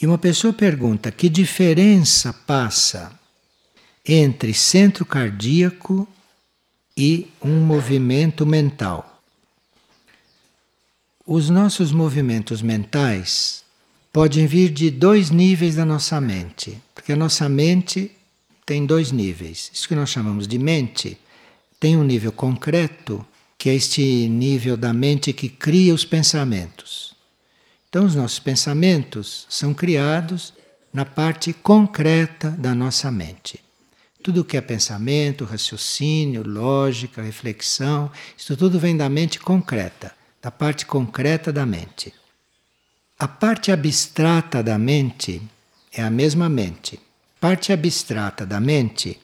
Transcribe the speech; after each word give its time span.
E 0.00 0.06
uma 0.06 0.18
pessoa 0.18 0.52
pergunta 0.52 1.10
que 1.10 1.28
diferença 1.28 2.32
passa 2.32 3.12
entre 4.06 4.54
centro 4.54 5.04
cardíaco 5.04 6.08
e 6.96 7.26
um 7.42 7.60
movimento 7.60 8.46
mental. 8.46 9.20
Os 11.26 11.50
nossos 11.50 11.92
movimentos 11.92 12.62
mentais 12.62 13.64
podem 14.12 14.46
vir 14.46 14.70
de 14.70 14.90
dois 14.90 15.30
níveis 15.30 15.74
da 15.74 15.84
nossa 15.84 16.20
mente, 16.20 16.80
porque 16.94 17.12
a 17.12 17.16
nossa 17.16 17.48
mente 17.48 18.10
tem 18.64 18.86
dois 18.86 19.10
níveis. 19.10 19.70
Isso 19.74 19.88
que 19.88 19.94
nós 19.94 20.10
chamamos 20.10 20.46
de 20.46 20.58
mente 20.58 21.18
tem 21.80 21.96
um 21.96 22.04
nível 22.04 22.30
concreto, 22.32 23.26
que 23.58 23.68
é 23.68 23.74
este 23.74 24.28
nível 24.28 24.76
da 24.76 24.92
mente 24.92 25.32
que 25.32 25.48
cria 25.48 25.92
os 25.92 26.04
pensamentos. 26.04 27.17
Então, 27.88 28.04
os 28.04 28.14
nossos 28.14 28.38
pensamentos 28.38 29.46
são 29.48 29.72
criados 29.72 30.52
na 30.92 31.06
parte 31.06 31.54
concreta 31.54 32.50
da 32.50 32.74
nossa 32.74 33.10
mente. 33.10 33.60
Tudo 34.22 34.44
que 34.44 34.58
é 34.58 34.60
pensamento, 34.60 35.44
raciocínio, 35.44 36.46
lógica, 36.46 37.22
reflexão, 37.22 38.10
isso 38.36 38.54
tudo 38.56 38.78
vem 38.78 38.94
da 38.94 39.08
mente 39.08 39.38
concreta, 39.40 40.12
da 40.42 40.50
parte 40.50 40.84
concreta 40.84 41.50
da 41.50 41.64
mente. 41.64 42.12
A 43.18 43.26
parte 43.26 43.72
abstrata 43.72 44.62
da 44.62 44.76
mente 44.76 45.40
é 45.90 46.02
a 46.02 46.10
mesma 46.10 46.48
mente. 46.48 47.00
Parte 47.40 47.72
abstrata 47.72 48.44
da 48.44 48.60
mente 48.60 49.18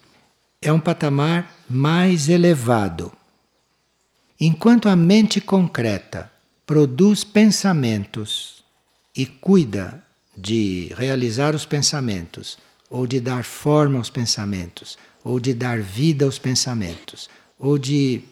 é 0.62 0.73
um 0.73 0.80
patamar 0.80 1.54
mais 1.68 2.30
elevado. 2.30 3.12
Enquanto 4.40 4.88
a 4.88 4.96
mente 4.96 5.40
concreta 5.40 6.32
produz 6.65 7.24
pensamentos 7.24 8.54
e 9.16 9.26
cuida 9.26 10.02
de 10.37 10.93
realizar 10.96 11.54
os 11.54 11.65
pensamentos, 11.65 12.59
ou 12.90 13.07
de 13.07 13.21
dar 13.21 13.45
forma 13.45 13.98
aos 13.98 14.10
pensamentos, 14.10 14.98
ou 15.23 15.38
de 15.38 15.54
dar 15.54 15.80
vida 15.80 16.24
aos 16.24 16.38
pensamentos, 16.38 17.29
ou 17.59 17.79
de 17.79 18.23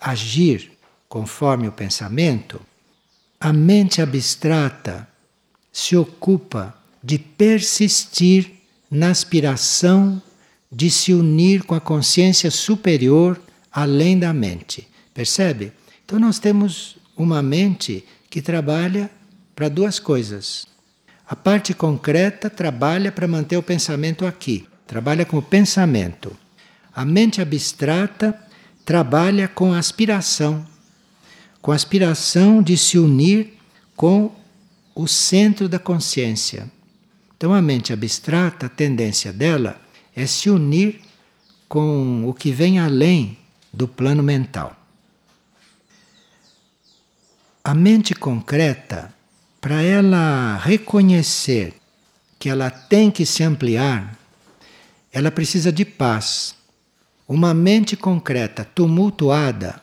agir 0.00 0.72
conforme 1.08 1.66
o 1.68 1.72
pensamento, 1.72 2.60
a 3.40 3.52
mente 3.52 4.02
abstrata 4.02 5.08
se 5.72 5.96
ocupa 5.96 6.74
de 7.02 7.18
persistir 7.18 8.52
na 8.90 9.10
aspiração 9.10 10.20
de 10.70 10.90
se 10.90 11.12
unir 11.12 11.62
com 11.62 11.74
a 11.74 11.80
consciência 11.80 12.50
superior 12.50 13.40
além 13.70 14.18
da 14.18 14.32
mente. 14.32 14.88
Percebe? 15.14 15.72
Então 16.04 16.18
nós 16.18 16.38
temos 16.38 16.96
uma 17.16 17.42
mente 17.42 18.04
que 18.28 18.42
trabalha 18.42 19.10
para 19.56 19.70
duas 19.70 19.98
coisas. 19.98 20.66
A 21.26 21.34
parte 21.34 21.72
concreta 21.72 22.50
trabalha 22.50 23.10
para 23.10 23.26
manter 23.26 23.56
o 23.56 23.62
pensamento 23.62 24.26
aqui, 24.26 24.68
trabalha 24.86 25.24
com 25.24 25.38
o 25.38 25.42
pensamento. 25.42 26.36
A 26.94 27.04
mente 27.04 27.40
abstrata 27.40 28.38
trabalha 28.84 29.48
com 29.48 29.72
a 29.72 29.78
aspiração, 29.78 30.64
com 31.60 31.72
a 31.72 31.74
aspiração 31.74 32.62
de 32.62 32.76
se 32.76 32.98
unir 32.98 33.54
com 33.96 34.30
o 34.94 35.08
centro 35.08 35.68
da 35.68 35.78
consciência. 35.78 36.70
Então 37.36 37.52
a 37.52 37.60
mente 37.60 37.92
abstrata, 37.92 38.66
a 38.66 38.68
tendência 38.68 39.32
dela 39.32 39.80
é 40.14 40.26
se 40.26 40.48
unir 40.50 41.00
com 41.68 42.28
o 42.28 42.34
que 42.34 42.52
vem 42.52 42.78
além 42.78 43.38
do 43.72 43.88
plano 43.88 44.22
mental. 44.22 44.76
A 47.64 47.74
mente 47.74 48.14
concreta, 48.14 49.15
para 49.66 49.82
ela 49.82 50.58
reconhecer 50.58 51.74
que 52.38 52.48
ela 52.48 52.70
tem 52.70 53.10
que 53.10 53.26
se 53.26 53.42
ampliar, 53.42 54.16
ela 55.12 55.28
precisa 55.28 55.72
de 55.72 55.84
paz. 55.84 56.54
Uma 57.26 57.52
mente 57.52 57.96
concreta 57.96 58.64
tumultuada, 58.64 59.82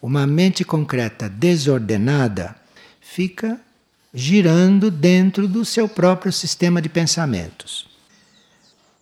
uma 0.00 0.24
mente 0.24 0.64
concreta 0.64 1.28
desordenada, 1.28 2.54
fica 3.00 3.60
girando 4.14 4.88
dentro 4.88 5.48
do 5.48 5.64
seu 5.64 5.88
próprio 5.88 6.32
sistema 6.32 6.80
de 6.80 6.88
pensamentos 6.88 7.88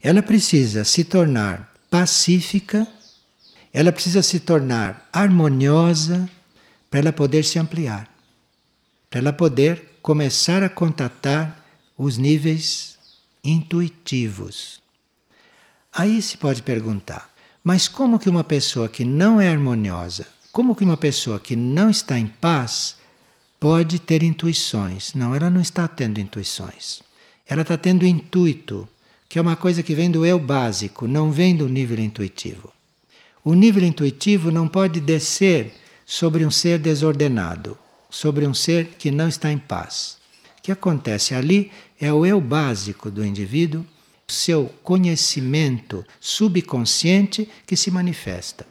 ela 0.03 0.23
precisa 0.23 0.85
se 0.85 1.05
tornar 1.05 1.75
pacífica, 1.91 2.87
ela 3.73 3.91
precisa 3.91 4.23
se 4.23 4.39
tornar 4.39 5.09
harmoniosa 5.13 6.31
para 6.89 7.01
ela 7.01 7.13
poder 7.13 7.45
se 7.45 7.59
ampliar, 7.59 8.09
para 9.11 9.19
ela 9.19 9.33
poder 9.33 9.96
começar 10.07 10.63
a 10.63 10.69
contatar 10.69 11.67
os 11.99 12.17
níveis 12.17 12.97
intuitivos. 13.43 14.81
Aí 15.93 16.23
se 16.23 16.39
pode 16.39 16.63
perguntar, 16.63 17.29
mas 17.65 17.89
como 17.89 18.17
que 18.17 18.31
uma 18.31 18.45
pessoa 18.45 18.89
que 18.89 19.05
não 19.05 19.41
é 19.41 19.49
harmoniosa, 19.49 20.25
como 20.53 20.77
que 20.77 20.85
uma 20.85 20.97
pessoa 20.97 21.41
que 21.41 21.57
não 21.57 21.91
está 21.91 22.17
em 22.17 22.29
paz 22.29 22.99
pode 23.59 23.99
ter 23.99 24.23
intuições? 24.23 25.13
Não, 25.13 25.35
ela 25.35 25.51
não 25.51 25.61
está 25.61 25.89
tendo 25.89 26.21
intuições. 26.21 27.03
Ela 27.45 27.63
está 27.63 27.77
tendo 27.77 28.07
intuito 28.07 28.89
que 29.29 29.41
é 29.41 29.43
uma 29.43 29.57
coisa 29.57 29.83
que 29.83 29.93
vem 29.93 30.09
do 30.09 30.25
eu 30.25 30.39
básico, 30.39 31.09
não 31.09 31.33
vem 31.33 31.57
do 31.57 31.69
nível 31.69 31.99
intuitivo. 31.99 32.73
O 33.43 33.55
nível 33.55 33.83
intuitivo 33.83 34.53
não 34.53 34.69
pode 34.69 35.01
descer 35.01 35.75
sobre 36.07 36.47
um 36.47 36.51
ser 36.53 36.79
desordenado, 36.79 37.77
sobre 38.17 38.47
um 38.47 38.55
ser 38.55 38.95
que 38.99 39.11
não 39.11 39.29
está 39.29 39.53
em 39.53 39.59
paz. 39.59 40.17
O 40.59 40.63
que 40.63 40.73
acontece 40.73 41.35
ali 41.35 41.71
é 42.01 42.11
o 42.11 42.25
eu 42.25 42.41
básico 42.41 43.11
do 43.11 43.25
indivíduo, 43.25 43.85
seu 44.27 44.73
conhecimento 44.83 46.05
subconsciente 46.19 47.47
que 47.67 47.77
se 47.77 47.91
manifesta. 47.91 48.67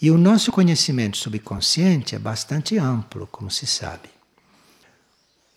E 0.00 0.10
o 0.10 0.18
nosso 0.18 0.52
conhecimento 0.52 1.16
subconsciente 1.16 2.14
é 2.14 2.18
bastante 2.18 2.76
amplo, 2.76 3.26
como 3.26 3.50
se 3.50 3.66
sabe. 3.66 4.10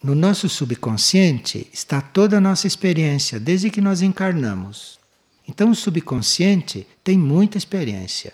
No 0.01 0.15
nosso 0.15 0.47
subconsciente 0.47 1.67
está 1.73 1.99
toda 1.99 2.37
a 2.37 2.41
nossa 2.41 2.65
experiência, 2.65 3.39
desde 3.39 3.69
que 3.69 3.81
nós 3.81 4.01
encarnamos. 4.01 4.99
Então, 5.47 5.69
o 5.69 5.75
subconsciente 5.75 6.87
tem 7.03 7.17
muita 7.17 7.57
experiência. 7.57 8.33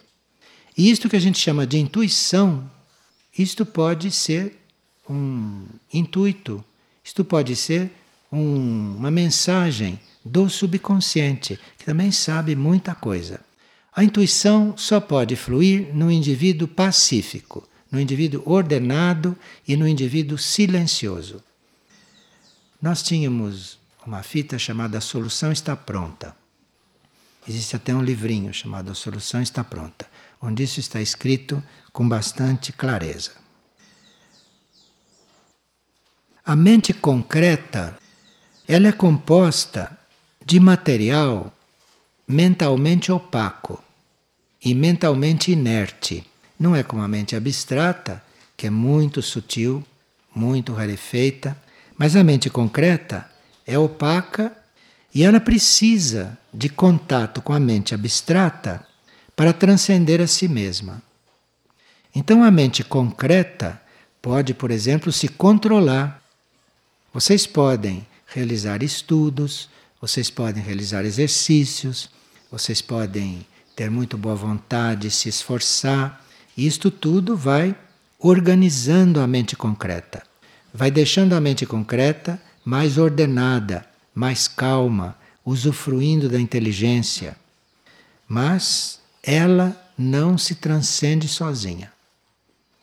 E 0.77 0.91
isto 0.91 1.09
que 1.09 1.15
a 1.15 1.19
gente 1.19 1.39
chama 1.39 1.65
de 1.65 1.79
intuição, 1.79 2.69
isto 3.37 3.65
pode 3.65 4.11
ser 4.11 4.59
um 5.09 5.65
intuito, 5.93 6.63
isto 7.03 7.23
pode 7.23 7.55
ser 7.55 7.91
um, 8.31 8.95
uma 8.97 9.11
mensagem 9.11 9.99
do 10.23 10.49
subconsciente, 10.49 11.59
que 11.77 11.85
também 11.85 12.11
sabe 12.11 12.55
muita 12.55 12.93
coisa. 12.93 13.39
A 13.93 14.03
intuição 14.03 14.75
só 14.77 15.01
pode 15.01 15.35
fluir 15.35 15.93
no 15.93 16.09
indivíduo 16.11 16.67
pacífico, 16.67 17.67
no 17.91 17.99
indivíduo 17.99 18.41
ordenado 18.45 19.37
e 19.67 19.75
no 19.75 19.87
indivíduo 19.87 20.37
silencioso. 20.37 21.43
Nós 22.81 23.03
tínhamos 23.03 23.77
uma 24.05 24.23
fita 24.23 24.57
chamada 24.57 24.97
A 24.97 25.01
Solução 25.01 25.51
Está 25.51 25.75
Pronta. 25.75 26.35
Existe 27.47 27.75
até 27.75 27.93
um 27.93 28.01
livrinho 28.01 28.53
chamado 28.53 28.91
A 28.91 28.95
Solução 28.95 29.41
Está 29.41 29.63
Pronta, 29.63 30.07
onde 30.41 30.63
isso 30.63 30.79
está 30.79 30.99
escrito 30.99 31.61
com 31.93 32.07
bastante 32.07 32.71
clareza. 32.71 33.31
A 36.43 36.55
mente 36.55 36.93
concreta, 36.93 37.97
ela 38.67 38.87
é 38.87 38.91
composta 38.91 39.97
de 40.43 40.59
material 40.59 41.53
mentalmente 42.27 43.11
opaco 43.11 43.83
e 44.63 44.73
mentalmente 44.73 45.51
inerte. 45.51 46.25
Não 46.59 46.75
é 46.75 46.81
como 46.81 47.01
a 47.03 47.07
mente 47.07 47.35
abstrata, 47.35 48.23
que 48.57 48.67
é 48.67 48.69
muito 48.69 49.21
sutil, 49.21 49.83
muito 50.33 50.73
rarefeita, 50.73 51.55
mas 51.97 52.15
a 52.15 52.23
mente 52.23 52.49
concreta 52.49 53.29
é 53.65 53.77
opaca 53.77 54.55
e 55.13 55.23
ela 55.23 55.39
precisa 55.39 56.37
de 56.53 56.69
contato 56.69 57.41
com 57.41 57.53
a 57.53 57.59
mente 57.59 57.93
abstrata 57.93 58.85
para 59.41 59.53
transcender 59.53 60.21
a 60.21 60.27
si 60.27 60.47
mesma. 60.47 61.01
Então 62.13 62.43
a 62.43 62.51
mente 62.51 62.83
concreta 62.83 63.81
pode, 64.21 64.53
por 64.53 64.69
exemplo, 64.69 65.11
se 65.11 65.27
controlar. 65.27 66.21
Vocês 67.11 67.47
podem 67.47 68.05
realizar 68.27 68.83
estudos, 68.83 69.67
vocês 69.99 70.29
podem 70.29 70.61
realizar 70.61 71.05
exercícios, 71.05 72.07
vocês 72.51 72.83
podem 72.83 73.43
ter 73.75 73.89
muito 73.89 74.15
boa 74.15 74.35
vontade, 74.35 75.09
se 75.09 75.27
esforçar, 75.27 76.23
isto 76.55 76.91
tudo 76.91 77.35
vai 77.35 77.75
organizando 78.19 79.19
a 79.19 79.25
mente 79.25 79.55
concreta 79.55 80.21
vai 80.71 80.91
deixando 80.91 81.33
a 81.33 81.41
mente 81.41 81.65
concreta 81.65 82.39
mais 82.63 82.99
ordenada, 82.99 83.87
mais 84.13 84.47
calma, 84.47 85.17
usufruindo 85.43 86.29
da 86.29 86.39
inteligência. 86.39 87.35
Mas 88.27 89.00
ela 89.23 89.75
não 89.97 90.37
se 90.37 90.55
transcende 90.55 91.27
sozinha. 91.27 91.91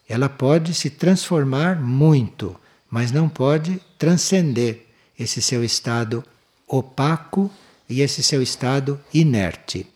Ela 0.08 0.29
pode 0.29 0.73
se 0.75 0.88
transformar 0.88 1.81
muito, 1.81 2.58
mas 2.90 3.12
não 3.12 3.29
pode 3.29 3.81
transcender 3.99 4.87
esse 5.19 5.43
seu 5.43 5.64
estado 5.64 6.25
opaco 6.67 7.50
e 7.88 8.00
esse 8.00 8.23
seu 8.23 8.43
estado 8.43 9.00
inerte. 9.12 9.87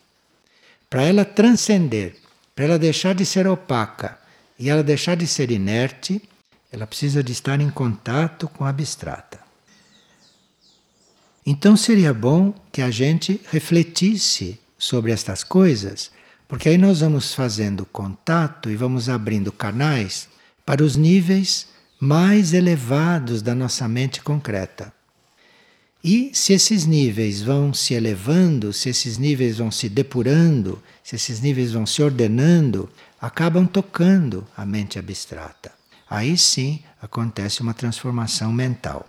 Para 0.91 1.05
ela 1.05 1.25
transcender, 1.25 2.17
para 2.55 2.65
ela 2.65 2.79
deixar 2.79 3.15
de 3.15 3.25
ser 3.25 3.47
opaca 3.47 4.19
e 4.59 4.69
ela 4.69 4.83
deixar 4.83 5.17
de 5.17 5.27
ser 5.27 5.51
inerte, 5.51 6.21
ela 6.71 6.87
precisa 6.87 7.23
de 7.23 7.33
estar 7.33 7.61
em 7.61 7.71
contato 7.71 8.49
com 8.49 8.65
a 8.65 8.69
abstrata. 8.69 9.41
Então 11.45 11.77
seria 11.77 12.13
bom 12.15 12.55
que 12.71 12.83
a 12.83 12.91
gente 12.91 13.41
refletisse 13.51 14.61
sobre 14.79 15.13
estas 15.13 15.43
coisas, 15.43 16.11
porque 16.53 16.69
aí 16.69 16.77
nós 16.77 17.01
vamos 17.01 17.33
fazendo 17.33 17.87
contato 17.87 18.69
e 18.69 18.77
vamos 18.77 19.09
abrindo 19.09 19.51
canais 19.51 20.29
para 20.67 20.85
os 20.85 20.97
níveis 20.97 21.67
mais 21.99 22.53
elevados 22.53 23.41
da 23.41 23.55
nossa 23.55 23.89
mente 23.89 24.21
concreta. 24.21 24.93
E 26.05 26.31
se 26.35 26.53
esses 26.53 26.85
níveis 26.85 27.41
vão 27.41 27.73
se 27.73 27.95
elevando, 27.95 28.71
se 28.71 28.91
esses 28.91 29.17
níveis 29.17 29.57
vão 29.57 29.71
se 29.71 29.89
depurando, 29.89 30.79
se 31.03 31.17
esses 31.17 31.41
níveis 31.41 31.73
vão 31.73 31.87
se 31.87 32.03
ordenando, 32.03 32.87
acabam 33.19 33.67
tocando 33.67 34.47
a 34.55 34.67
mente 34.67 34.99
abstrata 34.99 35.73
aí 36.13 36.37
sim 36.37 36.81
acontece 37.01 37.63
uma 37.63 37.73
transformação 37.73 38.53
mental. 38.53 39.09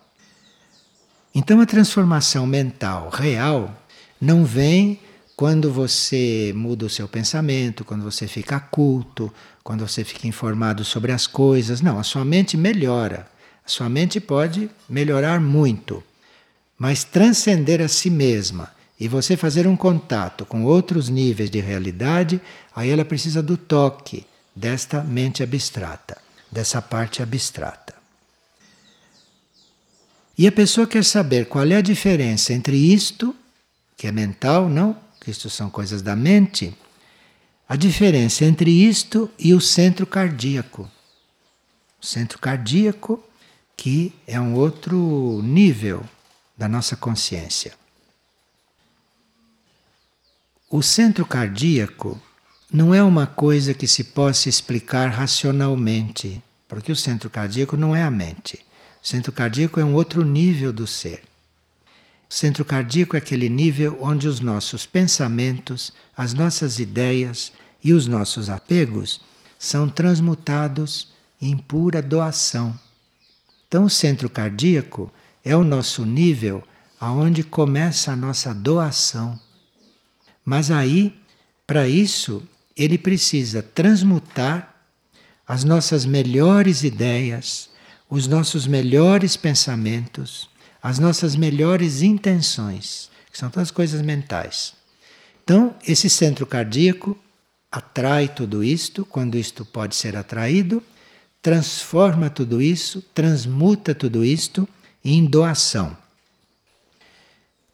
Então 1.35 1.59
a 1.59 1.65
transformação 1.65 2.47
mental 2.47 3.09
real 3.09 3.75
não 4.21 4.45
vem 4.45 5.01
quando 5.43 5.69
você 5.69 6.53
muda 6.55 6.85
o 6.85 6.89
seu 6.89 7.05
pensamento, 7.05 7.83
quando 7.83 8.01
você 8.01 8.29
fica 8.29 8.61
culto, 8.61 9.29
quando 9.61 9.85
você 9.85 10.01
fica 10.01 10.25
informado 10.25 10.85
sobre 10.85 11.11
as 11.11 11.27
coisas. 11.27 11.81
Não, 11.81 11.99
a 11.99 12.03
sua 12.03 12.23
mente 12.23 12.55
melhora. 12.55 13.27
A 13.65 13.67
sua 13.67 13.89
mente 13.89 14.21
pode 14.21 14.69
melhorar 14.87 15.41
muito, 15.41 16.01
mas 16.79 17.03
transcender 17.03 17.81
a 17.81 17.89
si 17.89 18.09
mesma 18.09 18.71
e 18.97 19.09
você 19.09 19.35
fazer 19.35 19.67
um 19.67 19.75
contato 19.75 20.45
com 20.45 20.63
outros 20.63 21.09
níveis 21.09 21.49
de 21.49 21.59
realidade, 21.59 22.39
aí 22.73 22.89
ela 22.89 23.03
precisa 23.03 23.43
do 23.43 23.57
toque 23.57 24.25
desta 24.55 25.03
mente 25.03 25.43
abstrata 25.43 26.21
dessa 26.49 26.81
parte 26.81 27.21
abstrata. 27.21 27.93
E 30.37 30.47
a 30.47 30.51
pessoa 30.53 30.87
quer 30.87 31.03
saber 31.03 31.47
qual 31.47 31.67
é 31.67 31.75
a 31.75 31.81
diferença 31.81 32.53
entre 32.53 32.77
isto, 32.77 33.35
que 33.97 34.07
é 34.07 34.11
mental, 34.13 34.69
não, 34.69 35.02
que 35.23 35.31
isto 35.31 35.49
são 35.49 35.69
coisas 35.69 36.01
da 36.01 36.15
mente, 36.15 36.75
a 37.67 37.75
diferença 37.75 38.45
entre 38.45 38.69
isto 38.69 39.29
e 39.39 39.53
o 39.53 39.61
centro 39.61 40.05
cardíaco. 40.05 40.89
O 42.01 42.05
centro 42.05 42.37
cardíaco, 42.37 43.23
que 43.77 44.13
é 44.27 44.39
um 44.39 44.53
outro 44.55 45.41
nível 45.41 46.03
da 46.57 46.67
nossa 46.67 46.95
consciência. 46.95 47.73
O 50.69 50.81
centro 50.81 51.25
cardíaco 51.25 52.21
não 52.71 52.93
é 52.93 53.01
uma 53.01 53.27
coisa 53.27 53.73
que 53.73 53.87
se 53.87 54.03
possa 54.03 54.49
explicar 54.49 55.09
racionalmente, 55.09 56.43
porque 56.67 56.91
o 56.91 56.95
centro 56.95 57.29
cardíaco 57.29 57.77
não 57.77 57.95
é 57.95 58.03
a 58.03 58.11
mente. 58.11 58.59
O 59.01 59.07
centro 59.07 59.31
cardíaco 59.31 59.79
é 59.79 59.85
um 59.85 59.93
outro 59.93 60.25
nível 60.25 60.73
do 60.73 60.87
ser. 60.87 61.23
O 62.29 62.33
centro 62.33 62.65
cardíaco 62.65 63.15
é 63.15 63.19
aquele 63.19 63.49
nível 63.49 63.97
onde 64.01 64.27
os 64.27 64.39
nossos 64.39 64.85
pensamentos, 64.85 65.93
as 66.15 66.33
nossas 66.33 66.79
ideias 66.79 67.51
e 67.83 67.93
os 67.93 68.07
nossos 68.07 68.49
apegos 68.49 69.21
são 69.59 69.87
transmutados 69.87 71.09
em 71.41 71.57
pura 71.57 72.01
doação. 72.01 72.77
Então, 73.67 73.85
o 73.85 73.89
centro 73.89 74.29
cardíaco 74.29 75.11
é 75.43 75.55
o 75.55 75.63
nosso 75.63 76.05
nível 76.05 76.63
aonde 76.99 77.43
começa 77.43 78.11
a 78.11 78.15
nossa 78.15 78.53
doação. 78.53 79.39
Mas 80.45 80.71
aí, 80.71 81.19
para 81.65 81.87
isso, 81.87 82.43
ele 82.75 82.97
precisa 82.97 83.61
transmutar 83.61 84.73
as 85.47 85.63
nossas 85.63 86.05
melhores 86.05 86.83
ideias, 86.83 87.69
os 88.09 88.27
nossos 88.27 88.65
melhores 88.65 89.35
pensamentos, 89.35 90.49
as 90.83 90.99
nossas 90.99 91.33
melhores 91.37 92.01
intenções, 92.01 93.09
que 93.31 93.37
são 93.37 93.49
todas 93.49 93.71
coisas 93.71 94.01
mentais. 94.01 94.73
Então, 95.41 95.73
esse 95.87 96.09
centro 96.09 96.45
cardíaco 96.45 97.17
atrai 97.71 98.27
tudo 98.27 98.61
isto, 98.61 99.05
quando 99.05 99.37
isto 99.37 99.63
pode 99.63 99.95
ser 99.95 100.17
atraído, 100.17 100.83
transforma 101.41 102.29
tudo 102.29 102.61
isso, 102.61 103.01
transmuta 103.13 103.95
tudo 103.95 104.25
isto 104.25 104.67
em 105.03 105.25
doação. 105.25 105.95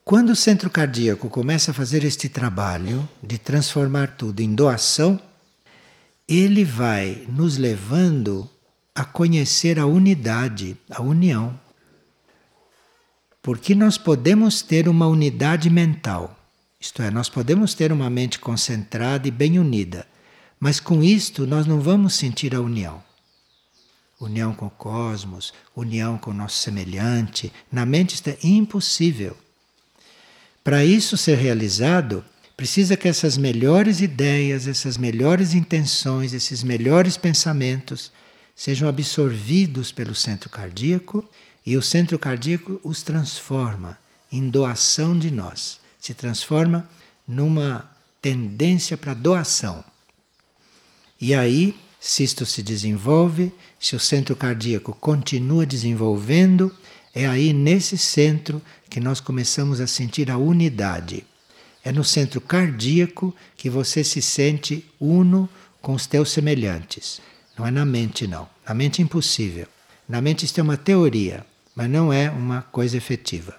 Quando 0.05 0.29
o 0.29 0.35
centro 0.35 0.69
cardíaco 0.69 1.29
começa 1.29 1.71
a 1.71 1.73
fazer 1.73 2.03
este 2.03 2.29
trabalho 2.29 3.07
de 3.21 3.37
transformar 3.37 4.15
tudo 4.17 4.39
em 4.39 4.53
doação, 4.55 5.19
ele 6.27 6.63
vai 6.63 7.25
nos 7.27 7.57
levando 7.57 8.49
a 8.93 9.03
conhecer 9.03 9.79
a 9.79 9.85
unidade, 9.85 10.77
a 10.89 11.01
união. 11.01 11.59
Porque 13.49 13.73
nós 13.73 13.97
podemos 13.97 14.61
ter 14.61 14.87
uma 14.87 15.07
unidade 15.07 15.71
mental, 15.71 16.39
isto 16.79 17.01
é, 17.01 17.09
nós 17.09 17.29
podemos 17.29 17.73
ter 17.73 17.91
uma 17.91 18.07
mente 18.07 18.37
concentrada 18.37 19.27
e 19.27 19.31
bem 19.31 19.57
unida, 19.57 20.05
mas 20.59 20.79
com 20.79 21.01
isto 21.01 21.47
nós 21.47 21.65
não 21.65 21.81
vamos 21.81 22.13
sentir 22.13 22.53
a 22.53 22.61
união. 22.61 23.03
União 24.21 24.53
com 24.53 24.67
o 24.67 24.69
cosmos, 24.69 25.51
união 25.75 26.15
com 26.15 26.29
o 26.29 26.33
nosso 26.35 26.57
semelhante, 26.57 27.51
na 27.71 27.87
mente 27.87 28.13
isto 28.13 28.27
é 28.27 28.37
impossível. 28.43 29.35
Para 30.63 30.85
isso 30.85 31.17
ser 31.17 31.39
realizado, 31.39 32.23
precisa 32.55 32.95
que 32.95 33.07
essas 33.07 33.35
melhores 33.35 33.99
ideias, 33.99 34.67
essas 34.67 34.95
melhores 34.95 35.55
intenções, 35.55 36.33
esses 36.33 36.61
melhores 36.61 37.17
pensamentos 37.17 38.11
sejam 38.55 38.87
absorvidos 38.87 39.91
pelo 39.91 40.13
centro 40.13 40.51
cardíaco 40.51 41.27
e 41.69 41.77
o 41.77 41.83
centro 41.83 42.17
cardíaco 42.17 42.81
os 42.83 43.03
transforma 43.03 43.95
em 44.31 44.49
doação 44.49 45.15
de 45.15 45.29
nós. 45.29 45.79
Se 45.99 46.15
transforma 46.15 46.89
numa 47.27 47.87
tendência 48.19 48.97
para 48.97 49.13
doação. 49.13 49.85
E 51.21 51.31
aí, 51.31 51.77
se 51.99 52.23
isto 52.23 52.43
se 52.43 52.63
desenvolve, 52.63 53.53
se 53.79 53.95
o 53.95 53.99
centro 53.99 54.35
cardíaco 54.35 54.97
continua 54.99 55.63
desenvolvendo, 55.63 56.75
é 57.13 57.27
aí 57.27 57.53
nesse 57.53 57.99
centro 57.99 58.59
que 58.89 58.99
nós 58.99 59.19
começamos 59.19 59.79
a 59.79 59.85
sentir 59.85 60.31
a 60.31 60.39
unidade. 60.39 61.23
É 61.83 61.91
no 61.91 62.03
centro 62.03 62.41
cardíaco 62.41 63.35
que 63.55 63.69
você 63.69 64.03
se 64.03 64.23
sente 64.23 64.83
uno 64.99 65.47
com 65.83 65.93
os 65.93 66.07
teus 66.07 66.31
semelhantes. 66.31 67.21
Não 67.55 67.67
é 67.67 67.69
na 67.69 67.85
mente, 67.85 68.25
não. 68.25 68.49
Na 68.67 68.73
mente 68.73 69.03
é 69.03 69.05
impossível. 69.05 69.67
Na 70.07 70.19
mente 70.19 70.45
isso 70.45 70.59
é 70.59 70.63
uma 70.63 70.75
teoria, 70.75 71.45
mas 71.79 71.89
não 71.89 72.11
é 72.11 72.29
uma 72.29 72.61
coisa 72.61 72.97
efetiva. 72.97 73.55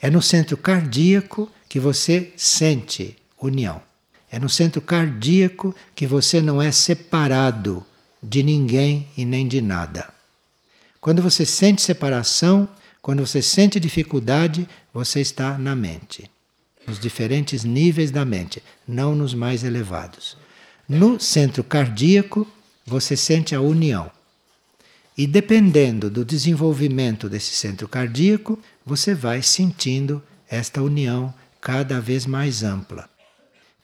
É 0.00 0.08
no 0.08 0.22
centro 0.22 0.56
cardíaco 0.56 1.50
que 1.68 1.80
você 1.80 2.32
sente 2.36 3.16
união. 3.42 3.82
É 4.30 4.38
no 4.38 4.48
centro 4.48 4.80
cardíaco 4.80 5.74
que 5.92 6.06
você 6.06 6.40
não 6.40 6.62
é 6.62 6.70
separado 6.70 7.84
de 8.22 8.44
ninguém 8.44 9.08
e 9.16 9.24
nem 9.24 9.48
de 9.48 9.60
nada. 9.60 10.08
Quando 11.00 11.20
você 11.20 11.44
sente 11.44 11.82
separação, 11.82 12.68
quando 13.02 13.26
você 13.26 13.42
sente 13.42 13.80
dificuldade, 13.80 14.68
você 14.94 15.20
está 15.20 15.58
na 15.58 15.74
mente, 15.74 16.30
nos 16.86 17.00
diferentes 17.00 17.64
níveis 17.64 18.12
da 18.12 18.24
mente, 18.24 18.62
não 18.86 19.16
nos 19.16 19.34
mais 19.34 19.64
elevados. 19.64 20.36
No 20.88 21.18
centro 21.18 21.64
cardíaco, 21.64 22.46
você 22.86 23.16
sente 23.16 23.52
a 23.52 23.60
união. 23.60 24.12
E 25.18 25.26
dependendo 25.26 26.08
do 26.08 26.24
desenvolvimento 26.24 27.28
desse 27.28 27.50
centro 27.50 27.88
cardíaco, 27.88 28.56
você 28.86 29.16
vai 29.16 29.42
sentindo 29.42 30.22
esta 30.48 30.80
união 30.80 31.34
cada 31.60 32.00
vez 32.00 32.24
mais 32.24 32.62
ampla. 32.62 33.10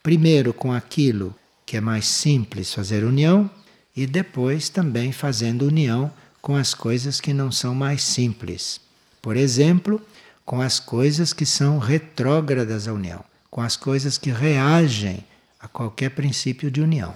Primeiro 0.00 0.54
com 0.54 0.72
aquilo 0.72 1.34
que 1.66 1.76
é 1.76 1.80
mais 1.80 2.06
simples 2.06 2.72
fazer 2.72 3.02
união, 3.02 3.50
e 3.96 4.06
depois 4.06 4.68
também 4.68 5.10
fazendo 5.10 5.66
união 5.66 6.12
com 6.40 6.54
as 6.54 6.72
coisas 6.72 7.20
que 7.20 7.32
não 7.32 7.50
são 7.50 7.74
mais 7.74 8.02
simples. 8.02 8.80
Por 9.20 9.36
exemplo, 9.36 10.00
com 10.44 10.60
as 10.60 10.78
coisas 10.78 11.32
que 11.32 11.46
são 11.46 11.78
retrógradas 11.78 12.86
à 12.86 12.92
união, 12.92 13.24
com 13.50 13.60
as 13.60 13.76
coisas 13.76 14.18
que 14.18 14.30
reagem 14.30 15.24
a 15.58 15.66
qualquer 15.66 16.10
princípio 16.10 16.70
de 16.70 16.80
união. 16.80 17.12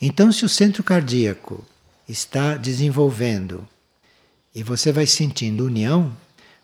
Então, 0.00 0.30
se 0.30 0.44
o 0.44 0.48
centro 0.48 0.84
cardíaco 0.84 1.64
está 2.08 2.56
desenvolvendo 2.56 3.66
e 4.54 4.62
você 4.62 4.92
vai 4.92 5.06
sentindo 5.06 5.66
união, 5.66 6.14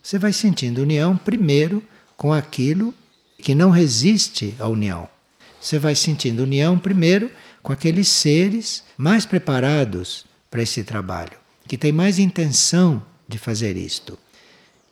você 0.02 0.18
vai 0.18 0.32
sentindo 0.32 0.82
união 0.82 1.16
primeiro 1.16 1.82
com 2.16 2.32
aquilo 2.32 2.94
que 3.38 3.54
não 3.54 3.70
resiste 3.70 4.54
à 4.58 4.68
união. 4.68 5.08
Você 5.60 5.78
vai 5.78 5.94
sentindo 5.94 6.42
união 6.42 6.78
primeiro 6.78 7.30
com 7.62 7.72
aqueles 7.72 8.08
seres 8.08 8.84
mais 8.96 9.26
preparados 9.26 10.24
para 10.50 10.62
esse 10.62 10.84
trabalho, 10.84 11.36
que 11.66 11.76
têm 11.76 11.92
mais 11.92 12.18
intenção 12.18 13.02
de 13.28 13.38
fazer 13.38 13.76
isto. 13.76 14.18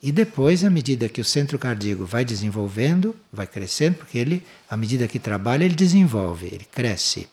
E 0.03 0.13
depois, 0.13 0.65
à 0.65 0.71
medida 0.71 1.09
que 1.09 1.21
o 1.21 1.25
centro 1.25 1.59
cardíaco 1.59 2.05
vai 2.05 2.25
desenvolvendo, 2.25 3.17
vai 3.33 3.47
crescendo, 3.47 3.97
porque 3.97 4.19
ele, 4.19 4.45
à 4.71 4.77
medida 4.77 5.09
que 5.09 5.19
trabalha, 5.19 5.65
ele 5.65 5.75
desenvolve, 5.75 6.47
ele 6.47 6.67
cresce, 6.71 7.29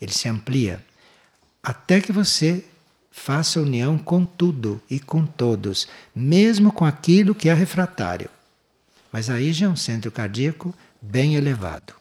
ele 0.00 0.12
se 0.12 0.28
amplia, 0.28 0.84
até 1.62 2.00
que 2.00 2.12
você 2.12 2.64
faça 3.10 3.60
união 3.60 3.98
com 3.98 4.24
tudo 4.24 4.80
e 4.88 5.00
com 5.00 5.26
todos, 5.26 5.88
mesmo 6.14 6.72
com 6.72 6.84
aquilo 6.84 7.34
que 7.34 7.48
é 7.48 7.54
refratário. 7.54 8.30
Mas 9.12 9.28
aí 9.28 9.52
já 9.52 9.66
é 9.66 9.68
um 9.68 9.76
centro 9.76 10.10
cardíaco 10.10 10.74
bem 11.00 11.34
elevado. 11.34 11.94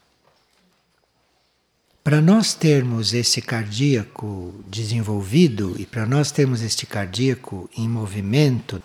Para 2.03 2.21
nós 2.21 2.53
termos 2.53 3.13
esse 3.13 3.41
cardíaco 3.41 4.63
desenvolvido 4.67 5.75
e 5.77 5.85
para 5.85 6.05
nós 6.05 6.31
termos 6.31 6.61
este 6.61 6.85
cardíaco 6.85 7.69
em 7.77 7.87
movimento, 7.89 8.81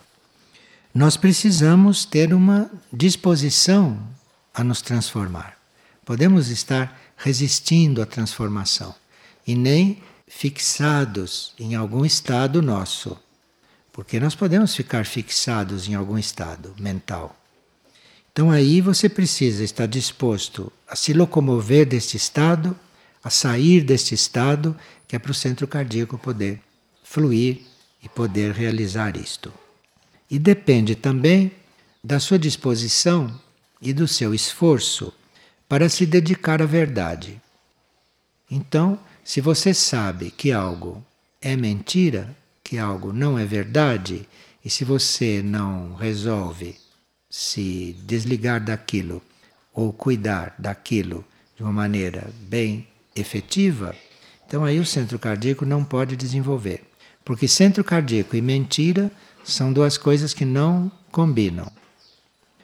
nós 0.93 1.17
precisamos 1.17 2.05
ter 2.05 2.35
uma 2.35 2.69
disposição 2.93 3.97
a 4.53 4.65
nos 4.65 4.83
transformar. 4.83 5.57
Podemos 6.05 6.49
estar 6.49 7.01
resistindo 7.17 8.03
à 8.03 8.07
transformação 8.07 8.93
e 9.47 9.55
nem 9.55 10.03
fixados 10.35 11.53
em 11.59 11.75
algum 11.75 12.05
estado 12.05 12.63
nosso, 12.63 13.19
porque 13.93 14.19
nós 14.19 14.35
podemos 14.35 14.75
ficar 14.75 15.05
fixados 15.05 15.89
em 15.89 15.95
algum 15.95 16.19
estado 16.19 16.75
mental. 16.79 17.37
Então 18.33 18.51
aí 18.51 18.81
você 18.81 19.09
precisa 19.09 19.63
estar 19.63 19.87
disposto 19.87 20.73
a 20.89 20.97
se 20.97 21.13
locomover 21.13 21.87
deste 21.87 22.17
estado 22.17 22.77
a 23.23 23.31
sair 23.31 23.83
deste 23.83 24.15
estado, 24.15 24.77
que 25.07 25.15
é 25.15 25.19
para 25.19 25.31
o 25.31 25.35
centro 25.35 25.69
cardíaco 25.69 26.19
poder 26.19 26.61
fluir 27.05 27.63
e 28.03 28.09
poder 28.09 28.53
realizar 28.53 29.17
isto. 29.17 29.53
E 30.29 30.39
depende 30.39 30.95
também 30.97 31.53
da 32.03 32.19
sua 32.19 32.39
disposição 32.39 33.41
e 33.81 33.93
do 33.93 34.09
seu 34.09 34.35
esforço 34.35 35.13
para 35.69 35.89
se 35.89 36.05
dedicar 36.05 36.61
à 36.61 36.67
verdade. 36.67 37.41
Então, 38.51 38.99
se 39.25 39.41
você 39.41 39.73
sabe 39.73 40.31
que 40.31 40.53
algo 40.53 41.05
é 41.41 41.57
mentira, 41.57 42.37
que 42.63 42.79
algo 42.79 43.13
não 43.13 43.39
é 43.39 43.45
verdade, 43.45 44.29
e 44.65 44.71
se 44.71 44.85
você 44.85 45.43
não 45.43 45.95
resolve 45.95 46.77
se 47.29 47.97
desligar 48.05 48.63
daquilo 48.63 49.23
ou 49.73 49.93
cuidar 49.93 50.55
daquilo 50.59 51.25
de 51.57 51.63
uma 51.63 51.73
maneira 51.73 52.31
bem 52.43 52.87
efetiva, 53.15 53.95
então 54.47 54.65
aí 54.65 54.79
o 54.79 54.87
centro 54.87 55.19
cardíaco 55.19 55.65
não 55.65 55.85
pode 55.85 56.17
desenvolver. 56.17 56.83
Porque 57.25 57.47
centro 57.47 57.83
cardíaco 57.85 58.37
e 58.37 58.43
mentira 58.43 59.11
são 59.45 59.73
duas 59.73 59.97
coisas 59.97 60.35
que 60.35 60.45
não 60.45 60.91
combinam. 61.11 61.71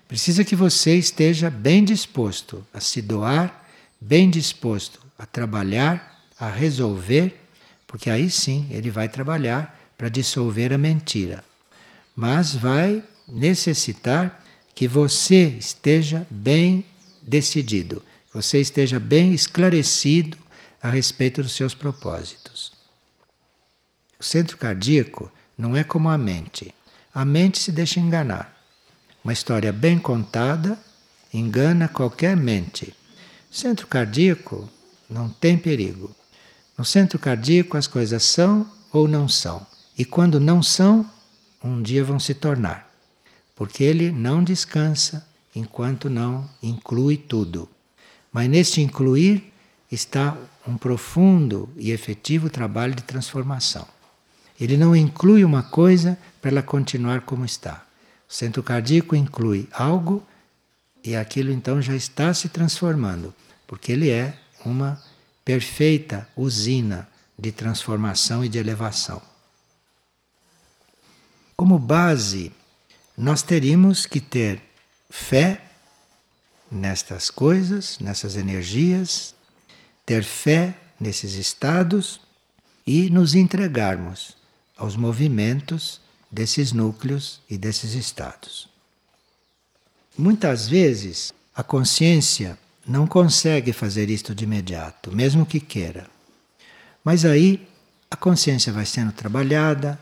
Precisa 0.07 0.45
que 0.45 0.57
você 0.57 0.97
esteja 0.97 1.51
bem 1.51 1.85
disposto 1.85 2.67
a 2.73 2.81
se 2.81 3.01
doar, 3.03 3.67
bem 4.01 4.29
disposto 4.31 5.01
a 5.19 5.27
trabalhar, 5.27 6.18
a 6.39 6.49
resolver, 6.49 7.39
porque 7.87 8.11
aí 8.11 8.31
sim 8.31 8.67
ele 8.71 8.91
vai 8.91 9.09
trabalhar 9.09 9.79
para 9.97 10.09
dissolver 10.09 10.73
a 10.73 10.79
mentira. 10.79 11.45
Mas 12.15 12.55
vai 12.55 13.03
necessitar 13.27 14.45
que 14.75 14.87
você 14.87 15.47
esteja 15.59 16.27
bem 16.31 16.85
decidido, 17.23 18.03
você 18.33 18.61
esteja 18.61 19.01
bem 19.01 19.33
esclarecido 19.33 20.39
a 20.83 20.89
respeito 20.89 21.43
dos 21.43 21.53
seus 21.53 21.75
propósitos. 21.75 22.73
O 24.19 24.25
centro 24.25 24.57
cardíaco 24.57 25.31
não 25.57 25.77
é 25.77 25.83
como 25.83 26.09
a 26.09 26.17
mente. 26.17 26.75
A 27.15 27.25
mente 27.25 27.59
se 27.59 27.73
deixa 27.73 27.99
enganar. 27.99 28.57
Uma 29.25 29.33
história 29.33 29.73
bem 29.73 29.99
contada 29.99 30.79
engana 31.33 31.89
qualquer 31.89 32.37
mente. 32.37 32.95
Centro 33.51 33.87
cardíaco 33.87 34.69
não 35.09 35.29
tem 35.29 35.59
perigo. 35.59 36.15
No 36.79 36.85
centro 36.85 37.19
cardíaco 37.19 37.77
as 37.77 37.89
coisas 37.89 38.23
são 38.23 38.65
ou 38.93 39.09
não 39.09 39.29
são. 39.29 39.67
E 39.99 40.05
quando 40.05 40.39
não 40.39 40.63
são, 40.63 41.05
um 41.63 41.83
dia 41.83 42.05
vão 42.05 42.21
se 42.21 42.35
tornar. 42.35 42.89
Porque 43.57 43.83
ele 43.83 44.13
não 44.13 44.45
descansa 44.45 45.27
enquanto 45.57 46.09
não 46.09 46.49
inclui 46.63 47.17
tudo. 47.17 47.69
Mas 48.33 48.49
neste 48.49 48.81
incluir 48.81 49.53
está 49.91 50.37
um 50.65 50.77
profundo 50.77 51.69
e 51.77 51.91
efetivo 51.91 52.49
trabalho 52.49 52.95
de 52.95 53.03
transformação. 53.03 53.85
Ele 54.61 54.77
não 54.77 54.95
inclui 54.95 55.45
uma 55.45 55.65
coisa 55.65 56.17
para 56.41 56.53
ela 56.53 56.63
continuar 56.63 57.23
como 57.23 57.45
está. 57.45 57.85
O 58.29 58.33
centro 58.33 58.63
cardíaco 58.63 59.17
inclui 59.17 59.69
algo 59.73 60.23
e 61.03 61.17
aquilo 61.17 61.51
então 61.51 61.83
já 61.83 61.97
está 61.97 62.33
se 62.35 62.49
transformando, 62.49 63.35
porque 63.67 63.91
ele 63.91 64.11
é 64.11 64.39
uma 64.65 65.03
perfeita 65.49 66.29
usina 66.37 67.09
de 67.39 67.51
transformação 67.51 68.45
e 68.45 68.51
de 68.51 68.59
elevação. 68.59 69.23
Como 71.57 71.79
base, 71.79 72.53
nós 73.17 73.41
teríamos 73.41 74.05
que 74.05 74.21
ter 74.21 74.61
fé 75.09 75.65
nestas 76.71 77.31
coisas, 77.31 77.99
nessas 77.99 78.37
energias, 78.37 79.35
ter 80.05 80.23
fé 80.23 80.77
nesses 81.01 81.33
estados 81.33 82.21
e 82.87 83.09
nos 83.09 83.35
entregarmos 83.35 84.37
aos 84.77 84.97
movimentos 84.97 85.99
desses 86.31 86.73
núcleos 86.73 87.41
e 87.49 87.57
desses 87.57 87.95
estados. 87.95 88.69
Muitas 90.15 90.69
vezes 90.69 91.33
a 91.55 91.63
consciência 91.63 92.59
não 92.89 93.07
consegue 93.07 93.73
fazer 93.73 94.09
isto 94.09 94.35
de 94.35 94.45
imediato, 94.45 95.15
mesmo 95.15 95.45
que 95.45 95.61
queira. 95.61 96.07
Mas 97.05 97.25
aí 97.25 97.69
a 98.11 98.17
consciência 98.17 98.73
vai 98.73 98.87
sendo 98.87 99.13
trabalhada, 99.13 100.01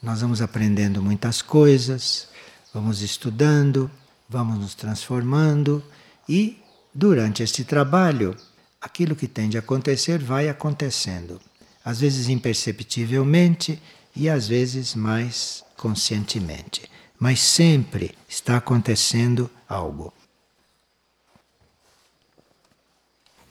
nós 0.00 0.20
vamos 0.20 0.40
aprendendo 0.40 1.02
muitas 1.02 1.42
coisas, 1.42 2.28
vamos 2.72 3.02
estudando, 3.02 3.90
vamos 4.28 4.58
nos 4.58 4.74
transformando 4.74 5.82
e 6.28 6.62
durante 6.94 7.42
este 7.42 7.64
trabalho, 7.64 8.36
aquilo 8.80 9.16
que 9.16 9.26
tem 9.26 9.48
de 9.48 9.58
acontecer 9.58 10.18
vai 10.18 10.48
acontecendo. 10.48 11.40
Às 11.84 12.00
vezes 12.00 12.28
imperceptivelmente 12.28 13.82
e 14.14 14.28
às 14.28 14.46
vezes 14.46 14.94
mais 14.94 15.64
conscientemente. 15.76 16.88
Mas 17.18 17.40
sempre 17.40 18.14
está 18.28 18.58
acontecendo 18.58 19.50
algo. 19.68 20.12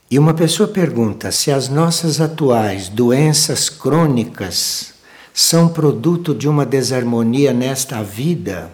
E 0.10 0.18
uma 0.18 0.34
pessoa 0.34 0.70
pergunta 0.70 1.34
se 1.34 1.52
as 1.52 1.68
nossas 1.68 2.22
atuais 2.22 2.88
doenças 2.88 3.68
crônicas 3.68 4.94
são 5.34 5.68
produto 5.68 6.34
de 6.34 6.48
uma 6.48 6.66
desarmonia 6.66 7.52
nesta 7.52 8.02
vida 8.02 8.72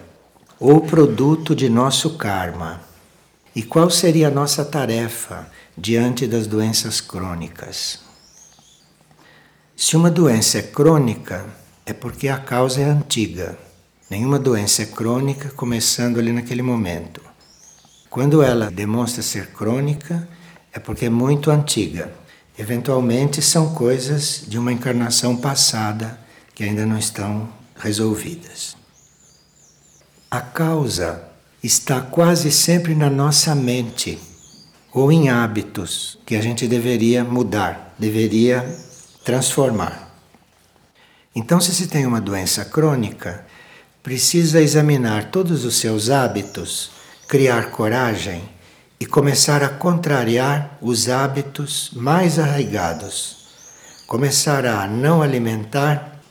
ou 0.60 0.80
produto 0.80 1.52
de 1.52 1.68
nosso 1.68 2.16
karma. 2.16 2.80
E 3.54 3.64
qual 3.64 3.90
seria 3.90 4.28
a 4.28 4.30
nossa 4.30 4.64
tarefa 4.64 5.50
diante 5.76 6.24
das 6.24 6.46
doenças 6.46 7.00
crônicas? 7.00 7.98
Se 9.76 9.96
uma 9.96 10.12
doença 10.12 10.58
é 10.58 10.62
crônica, 10.62 11.44
é 11.84 11.92
porque 11.92 12.28
a 12.28 12.38
causa 12.38 12.80
é 12.80 12.84
antiga. 12.84 13.58
Nenhuma 14.08 14.38
doença 14.38 14.82
é 14.82 14.86
crônica 14.86 15.50
começando 15.50 16.20
ali 16.20 16.30
naquele 16.30 16.62
momento. 16.62 17.20
Quando 18.08 18.40
ela 18.40 18.70
demonstra 18.70 19.20
ser 19.20 19.48
crônica, 19.48 20.28
é 20.74 20.80
porque 20.80 21.06
é 21.06 21.10
muito 21.10 21.50
antiga. 21.50 22.12
Eventualmente 22.58 23.40
são 23.40 23.72
coisas 23.72 24.42
de 24.46 24.58
uma 24.58 24.72
encarnação 24.72 25.36
passada 25.36 26.18
que 26.54 26.64
ainda 26.64 26.84
não 26.84 26.98
estão 26.98 27.48
resolvidas. 27.76 28.76
A 30.30 30.40
causa 30.40 31.22
está 31.62 32.00
quase 32.00 32.50
sempre 32.50 32.94
na 32.94 33.08
nossa 33.08 33.54
mente 33.54 34.18
ou 34.92 35.10
em 35.10 35.28
hábitos 35.28 36.18
que 36.26 36.36
a 36.36 36.42
gente 36.42 36.66
deveria 36.66 37.24
mudar, 37.24 37.94
deveria 37.98 38.62
transformar. 39.24 40.12
Então, 41.34 41.60
se 41.60 41.74
se 41.74 41.86
tem 41.86 42.06
uma 42.06 42.20
doença 42.20 42.64
crônica, 42.64 43.44
precisa 44.02 44.60
examinar 44.60 45.30
todos 45.30 45.64
os 45.64 45.76
seus 45.76 46.10
hábitos, 46.10 46.90
criar 47.26 47.70
coragem 47.70 48.42
e 49.04 49.06
começar 49.06 49.62
a 49.62 49.68
contrariar 49.68 50.78
os 50.80 51.10
hábitos 51.10 51.90
mais 51.92 52.38
arraigados. 52.38 53.44
Começar 54.06 54.64
a 54.64 54.86
não 54.86 55.20
alimentar 55.20 56.22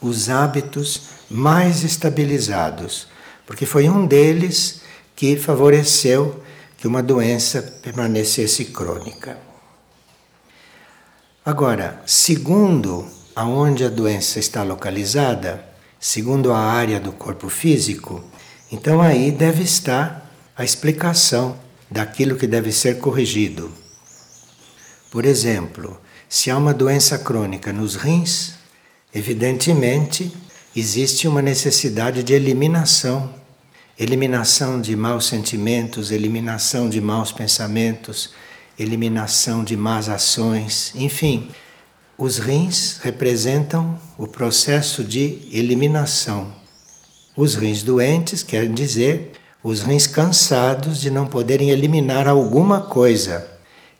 os 0.00 0.30
hábitos 0.30 1.02
mais 1.28 1.82
estabilizados 1.82 3.08
porque 3.44 3.66
foi 3.66 3.88
um 3.88 4.06
deles 4.06 4.82
que 5.16 5.36
favoreceu 5.36 6.40
que 6.76 6.86
uma 6.86 7.02
doença 7.02 7.60
permanecesse 7.82 8.66
crônica. 8.66 9.36
Agora, 11.44 12.00
segundo 12.06 13.04
aonde 13.34 13.84
a 13.84 13.88
doença 13.88 14.38
está 14.38 14.62
localizada, 14.62 15.64
segundo 15.98 16.52
a 16.52 16.58
área 16.60 17.00
do 17.00 17.10
corpo 17.10 17.48
físico, 17.48 18.22
Então 18.70 19.02
aí 19.02 19.32
deve 19.32 19.64
estar 19.64 20.30
a 20.56 20.64
explicação 20.64 21.58
daquilo 21.92 22.36
que 22.36 22.46
deve 22.46 22.72
ser 22.72 22.98
corrigido. 22.98 23.70
Por 25.10 25.24
exemplo, 25.24 26.00
se 26.28 26.50
há 26.50 26.56
uma 26.56 26.72
doença 26.72 27.18
crônica 27.18 27.72
nos 27.72 27.94
rins, 27.94 28.54
evidentemente 29.14 30.32
existe 30.74 31.28
uma 31.28 31.42
necessidade 31.42 32.22
de 32.22 32.32
eliminação 32.32 33.42
eliminação 33.98 34.80
de 34.80 34.96
maus 34.96 35.26
sentimentos, 35.26 36.10
eliminação 36.10 36.88
de 36.88 37.00
maus 37.00 37.30
pensamentos, 37.30 38.30
eliminação 38.78 39.62
de 39.62 39.76
más 39.76 40.08
ações, 40.08 40.92
enfim. 40.94 41.50
Os 42.16 42.38
rins 42.38 42.98
representam 43.02 43.98
o 44.16 44.26
processo 44.26 45.04
de 45.04 45.40
eliminação. 45.52 46.52
Os 47.36 47.54
rins 47.54 47.82
doentes 47.82 48.42
querem 48.42 48.72
dizer 48.72 49.32
os 49.62 49.82
rins 49.82 50.06
cansados 50.06 51.00
de 51.00 51.10
não 51.10 51.26
poderem 51.26 51.70
eliminar 51.70 52.26
alguma 52.26 52.80
coisa. 52.80 53.46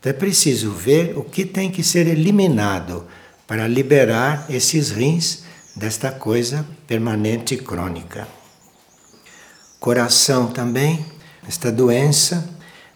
Então 0.00 0.10
é 0.10 0.12
preciso 0.12 0.72
ver 0.72 1.16
o 1.16 1.22
que 1.22 1.44
tem 1.44 1.70
que 1.70 1.84
ser 1.84 2.06
eliminado 2.06 3.06
para 3.46 3.68
liberar 3.68 4.46
esses 4.48 4.90
rins 4.90 5.44
desta 5.76 6.10
coisa 6.10 6.66
permanente 6.86 7.54
e 7.54 7.58
crônica. 7.58 8.26
Coração 9.78 10.48
também, 10.48 11.04
esta 11.46 11.70
doença 11.70 12.48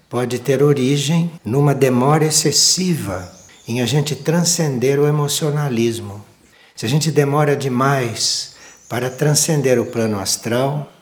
pode 0.09 0.39
ter 0.39 0.63
origem 0.63 1.31
numa 1.45 1.75
demora 1.75 2.25
excessiva 2.25 3.33
em 3.67 3.81
a 3.81 3.87
gente 3.87 4.15
transcender 4.15 4.99
o 5.01 5.07
emocionalismo. 5.07 6.25
Se 6.75 6.87
a 6.87 6.89
gente 6.89 7.11
demora 7.11 7.57
demais 7.57 8.55
para 8.89 9.11
transcender 9.11 9.81
o 9.81 9.87
plano 9.87 10.21
astral, 10.21 10.93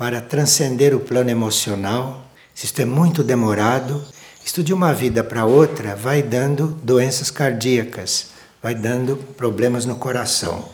para 0.00 0.22
transcender 0.22 0.94
o 0.94 1.00
plano 1.00 1.28
emocional, 1.28 2.24
isto 2.54 2.80
é 2.80 2.86
muito 2.86 3.22
demorado, 3.22 4.02
isto 4.42 4.64
de 4.64 4.72
uma 4.72 4.94
vida 4.94 5.22
para 5.22 5.44
outra 5.44 5.94
vai 5.94 6.22
dando 6.22 6.68
doenças 6.68 7.30
cardíacas, 7.30 8.28
vai 8.62 8.74
dando 8.74 9.14
problemas 9.36 9.84
no 9.84 9.96
coração. 9.96 10.66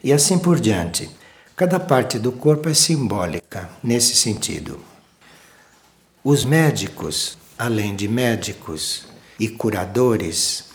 E 0.00 0.12
assim 0.12 0.38
por 0.38 0.60
diante. 0.60 1.10
Cada 1.56 1.80
parte 1.80 2.20
do 2.20 2.30
corpo 2.30 2.68
é 2.68 2.74
simbólica 2.74 3.68
nesse 3.82 4.14
sentido. 4.14 4.78
Os 6.22 6.44
médicos, 6.44 7.36
além 7.58 7.96
de 7.96 8.06
médicos 8.06 9.06
e 9.40 9.48
curadores, 9.48 10.66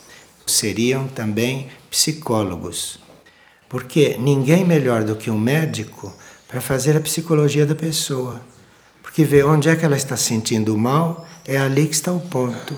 seriam 0.45 1.07
também 1.07 1.69
psicólogos. 1.89 2.99
Porque 3.69 4.17
ninguém 4.19 4.65
melhor 4.65 5.05
do 5.05 5.15
que 5.15 5.31
um 5.31 5.39
médico 5.39 6.13
para 6.51 6.59
fazer 6.59 6.97
a 6.97 7.01
psicologia 7.01 7.65
da 7.65 7.73
pessoa. 7.73 8.41
Porque 9.01 9.23
vê 9.23 9.41
onde 9.41 9.69
é 9.69 9.75
que 9.75 9.85
ela 9.85 9.95
está 9.95 10.17
sentindo 10.17 10.77
mal, 10.77 11.25
é 11.45 11.57
ali 11.57 11.87
que 11.87 11.95
está 11.95 12.11
o 12.11 12.19
ponto 12.19 12.75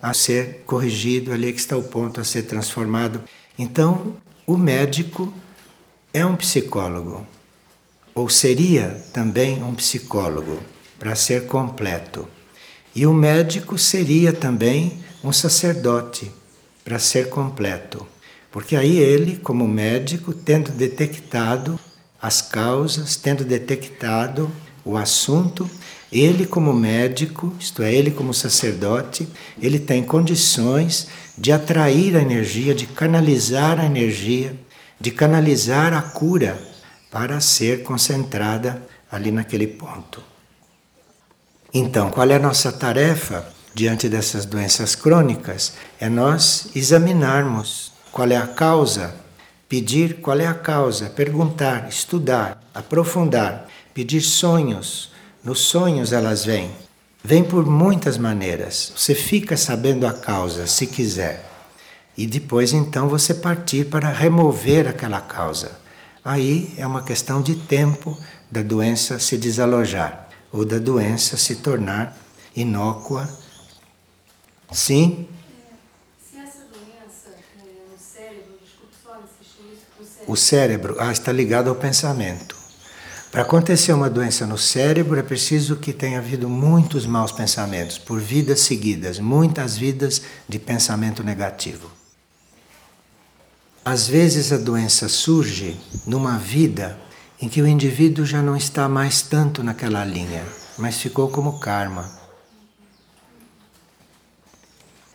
a 0.00 0.14
ser 0.14 0.62
corrigido, 0.64 1.32
ali 1.32 1.52
que 1.52 1.58
está 1.58 1.76
o 1.76 1.82
ponto 1.82 2.20
a 2.20 2.24
ser 2.24 2.42
transformado. 2.42 3.20
Então, 3.58 4.16
o 4.46 4.56
médico 4.56 5.34
é 6.14 6.24
um 6.24 6.36
psicólogo 6.36 7.26
ou 8.14 8.28
seria 8.30 9.04
também 9.12 9.62
um 9.62 9.74
psicólogo, 9.74 10.58
para 10.98 11.14
ser 11.14 11.46
completo. 11.46 12.26
E 12.94 13.06
o 13.06 13.12
médico 13.12 13.76
seria 13.76 14.32
também 14.32 15.04
um 15.22 15.30
sacerdote, 15.32 16.32
para 16.82 16.98
ser 16.98 17.28
completo. 17.28 18.06
Porque 18.50 18.74
aí 18.74 18.96
ele, 18.96 19.36
como 19.36 19.68
médico, 19.68 20.32
tendo 20.32 20.70
detectado 20.70 21.78
as 22.26 22.42
causas, 22.42 23.14
tendo 23.14 23.44
detectado 23.44 24.50
o 24.84 24.96
assunto, 24.96 25.70
ele, 26.10 26.44
como 26.44 26.72
médico, 26.72 27.54
isto 27.60 27.84
é, 27.84 27.94
ele, 27.94 28.10
como 28.10 28.34
sacerdote, 28.34 29.28
ele 29.62 29.78
tem 29.78 30.02
condições 30.02 31.06
de 31.38 31.52
atrair 31.52 32.16
a 32.16 32.20
energia, 32.20 32.74
de 32.74 32.84
canalizar 32.84 33.78
a 33.78 33.86
energia, 33.86 34.56
de 35.00 35.12
canalizar 35.12 35.94
a 35.94 36.02
cura 36.02 36.60
para 37.12 37.40
ser 37.40 37.84
concentrada 37.84 38.82
ali 39.08 39.30
naquele 39.30 39.68
ponto. 39.68 40.20
Então, 41.72 42.10
qual 42.10 42.28
é 42.28 42.34
a 42.34 42.40
nossa 42.40 42.72
tarefa 42.72 43.46
diante 43.72 44.08
dessas 44.08 44.44
doenças 44.44 44.96
crônicas? 44.96 45.74
É 46.00 46.08
nós 46.08 46.70
examinarmos 46.74 47.92
qual 48.10 48.28
é 48.28 48.36
a 48.36 48.48
causa, 48.48 49.14
pedir 49.68 50.20
qual 50.20 50.38
é 50.38 50.46
a 50.46 50.54
causa, 50.54 51.10
perguntar, 51.10 51.88
estudar, 51.88 52.62
aprofundar, 52.74 53.66
pedir 53.92 54.20
sonhos. 54.20 55.10
Nos 55.42 55.60
sonhos 55.60 56.12
elas 56.12 56.44
vêm. 56.44 56.70
Vêm 57.22 57.42
por 57.42 57.66
muitas 57.66 58.18
maneiras. 58.18 58.92
Você 58.96 59.14
fica 59.14 59.56
sabendo 59.56 60.06
a 60.06 60.12
causa, 60.12 60.66
se 60.66 60.86
quiser. 60.86 61.44
E 62.16 62.26
depois 62.26 62.72
então 62.72 63.08
você 63.08 63.34
partir 63.34 63.86
para 63.86 64.08
remover 64.08 64.88
aquela 64.88 65.20
causa 65.20 65.86
aí 66.26 66.74
é 66.76 66.84
uma 66.84 67.04
questão 67.04 67.40
de 67.40 67.54
tempo 67.54 68.18
da 68.50 68.60
doença 68.60 69.20
se 69.20 69.38
desalojar 69.38 70.28
ou 70.50 70.64
da 70.64 70.78
doença 70.78 71.36
se 71.36 71.56
tornar 71.56 72.16
inócua. 72.54 73.28
Sim? 74.72 75.28
Se 76.18 76.36
essa 76.36 76.64
doença 76.64 77.28
é 77.30 77.92
no 77.92 77.96
cérebro, 77.96 78.58
desculpe 78.60 78.94
só 79.04 79.20
insistir 79.22 79.72
isso, 79.72 79.84
o 80.26 80.36
cérebro. 80.36 80.96
Ah, 80.98 81.12
está 81.12 81.32
ligado 81.32 81.68
ao 81.68 81.76
pensamento. 81.76 82.56
Para 83.30 83.42
acontecer 83.42 83.92
uma 83.92 84.08
doença 84.08 84.46
no 84.46 84.56
cérebro 84.56 85.18
é 85.18 85.22
preciso 85.22 85.76
que 85.76 85.92
tenha 85.92 86.18
havido 86.18 86.48
muitos 86.48 87.06
maus 87.06 87.32
pensamentos, 87.32 87.98
por 87.98 88.18
vidas 88.18 88.60
seguidas, 88.60 89.18
muitas 89.18 89.76
vidas 89.76 90.22
de 90.48 90.58
pensamento 90.58 91.22
negativo. 91.22 91.90
Às 93.84 94.08
vezes 94.08 94.52
a 94.52 94.56
doença 94.56 95.08
surge 95.08 95.78
numa 96.06 96.38
vida 96.38 96.98
em 97.40 97.48
que 97.48 97.60
o 97.60 97.66
indivíduo 97.66 98.24
já 98.24 98.42
não 98.42 98.56
está 98.56 98.88
mais 98.88 99.22
tanto 99.22 99.62
naquela 99.62 100.04
linha, 100.04 100.42
mas 100.78 100.96
ficou 100.96 101.28
como 101.28 101.58
karma. 101.58 102.10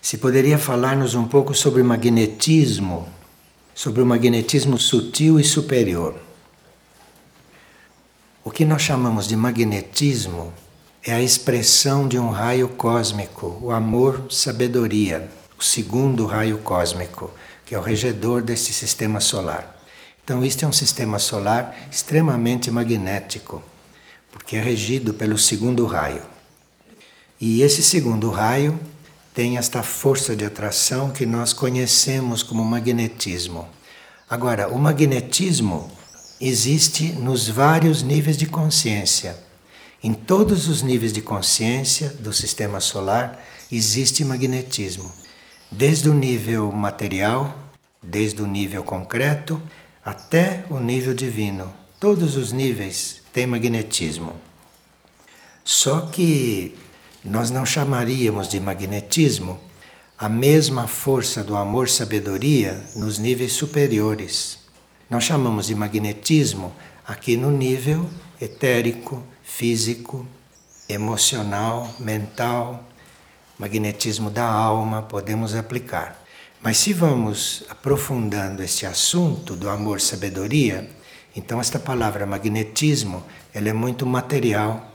Se 0.02 0.17
poderia 0.17 0.58
falar-nos 0.58 1.15
um 1.15 1.28
pouco 1.28 1.54
sobre 1.54 1.82
magnetismo, 1.84 3.08
sobre 3.74 4.02
o 4.02 4.06
magnetismo 4.06 4.78
sutil 4.78 5.40
e 5.40 5.44
superior. 5.44 6.16
O 8.44 8.52
que 8.52 8.66
nós 8.66 8.82
chamamos 8.82 9.28
de 9.28 9.36
magnetismo 9.36 10.54
é 11.04 11.14
a 11.14 11.22
expressão 11.22 12.08
de 12.08 12.18
um 12.18 12.30
raio 12.30 12.70
cósmico, 12.70 13.60
o 13.62 13.72
amor-sabedoria, 13.72 15.30
o 15.58 15.64
segundo 15.64 16.26
raio 16.26 16.58
cósmico 16.60 17.32
que 17.72 17.76
é 17.76 17.80
o 17.80 17.82
regedor 17.82 18.42
desse 18.42 18.74
sistema 18.74 19.22
solar. 19.22 19.82
Então, 20.22 20.44
este 20.44 20.66
é 20.66 20.68
um 20.68 20.74
sistema 20.74 21.18
solar 21.18 21.74
extremamente 21.90 22.70
magnético, 22.70 23.64
porque 24.30 24.58
é 24.58 24.62
regido 24.62 25.14
pelo 25.14 25.38
segundo 25.38 25.86
raio. 25.86 26.22
E 27.40 27.62
esse 27.62 27.82
segundo 27.82 28.30
raio 28.30 28.78
tem 29.34 29.58
esta 29.58 29.82
força 29.82 30.36
de 30.36 30.44
atração 30.44 31.12
que 31.12 31.26
nós 31.26 31.54
conhecemos 31.54 32.44
como 32.44 32.63
magnetismo. 32.63 33.67
Agora, 34.30 34.67
o 34.67 34.78
magnetismo 34.78 35.89
existe 36.39 37.13
nos 37.13 37.48
vários 37.48 38.02
níveis 38.02 38.38
de 38.38 38.46
consciência. 38.46 39.38
Em 40.04 40.13
todos 40.13 40.67
os 40.67 40.82
níveis 40.82 41.13
de 41.13 41.22
consciência 41.22 42.10
do 42.20 42.34
sistema 42.34 42.80
solar 42.80 43.39
existe 43.72 44.26
magnetismo 44.26 45.12
desde 45.72 46.10
o 46.10 46.13
nível 46.13 46.70
material, 46.72 47.56
desde 48.04 48.41
o 48.41 48.48
nível 48.48 48.84
concreto, 48.84 49.62
até 50.04 50.65
o 50.70 50.80
nível 50.80 51.13
divino. 51.13 51.72
Todos 52.00 52.36
os 52.36 52.52
níveis 52.52 53.22
têm 53.32 53.48
magnetismo. 53.48 54.34
Só 55.63 56.02
que 56.02 56.76
nós 57.24 57.52
não 57.52 57.66
chamaríamos 57.66 58.48
de 58.48 58.60
magnetismo 58.60 59.60
a 60.18 60.28
mesma 60.28 60.88
força 60.88 61.44
do 61.44 61.56
amor-sabedoria 61.56 62.84
nos 62.96 63.18
níveis 63.18 63.54
superiores. 63.54 64.60
Nós 65.10 65.24
chamamos 65.24 65.68
de 65.68 65.76
magnetismo 65.76 66.74
aqui 67.08 67.38
no 67.38 67.52
nível 67.52 68.10
etérico, 68.40 69.24
físico, 69.44 70.26
emocional, 70.90 71.94
mental, 72.00 72.84
magnetismo 73.58 74.30
da 74.30 74.46
alma, 74.46 75.04
podemos 75.04 75.54
aplicar. 75.54 76.20
Mas 76.62 76.78
se 76.78 76.94
vamos 76.94 77.64
aprofundando 77.70 78.64
este 78.64 78.86
assunto 78.86 79.56
do 79.56 79.70
amor-sabedoria, 79.70 80.90
então 81.36 81.60
esta 81.60 81.80
palavra 81.80 82.26
magnetismo, 82.26 83.24
ela 83.54 83.70
é 83.70 83.74
muito 83.74 84.06
material 84.06 84.91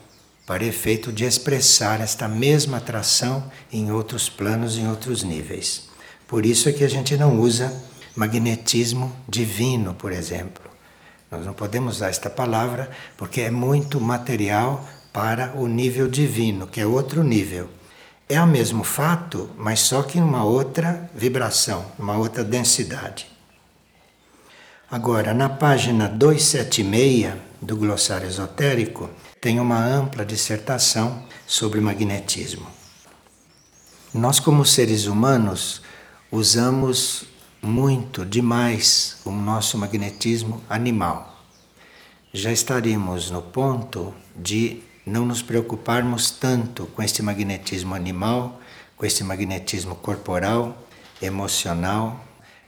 para 0.47 0.65
efeito 0.65 1.13
de 1.13 1.25
expressar 1.25 2.01
esta 2.01 2.29
mesma 2.29 2.77
atração 2.77 3.51
em 3.73 3.91
outros 3.91 4.29
planos, 4.29 4.79
em 4.79 4.89
outros 4.89 5.25
níveis. 5.25 5.89
Por 6.29 6.47
isso 6.47 6.69
é 6.69 6.73
que 6.73 6.85
a 6.85 6.89
gente 6.89 7.17
não 7.17 7.41
usa 7.41 7.75
magnetismo 8.15 9.15
divino, 9.29 9.93
por 9.95 10.13
exemplo. 10.13 10.65
Nós 11.31 11.45
não 11.45 11.53
podemos 11.53 11.97
usar 11.97 12.09
esta 12.09 12.31
palavra 12.31 12.89
porque 13.17 13.41
é 13.41 13.51
muito 13.51 14.01
material 14.01 14.89
para 15.13 15.53
o 15.57 15.67
nível 15.67 16.09
divino, 16.09 16.67
que 16.67 16.81
é 16.81 16.87
outro 16.87 17.25
nível. 17.25 17.69
É 18.29 18.41
o 18.41 18.47
mesmo 18.47 18.85
fato, 18.85 19.51
mas 19.57 19.81
só 19.81 20.03
que 20.03 20.19
em 20.19 20.23
uma 20.23 20.45
outra 20.45 21.11
vibração, 21.15 21.85
uma 21.99 22.17
outra 22.17 22.45
densidade. 22.45 23.27
Agora, 24.91 25.35
na 25.35 25.49
página 25.49 26.09
276 26.09 27.35
do 27.61 27.77
glossário 27.77 28.29
esotérico, 28.29 29.11
tem 29.40 29.61
uma 29.61 29.79
ampla 29.79 30.25
dissertação 30.25 31.25
sobre 31.46 31.81
magnetismo. 31.81 32.66
Nós, 34.12 34.40
como 34.40 34.64
seres 34.64 35.07
humanos, 35.07 35.83
usamos 36.31 37.25
muito, 37.61 38.25
demais, 38.25 39.18
o 39.25 39.31
nosso 39.31 39.77
magnetismo 39.77 40.62
animal. 40.68 41.44
Já 42.33 42.53
estaríamos 42.53 43.31
no 43.31 43.42
ponto 43.42 44.14
de 44.35 44.83
não 45.05 45.25
nos 45.25 45.42
preocuparmos 45.42 46.31
tanto 46.31 46.87
com 46.87 47.03
este 47.03 47.22
magnetismo 47.22 47.94
animal, 47.94 48.61
com 48.96 49.07
este 49.07 49.22
magnetismo 49.22 49.94
corporal, 49.94 50.77
emocional, 51.20 52.25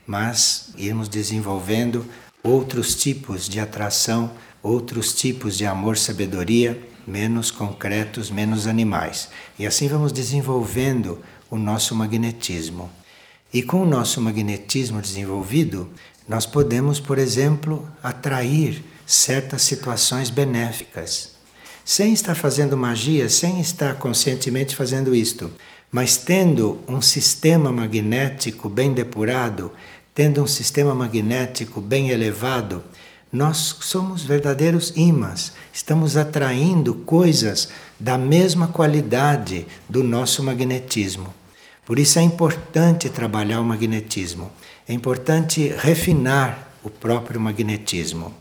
mas 0.07 0.71
irmos 0.77 1.09
desenvolvendo 1.09 2.05
outros 2.43 2.95
tipos 2.95 3.47
de 3.47 3.59
atração, 3.59 4.31
outros 4.61 5.13
tipos 5.13 5.57
de 5.57 5.65
amor-sabedoria, 5.65 6.81
menos 7.05 7.49
concretos, 7.51 8.29
menos 8.29 8.67
animais. 8.67 9.29
E 9.57 9.65
assim 9.65 9.87
vamos 9.87 10.11
desenvolvendo 10.11 11.19
o 11.49 11.57
nosso 11.57 11.95
magnetismo. 11.95 12.89
E 13.51 13.63
com 13.63 13.81
o 13.81 13.85
nosso 13.85 14.21
magnetismo 14.21 15.01
desenvolvido, 15.01 15.89
nós 16.27 16.45
podemos, 16.45 16.99
por 16.99 17.17
exemplo, 17.17 17.87
atrair 18.03 18.83
certas 19.07 19.63
situações 19.63 20.29
benéficas. 20.29 21.31
Sem 21.83 22.13
estar 22.13 22.35
fazendo 22.35 22.77
magia, 22.77 23.27
sem 23.27 23.59
estar 23.59 23.95
conscientemente 23.95 24.75
fazendo 24.75 25.15
isto, 25.15 25.51
mas 25.91 26.17
tendo 26.17 26.79
um 26.87 27.01
sistema 27.01 27.71
magnético 27.71 28.69
bem 28.69 28.93
depurado, 28.93 29.71
tendo 30.13 30.43
um 30.43 30.47
sistema 30.47 30.93
magnético 30.93 31.81
bem 31.81 32.09
elevado, 32.09 32.83
nós 33.31 33.77
somos 33.81 34.23
verdadeiros 34.23 34.91
imãs, 34.95 35.53
estamos 35.71 36.17
atraindo 36.17 36.95
coisas 36.95 37.69
da 37.99 38.17
mesma 38.17 38.67
qualidade 38.67 39.67
do 39.87 40.03
nosso 40.03 40.43
magnetismo. 40.43 41.33
Por 41.85 41.99
isso 41.99 42.17
é 42.17 42.21
importante 42.23 43.09
trabalhar 43.09 43.59
o 43.61 43.63
magnetismo, 43.63 44.51
é 44.87 44.93
importante 44.93 45.73
refinar 45.77 46.71
o 46.83 46.89
próprio 46.89 47.39
magnetismo. 47.39 48.33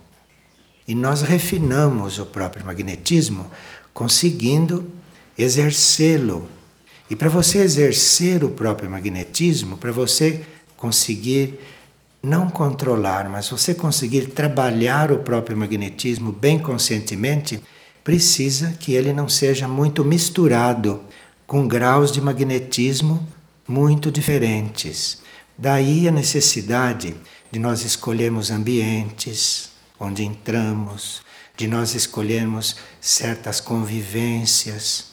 E 0.87 0.95
nós 0.95 1.21
refinamos 1.21 2.19
o 2.19 2.25
próprio 2.25 2.65
magnetismo 2.65 3.51
conseguindo 3.93 4.91
exercê-lo. 5.37 6.49
E 7.11 7.17
para 7.17 7.29
você 7.29 7.59
exercer 7.59 8.43
o 8.43 8.51
próprio 8.51 8.91
magnetismo, 8.91 9.77
para 9.77 9.93
você 9.93 10.45
conseguir 10.77 11.59
não 12.23 12.51
controlar, 12.51 13.29
mas 13.29 13.49
você 13.49 13.75
conseguir 13.75 14.29
trabalhar 14.29 15.13
o 15.13 15.19
próprio 15.19 15.57
magnetismo 15.57 16.33
bem 16.33 16.59
conscientemente, 16.59 17.63
precisa 18.03 18.73
que 18.79 18.95
ele 18.95 19.13
não 19.13 19.29
seja 19.29 19.69
muito 19.69 20.05
misturado 20.05 21.03
com 21.47 21.67
graus 21.67 22.11
de 22.11 22.21
magnetismo 22.21 23.27
muito 23.67 24.11
diferentes. 24.11 25.23
Daí 25.57 26.09
a 26.09 26.13
necessidade 26.13 27.15
de 27.51 27.59
nós 27.59 27.85
escolhermos 27.85 28.51
ambientes 28.51 29.71
onde 29.99 30.25
entramos, 30.25 31.23
de 31.57 31.67
nós 31.67 31.95
escolhermos 31.95 32.77
certas 33.01 33.61
convivências, 33.61 35.09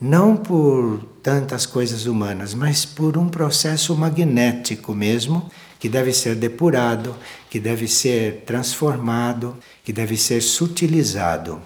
não 0.00 0.36
por 0.36 1.04
tantas 1.22 1.66
coisas 1.66 2.06
humanas, 2.06 2.52
mas 2.52 2.84
por 2.84 3.16
um 3.16 3.28
processo 3.28 3.94
magnético 3.94 4.92
mesmo, 4.92 5.50
que 5.84 5.88
deve 5.90 6.14
ser 6.14 6.34
depurado, 6.34 7.14
que 7.50 7.60
deve 7.60 7.86
ser 7.86 8.44
transformado, 8.46 9.54
que 9.84 9.92
deve 9.92 10.16
ser 10.16 10.40
sutilizado. 10.40 11.60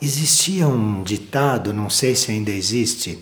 Existia 0.00 0.66
um 0.66 1.02
ditado, 1.02 1.74
não 1.74 1.90
sei 1.90 2.16
se 2.16 2.30
ainda 2.30 2.50
existe, 2.50 3.18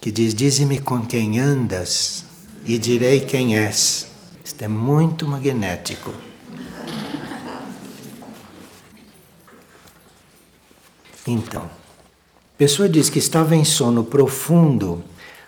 que 0.00 0.12
diz: 0.12 0.32
Dize-me 0.32 0.78
com 0.78 1.04
quem 1.04 1.40
andas 1.40 2.24
e 2.64 2.78
direi 2.78 3.18
quem 3.18 3.58
és. 3.58 4.06
Isto 4.44 4.62
é 4.62 4.68
muito 4.68 5.26
magnético. 5.26 6.14
Então, 11.26 11.64
a 11.64 12.56
pessoa 12.56 12.88
diz 12.88 13.10
que 13.10 13.18
estava 13.18 13.56
em 13.56 13.64
sono 13.64 14.04
profundo 14.04 15.02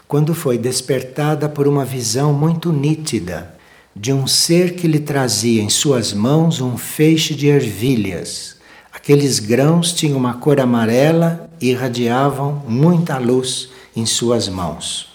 quando 0.08 0.34
foi 0.34 0.56
despertada 0.56 1.48
por 1.48 1.66
uma 1.66 1.84
visão 1.84 2.32
muito 2.32 2.72
nítida 2.72 3.54
de 3.94 4.12
um 4.12 4.26
ser 4.26 4.74
que 4.74 4.86
lhe 4.86 5.00
trazia 5.00 5.62
em 5.62 5.70
suas 5.70 6.12
mãos 6.12 6.60
um 6.60 6.76
feixe 6.76 7.34
de 7.34 7.46
ervilhas. 7.46 8.56
Aqueles 8.92 9.38
grãos 9.38 9.92
tinham 9.92 10.18
uma 10.18 10.34
cor 10.34 10.60
amarela 10.60 11.48
e 11.60 11.70
irradiavam 11.70 12.62
muita 12.68 13.16
luz 13.16 13.70
em 13.96 14.04
suas 14.04 14.48
mãos. 14.48 15.08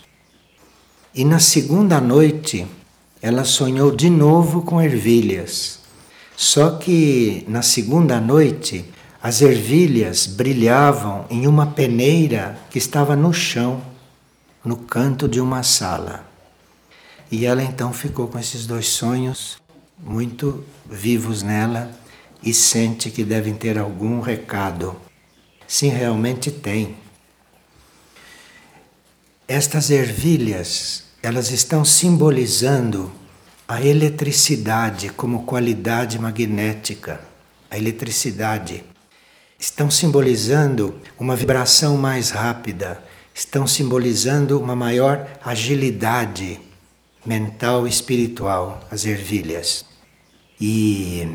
E 1.14 1.24
na 1.24 1.40
segunda 1.40 2.02
noite, 2.02 2.66
ela 3.22 3.44
sonhou 3.44 3.96
de 3.96 4.10
novo 4.10 4.64
com 4.64 4.82
ervilhas. 4.82 5.80
Só 6.36 6.72
que 6.72 7.46
na 7.48 7.62
segunda 7.62 8.20
noite, 8.20 8.86
as 9.22 9.42
ervilhas 9.42 10.26
brilhavam 10.26 11.26
em 11.30 11.46
uma 11.46 11.68
peneira 11.68 12.58
que 12.72 12.80
estava 12.80 13.16
no 13.16 13.32
chão, 13.32 13.91
no 14.64 14.78
canto 14.78 15.28
de 15.28 15.40
uma 15.40 15.64
sala. 15.64 16.26
E 17.32 17.46
ela 17.46 17.64
então 17.64 17.94
ficou 17.94 18.28
com 18.28 18.38
esses 18.38 18.66
dois 18.66 18.88
sonhos 18.88 19.58
muito 19.98 20.64
vivos 20.90 21.42
nela 21.42 21.92
e 22.44 22.54
sente 22.54 23.10
que 23.10 23.24
devem 23.24 23.54
ter 23.54 23.78
algum 23.78 24.20
recado. 24.20 24.96
Sim, 25.68 25.90
realmente 25.90 26.52
tem. 26.52 26.98
Estas 29.48 29.90
ervilhas, 29.90 31.04
elas 31.22 31.52
estão 31.52 31.86
simbolizando 31.86 33.12
a 33.68 33.82
eletricidade 33.82 35.10
como 35.10 35.44
qualidade 35.44 36.20
magnética. 36.20 37.22
A 37.70 37.78
eletricidade. 37.78 38.84
Estão 39.58 39.90
simbolizando 39.90 41.00
uma 41.18 41.36
vibração 41.36 41.96
mais 41.96 42.32
rápida, 42.32 43.02
estão 43.34 43.66
simbolizando 43.66 44.60
uma 44.60 44.76
maior 44.76 45.28
agilidade 45.44 46.60
mental 47.26 47.86
e 47.88 47.90
espiritual, 47.90 48.86
as 48.92 49.06
ervilhas. 49.06 49.86
E 50.60 51.28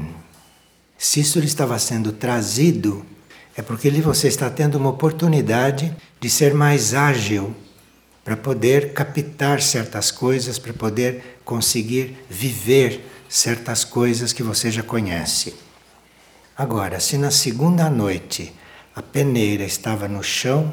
se 0.99 1.21
isso 1.21 1.39
estava 1.41 1.79
sendo 1.79 2.13
trazido, 2.13 3.05
é 3.57 3.63
porque 3.63 3.91
você 3.91 4.29
está 4.29 4.51
tendo 4.51 4.77
uma 4.77 4.91
oportunidade 4.91 5.95
de 6.21 6.29
ser 6.29 6.55
mais 6.55 6.95
ágil 6.95 7.55
para 8.25 8.37
poder 8.37 8.93
captar 8.93 9.63
certas 9.63 10.11
coisas, 10.11 10.59
para 10.59 10.73
poder 10.73 11.39
conseguir 11.45 12.17
viver 12.29 13.05
certas 13.29 13.85
coisas 13.85 14.33
que 14.33 14.43
você 14.43 14.71
já 14.71 14.83
conhece. 14.83 15.55
Agora, 16.57 16.99
se 17.01 17.17
na 17.17 17.31
segunda 17.31 17.89
noite 17.89 18.53
a 18.95 19.03
peneira 19.03 19.63
estava 19.63 20.09
no 20.09 20.23
chão, 20.23 20.73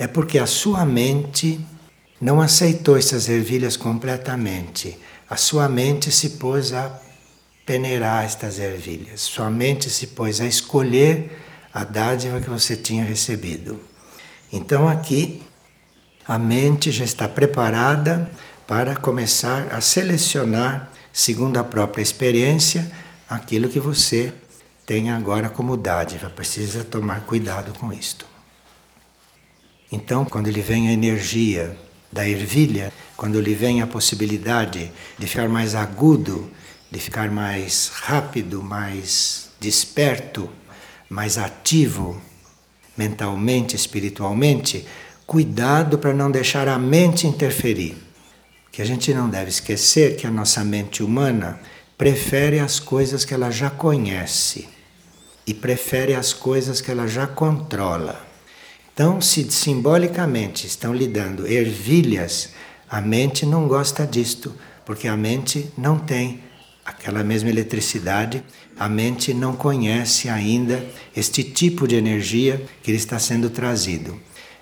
é 0.00 0.06
porque 0.06 0.38
a 0.38 0.46
sua 0.46 0.82
mente 0.86 1.60
não 2.18 2.40
aceitou 2.40 2.96
essas 2.96 3.28
ervilhas 3.28 3.76
completamente. 3.76 4.98
A 5.28 5.36
sua 5.36 5.68
mente 5.68 6.10
se 6.10 6.30
pôs 6.30 6.72
a 6.72 6.90
peneirar 7.66 8.24
estas 8.24 8.58
ervilhas. 8.58 9.20
Sua 9.20 9.50
mente 9.50 9.90
se 9.90 10.06
pôs 10.06 10.40
a 10.40 10.46
escolher 10.46 11.38
a 11.72 11.84
dádiva 11.84 12.40
que 12.40 12.48
você 12.48 12.76
tinha 12.76 13.04
recebido. 13.04 13.78
Então 14.50 14.88
aqui 14.88 15.42
a 16.26 16.38
mente 16.38 16.90
já 16.90 17.04
está 17.04 17.28
preparada 17.28 18.30
para 18.66 18.96
começar 18.96 19.68
a 19.70 19.82
selecionar, 19.82 20.90
segundo 21.12 21.58
a 21.58 21.64
própria 21.64 22.02
experiência, 22.02 22.90
aquilo 23.28 23.68
que 23.68 23.78
você 23.78 24.32
tem 24.86 25.10
agora 25.10 25.50
como 25.50 25.76
dádiva. 25.76 26.30
Precisa 26.30 26.84
tomar 26.84 27.26
cuidado 27.26 27.78
com 27.78 27.92
isto. 27.92 28.29
Então, 29.92 30.24
quando 30.24 30.50
lhe 30.50 30.60
vem 30.60 30.88
a 30.88 30.92
energia 30.92 31.76
da 32.12 32.28
ervilha, 32.28 32.92
quando 33.16 33.40
lhe 33.40 33.54
vem 33.54 33.82
a 33.82 33.86
possibilidade 33.86 34.90
de 35.18 35.26
ficar 35.26 35.48
mais 35.48 35.74
agudo, 35.74 36.50
de 36.90 36.98
ficar 36.98 37.30
mais 37.30 37.90
rápido, 37.94 38.62
mais 38.62 39.50
desperto, 39.60 40.48
mais 41.08 41.38
ativo 41.38 42.20
mentalmente, 42.96 43.74
espiritualmente, 43.74 44.86
cuidado 45.26 45.98
para 45.98 46.12
não 46.12 46.30
deixar 46.30 46.68
a 46.68 46.78
mente 46.78 47.26
interferir. 47.26 47.96
Que 48.70 48.82
a 48.82 48.84
gente 48.84 49.14
não 49.14 49.28
deve 49.28 49.48
esquecer 49.48 50.16
que 50.16 50.26
a 50.26 50.30
nossa 50.30 50.62
mente 50.62 51.02
humana 51.02 51.58
prefere 51.96 52.58
as 52.58 52.78
coisas 52.78 53.24
que 53.24 53.32
ela 53.32 53.50
já 53.50 53.70
conhece 53.70 54.68
e 55.46 55.54
prefere 55.54 56.14
as 56.14 56.32
coisas 56.32 56.80
que 56.80 56.90
ela 56.90 57.06
já 57.06 57.26
controla. 57.26 58.29
Então, 59.00 59.18
se 59.18 59.50
simbolicamente 59.50 60.66
estão 60.66 60.92
lhe 60.92 61.08
dando 61.08 61.46
ervilhas, 61.46 62.50
a 62.86 63.00
mente 63.00 63.46
não 63.46 63.66
gosta 63.66 64.06
disto, 64.06 64.54
porque 64.84 65.08
a 65.08 65.16
mente 65.16 65.72
não 65.74 65.98
tem 65.98 66.42
aquela 66.84 67.24
mesma 67.24 67.48
eletricidade, 67.48 68.44
a 68.78 68.90
mente 68.90 69.32
não 69.32 69.56
conhece 69.56 70.28
ainda 70.28 70.84
este 71.16 71.42
tipo 71.42 71.88
de 71.88 71.94
energia 71.94 72.62
que 72.82 72.90
lhe 72.90 72.98
está 72.98 73.18
sendo 73.18 73.48
trazido. 73.48 74.20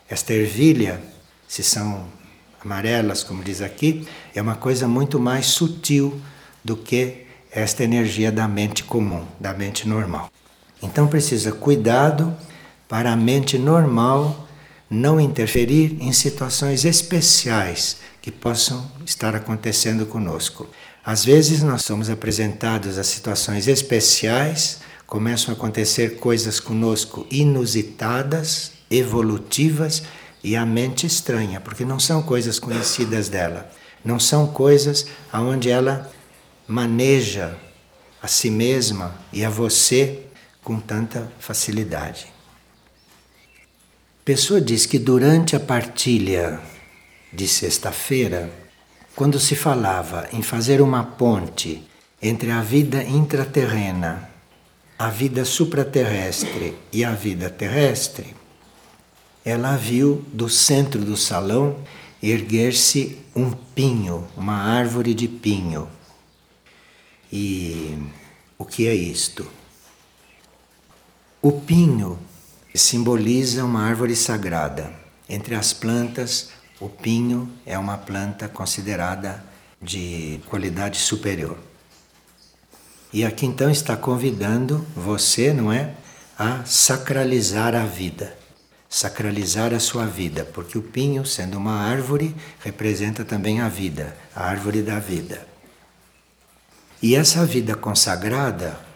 Esta 0.08 0.32
ervilha, 0.32 1.02
se 1.48 1.64
são 1.64 2.06
amarelas, 2.64 3.24
como 3.24 3.42
diz 3.42 3.60
aqui, 3.60 4.06
é 4.32 4.40
uma 4.40 4.54
coisa 4.54 4.86
muito 4.86 5.18
mais 5.18 5.46
sutil 5.46 6.16
do 6.62 6.76
que 6.76 7.26
esta 7.50 7.82
energia 7.82 8.30
da 8.30 8.46
mente 8.46 8.84
comum, 8.84 9.26
da 9.40 9.52
mente 9.52 9.88
normal. 9.88 10.30
Então 10.80 11.08
precisa 11.08 11.50
cuidado 11.50 12.36
para 12.88 13.12
a 13.12 13.16
mente 13.16 13.58
normal 13.58 14.48
não 14.90 15.20
interferir 15.20 15.98
em 16.00 16.12
situações 16.12 16.84
especiais 16.84 17.98
que 18.22 18.32
possam 18.32 18.90
estar 19.04 19.36
acontecendo 19.36 20.06
conosco. 20.06 20.66
Às 21.04 21.24
vezes 21.24 21.62
nós 21.62 21.82
somos 21.82 22.08
apresentados 22.08 22.98
a 22.98 23.04
situações 23.04 23.68
especiais, 23.68 24.80
começam 25.06 25.52
a 25.52 25.56
acontecer 25.56 26.16
coisas 26.16 26.58
conosco 26.58 27.26
inusitadas, 27.30 28.72
evolutivas 28.90 30.02
e 30.42 30.56
a 30.56 30.64
mente 30.64 31.06
estranha, 31.06 31.60
porque 31.60 31.84
não 31.84 31.98
são 31.98 32.22
coisas 32.22 32.58
conhecidas 32.58 33.28
dela, 33.28 33.70
não 34.04 34.18
são 34.18 34.46
coisas 34.46 35.06
aonde 35.32 35.70
ela 35.70 36.10
maneja 36.66 37.56
a 38.22 38.28
si 38.28 38.50
mesma 38.50 39.14
e 39.32 39.44
a 39.44 39.50
você 39.50 40.20
com 40.62 40.78
tanta 40.78 41.30
facilidade. 41.38 42.37
Pessoa 44.28 44.60
diz 44.60 44.84
que 44.84 44.98
durante 44.98 45.56
a 45.56 45.60
partilha 45.60 46.60
de 47.32 47.48
sexta-feira, 47.48 48.52
quando 49.16 49.40
se 49.40 49.56
falava 49.56 50.28
em 50.34 50.42
fazer 50.42 50.82
uma 50.82 51.02
ponte 51.02 51.82
entre 52.20 52.50
a 52.50 52.60
vida 52.60 53.02
intraterrena, 53.02 54.28
a 54.98 55.08
vida 55.08 55.46
supraterrestre 55.46 56.76
e 56.92 57.06
a 57.06 57.12
vida 57.12 57.48
terrestre, 57.48 58.36
ela 59.42 59.78
viu 59.78 60.22
do 60.30 60.46
centro 60.46 61.02
do 61.02 61.16
salão 61.16 61.78
erguer-se 62.22 63.16
um 63.34 63.50
pinho, 63.50 64.28
uma 64.36 64.56
árvore 64.56 65.14
de 65.14 65.26
pinho. 65.26 65.88
E 67.32 67.96
o 68.58 68.66
que 68.66 68.88
é 68.88 68.94
isto? 68.94 69.50
O 71.40 71.50
pinho 71.50 72.18
simboliza 72.74 73.64
uma 73.64 73.82
árvore 73.82 74.14
sagrada. 74.14 74.92
Entre 75.28 75.54
as 75.54 75.72
plantas, 75.72 76.50
o 76.80 76.88
pinho 76.88 77.50
é 77.66 77.78
uma 77.78 77.98
planta 77.98 78.48
considerada 78.48 79.42
de 79.80 80.40
qualidade 80.46 80.98
superior. 80.98 81.58
E 83.12 83.24
aqui 83.24 83.46
então 83.46 83.70
está 83.70 83.96
convidando 83.96 84.86
você, 84.94 85.52
não 85.52 85.72
é, 85.72 85.94
a 86.38 86.64
sacralizar 86.64 87.74
a 87.74 87.84
vida, 87.84 88.36
sacralizar 88.88 89.72
a 89.72 89.80
sua 89.80 90.06
vida, 90.06 90.44
porque 90.44 90.78
o 90.78 90.82
pinho, 90.82 91.24
sendo 91.24 91.56
uma 91.58 91.80
árvore, 91.80 92.34
representa 92.60 93.24
também 93.24 93.60
a 93.60 93.68
vida, 93.68 94.16
a 94.34 94.44
árvore 94.44 94.82
da 94.82 94.98
vida. 94.98 95.46
E 97.02 97.14
essa 97.14 97.46
vida 97.46 97.74
consagrada 97.74 98.87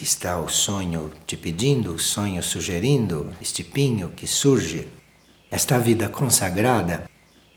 que 0.00 0.04
está 0.04 0.40
o 0.40 0.48
sonho 0.48 1.12
te 1.26 1.36
pedindo, 1.36 1.92
o 1.92 1.98
sonho 1.98 2.42
sugerindo, 2.42 3.30
este 3.38 3.62
pinho 3.62 4.08
que 4.08 4.26
surge, 4.26 4.88
esta 5.50 5.78
vida 5.78 6.08
consagrada, 6.08 7.04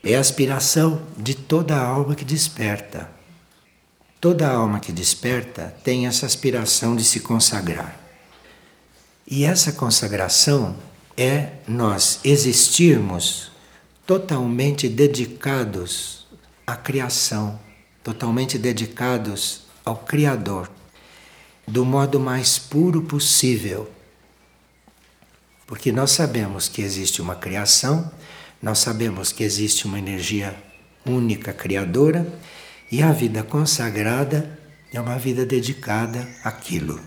é 0.04 0.14
a 0.14 0.20
aspiração 0.20 1.00
de 1.16 1.34
toda 1.34 1.74
alma 1.74 2.14
que 2.14 2.22
desperta. 2.22 3.10
Toda 4.20 4.46
alma 4.46 4.78
que 4.78 4.92
desperta 4.92 5.74
tem 5.82 6.06
essa 6.06 6.26
aspiração 6.26 6.94
de 6.94 7.02
se 7.02 7.20
consagrar. 7.20 7.98
E 9.26 9.46
essa 9.46 9.72
consagração 9.72 10.76
é 11.16 11.48
nós 11.66 12.20
existirmos 12.22 13.50
totalmente 14.06 14.86
dedicados 14.86 16.26
à 16.66 16.76
criação, 16.76 17.58
totalmente 18.02 18.58
dedicados 18.58 19.62
ao 19.82 19.96
Criador 19.96 20.68
do 21.66 21.84
modo 21.84 22.20
mais 22.20 22.58
puro 22.58 23.02
possível. 23.02 23.90
Porque 25.66 25.90
nós 25.90 26.10
sabemos 26.10 26.68
que 26.68 26.82
existe 26.82 27.22
uma 27.22 27.34
criação, 27.34 28.10
nós 28.62 28.78
sabemos 28.78 29.32
que 29.32 29.42
existe 29.42 29.86
uma 29.86 29.98
energia 29.98 30.54
única 31.06 31.52
criadora 31.52 32.26
e 32.90 33.02
a 33.02 33.12
vida 33.12 33.42
consagrada 33.42 34.58
é 34.92 35.00
uma 35.00 35.18
vida 35.18 35.44
dedicada 35.44 36.28
àquilo. 36.44 37.00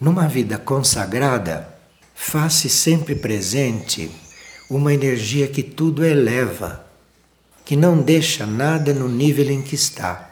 Numa 0.00 0.26
vida 0.26 0.58
consagrada, 0.58 1.76
faz-se 2.14 2.68
sempre 2.68 3.14
presente 3.14 4.10
uma 4.70 4.94
energia 4.94 5.46
que 5.48 5.62
tudo 5.62 6.04
eleva, 6.04 6.86
que 7.64 7.76
não 7.76 8.00
deixa 8.00 8.46
nada 8.46 8.94
no 8.94 9.08
nível 9.08 9.50
em 9.50 9.60
que 9.60 9.74
está 9.74 10.31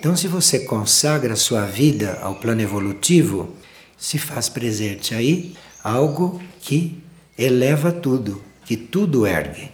então, 0.00 0.16
se 0.16 0.26
você 0.26 0.60
consagra 0.60 1.36
sua 1.36 1.66
vida 1.66 2.18
ao 2.22 2.36
plano 2.36 2.62
evolutivo, 2.62 3.54
se 3.98 4.18
faz 4.18 4.48
presente 4.48 5.14
aí 5.14 5.54
algo 5.84 6.40
que 6.58 7.04
eleva 7.36 7.92
tudo, 7.92 8.42
que 8.64 8.78
tudo 8.78 9.26
ergue. 9.26 9.70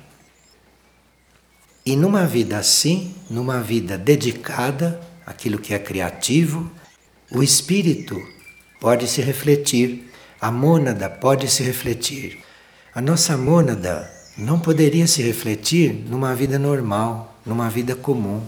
E 1.84 1.94
numa 1.94 2.26
vida 2.26 2.58
assim, 2.58 3.14
numa 3.30 3.60
vida 3.60 3.96
dedicada 3.96 5.00
àquilo 5.24 5.60
que 5.60 5.72
é 5.72 5.78
criativo, 5.78 6.68
o 7.30 7.40
espírito 7.40 8.20
pode 8.80 9.06
se 9.06 9.22
refletir, 9.22 10.10
a 10.40 10.50
mônada 10.50 11.08
pode 11.08 11.48
se 11.48 11.62
refletir. 11.62 12.40
A 12.92 13.00
nossa 13.00 13.36
mônada 13.36 14.10
não 14.36 14.58
poderia 14.58 15.06
se 15.06 15.22
refletir 15.22 16.04
numa 16.10 16.34
vida 16.34 16.58
normal, 16.58 17.38
numa 17.46 17.70
vida 17.70 17.94
comum. 17.94 18.42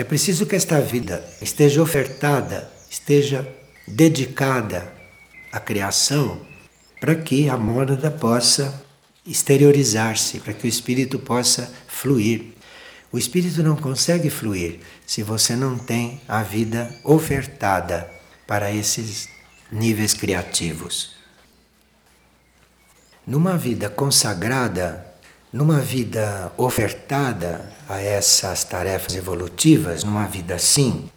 É 0.00 0.04
preciso 0.04 0.46
que 0.46 0.56
esta 0.56 0.80
vida 0.80 1.22
esteja 1.42 1.82
ofertada, 1.82 2.72
esteja 2.88 3.46
dedicada 3.86 4.90
à 5.52 5.60
criação, 5.60 6.40
para 6.98 7.14
que 7.14 7.50
a 7.50 7.58
mônada 7.58 8.10
possa 8.10 8.82
exteriorizar-se, 9.26 10.40
para 10.40 10.54
que 10.54 10.66
o 10.66 10.66
espírito 10.66 11.18
possa 11.18 11.70
fluir. 11.86 12.54
O 13.12 13.18
espírito 13.18 13.62
não 13.62 13.76
consegue 13.76 14.30
fluir 14.30 14.80
se 15.06 15.22
você 15.22 15.54
não 15.54 15.76
tem 15.76 16.18
a 16.26 16.42
vida 16.42 16.90
ofertada 17.04 18.10
para 18.46 18.72
esses 18.72 19.28
níveis 19.70 20.14
criativos. 20.14 21.14
Numa 23.26 23.58
vida 23.58 23.90
consagrada, 23.90 25.09
numa 25.52 25.80
vida 25.80 26.52
ofertada 26.56 27.68
a 27.88 28.00
essas 28.00 28.62
tarefas 28.62 29.16
evolutivas, 29.16 30.04
numa 30.04 30.26
vida 30.26 30.54
assim, 30.54 31.10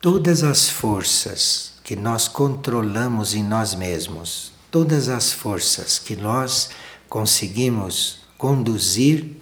todas 0.00 0.42
as 0.42 0.68
forças 0.68 1.72
que 1.82 1.96
nós 1.96 2.28
controlamos 2.28 3.34
em 3.34 3.42
nós 3.42 3.74
mesmos, 3.74 4.52
todas 4.70 5.08
as 5.08 5.32
forças 5.32 5.98
que 5.98 6.14
nós 6.14 6.70
conseguimos 7.08 8.20
conduzir, 8.36 9.36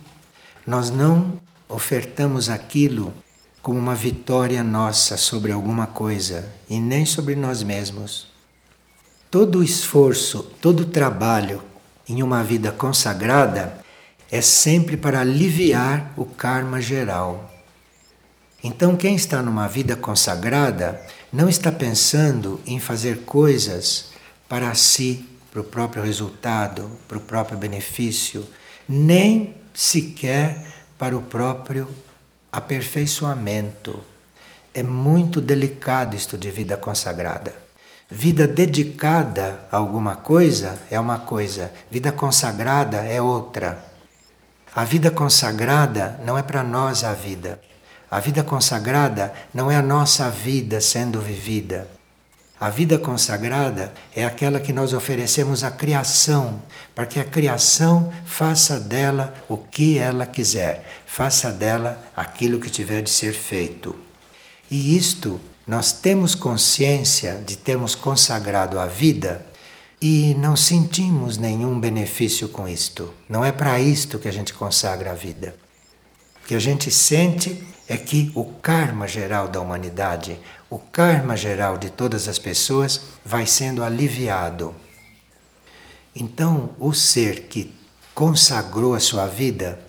nós 0.66 0.90
não 0.90 1.40
ofertamos 1.68 2.48
aquilo 2.48 3.12
como 3.60 3.78
uma 3.78 3.94
vitória 3.94 4.62
nossa 4.62 5.16
sobre 5.16 5.50
alguma 5.50 5.86
coisa 5.86 6.48
e 6.70 6.78
nem 6.78 7.04
sobre 7.04 7.34
nós 7.34 7.62
mesmos. 7.62 8.28
Todo 9.30 9.58
o 9.58 9.64
esforço, 9.64 10.42
todo 10.62 10.80
o 10.80 10.86
trabalho 10.86 11.62
em 12.08 12.22
uma 12.22 12.42
vida 12.42 12.72
consagrada 12.72 13.84
é 14.30 14.40
sempre 14.40 14.96
para 14.96 15.20
aliviar 15.20 16.12
o 16.16 16.24
karma 16.24 16.80
geral. 16.80 17.50
Então, 18.62 18.96
quem 18.96 19.14
está 19.14 19.42
numa 19.42 19.68
vida 19.68 19.96
consagrada 19.96 21.00
não 21.32 21.48
está 21.48 21.70
pensando 21.70 22.60
em 22.66 22.80
fazer 22.80 23.20
coisas 23.20 24.10
para 24.48 24.74
si, 24.74 25.24
para 25.50 25.60
o 25.60 25.64
próprio 25.64 26.02
resultado, 26.02 26.90
para 27.06 27.18
o 27.18 27.20
próprio 27.20 27.56
benefício, 27.56 28.46
nem 28.88 29.54
sequer 29.72 30.66
para 30.98 31.16
o 31.16 31.22
próprio 31.22 31.88
aperfeiçoamento. 32.50 34.00
É 34.74 34.82
muito 34.82 35.40
delicado 35.40 36.16
isto 36.16 36.36
de 36.36 36.50
vida 36.50 36.76
consagrada. 36.76 37.54
Vida 38.10 38.48
dedicada 38.48 39.60
a 39.70 39.76
alguma 39.76 40.16
coisa 40.16 40.78
é 40.90 40.98
uma 40.98 41.18
coisa, 41.18 41.70
vida 41.90 42.10
consagrada 42.10 42.98
é 42.98 43.20
outra. 43.20 43.87
A 44.74 44.84
vida 44.84 45.10
consagrada 45.10 46.20
não 46.24 46.36
é 46.36 46.42
para 46.42 46.62
nós 46.62 47.04
a 47.04 47.12
vida. 47.12 47.60
A 48.10 48.20
vida 48.20 48.42
consagrada 48.42 49.32
não 49.52 49.70
é 49.70 49.76
a 49.76 49.82
nossa 49.82 50.30
vida 50.30 50.80
sendo 50.80 51.20
vivida. 51.20 51.88
A 52.60 52.70
vida 52.70 52.98
consagrada 52.98 53.92
é 54.14 54.24
aquela 54.24 54.58
que 54.58 54.72
nós 54.72 54.92
oferecemos 54.92 55.62
à 55.62 55.70
criação, 55.70 56.60
para 56.94 57.06
que 57.06 57.20
a 57.20 57.24
criação 57.24 58.12
faça 58.26 58.80
dela 58.80 59.32
o 59.48 59.56
que 59.56 59.96
ela 59.96 60.26
quiser, 60.26 60.84
faça 61.06 61.52
dela 61.52 62.02
aquilo 62.16 62.58
que 62.58 62.68
tiver 62.68 63.02
de 63.02 63.10
ser 63.10 63.32
feito. 63.32 63.94
E 64.68 64.96
isto 64.96 65.40
nós 65.66 65.92
temos 65.92 66.34
consciência 66.34 67.40
de 67.46 67.56
termos 67.56 67.94
consagrado 67.94 68.80
a 68.80 68.86
vida 68.86 69.44
e 70.00 70.34
não 70.34 70.54
sentimos 70.54 71.36
nenhum 71.36 71.78
benefício 71.78 72.48
com 72.48 72.68
isto. 72.68 73.12
Não 73.28 73.44
é 73.44 73.50
para 73.50 73.80
isto 73.80 74.18
que 74.18 74.28
a 74.28 74.32
gente 74.32 74.54
consagra 74.54 75.10
a 75.10 75.14
vida. 75.14 75.56
O 76.42 76.46
que 76.48 76.54
a 76.54 76.58
gente 76.58 76.90
sente 76.90 77.66
é 77.88 77.96
que 77.96 78.30
o 78.34 78.44
karma 78.44 79.08
geral 79.08 79.48
da 79.48 79.60
humanidade, 79.60 80.38
o 80.70 80.78
karma 80.78 81.36
geral 81.36 81.76
de 81.76 81.90
todas 81.90 82.28
as 82.28 82.38
pessoas 82.38 83.00
vai 83.24 83.46
sendo 83.46 83.82
aliviado. 83.82 84.74
Então, 86.14 86.70
o 86.78 86.92
ser 86.92 87.44
que 87.44 87.74
consagrou 88.14 88.94
a 88.94 89.00
sua 89.00 89.26
vida, 89.26 89.80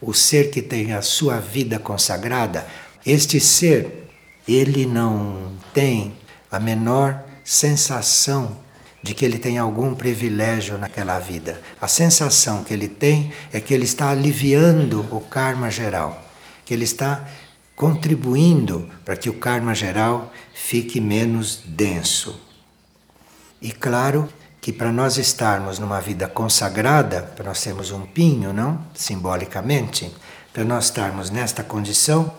o 0.00 0.12
ser 0.12 0.50
que 0.50 0.62
tem 0.62 0.92
a 0.92 1.02
sua 1.02 1.38
vida 1.38 1.78
consagrada, 1.78 2.66
este 3.04 3.40
ser, 3.40 4.10
ele 4.46 4.86
não 4.86 5.52
tem 5.72 6.14
a 6.50 6.60
menor 6.60 7.22
sensação 7.42 8.63
de 9.04 9.12
que 9.12 9.22
ele 9.22 9.38
tem 9.38 9.58
algum 9.58 9.94
privilégio 9.94 10.78
naquela 10.78 11.18
vida. 11.18 11.60
A 11.78 11.86
sensação 11.86 12.64
que 12.64 12.72
ele 12.72 12.88
tem 12.88 13.30
é 13.52 13.60
que 13.60 13.74
ele 13.74 13.84
está 13.84 14.08
aliviando 14.08 15.06
o 15.10 15.20
karma 15.20 15.70
geral, 15.70 16.26
que 16.64 16.72
ele 16.72 16.84
está 16.84 17.22
contribuindo 17.76 18.88
para 19.04 19.14
que 19.14 19.28
o 19.28 19.34
karma 19.34 19.74
geral 19.74 20.32
fique 20.54 21.02
menos 21.02 21.60
denso. 21.66 22.40
E 23.60 23.70
claro 23.72 24.26
que 24.58 24.72
para 24.72 24.90
nós 24.90 25.18
estarmos 25.18 25.78
numa 25.78 26.00
vida 26.00 26.26
consagrada, 26.26 27.20
para 27.36 27.44
nós 27.44 27.62
termos 27.62 27.90
um 27.90 28.06
pinho, 28.06 28.54
não? 28.54 28.80
Simbolicamente, 28.94 30.10
para 30.50 30.64
nós 30.64 30.86
estarmos 30.86 31.28
nesta 31.28 31.62
condição, 31.62 32.32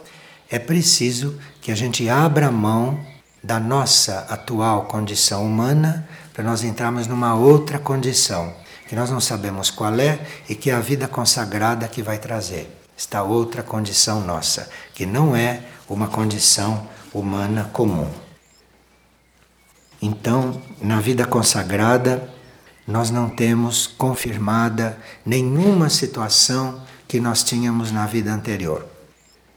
é 0.50 0.58
preciso 0.58 1.40
que 1.62 1.72
a 1.72 1.76
gente 1.76 2.10
abra 2.10 2.50
mão 2.50 3.00
da 3.44 3.60
nossa 3.60 4.26
atual 4.32 4.86
condição 4.86 5.46
humana 5.46 6.10
para 6.36 6.44
nós 6.44 6.66
entrarmos 6.66 7.08
numa 7.08 7.34
outra 7.34 7.80
condição, 7.80 8.54
que 8.90 8.96
nós 8.96 9.10
não 9.10 9.22
sabemos 9.22 9.72
qual 9.72 9.98
é 9.98 10.20
e 10.50 10.54
que 10.54 10.70
é 10.70 10.74
a 10.74 10.82
vida 10.82 11.08
consagrada 11.08 11.88
que 11.88 12.04
vai 12.04 12.20
trazer 12.20 12.70
esta 12.98 13.24
outra 13.24 13.64
condição 13.64 14.22
nossa, 14.22 14.70
que 14.94 15.06
não 15.06 15.36
é 15.36 15.62
uma 15.90 16.08
condição 16.08 16.88
humana 17.14 17.70
comum. 17.72 18.10
Então, 20.02 20.62
na 20.82 21.00
vida 21.00 21.26
consagrada, 21.26 22.30
nós 22.88 23.10
não 23.10 23.30
temos 23.30 23.88
confirmada 23.88 24.98
nenhuma 25.26 25.90
situação 25.90 26.82
que 27.08 27.20
nós 27.20 27.44
tínhamos 27.44 27.92
na 27.92 28.06
vida 28.06 28.32
anterior. 28.32 28.86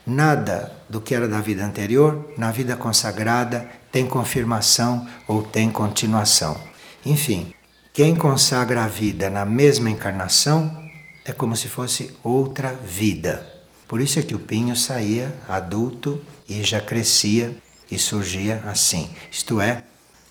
Nada 0.06 0.72
do 0.88 1.00
que 1.00 1.14
era 1.14 1.28
da 1.28 1.40
vida 1.40 1.64
anterior, 1.64 2.32
na 2.36 2.50
vida 2.50 2.76
consagrada, 2.76 3.68
tem 3.90 4.06
confirmação 4.06 5.08
ou 5.26 5.42
tem 5.42 5.70
continuação. 5.70 6.60
Enfim, 7.04 7.52
quem 7.92 8.14
consagra 8.14 8.84
a 8.84 8.88
vida 8.88 9.28
na 9.30 9.44
mesma 9.44 9.90
encarnação 9.90 10.88
é 11.24 11.32
como 11.32 11.56
se 11.56 11.68
fosse 11.68 12.16
outra 12.22 12.72
vida. 12.72 13.46
Por 13.86 14.00
isso 14.00 14.18
é 14.18 14.22
que 14.22 14.34
o 14.34 14.38
pinho 14.38 14.76
saía 14.76 15.34
adulto 15.48 16.22
e 16.48 16.62
já 16.62 16.80
crescia 16.80 17.56
e 17.90 17.98
surgia 17.98 18.62
assim. 18.66 19.10
Isto 19.30 19.60
é, 19.60 19.82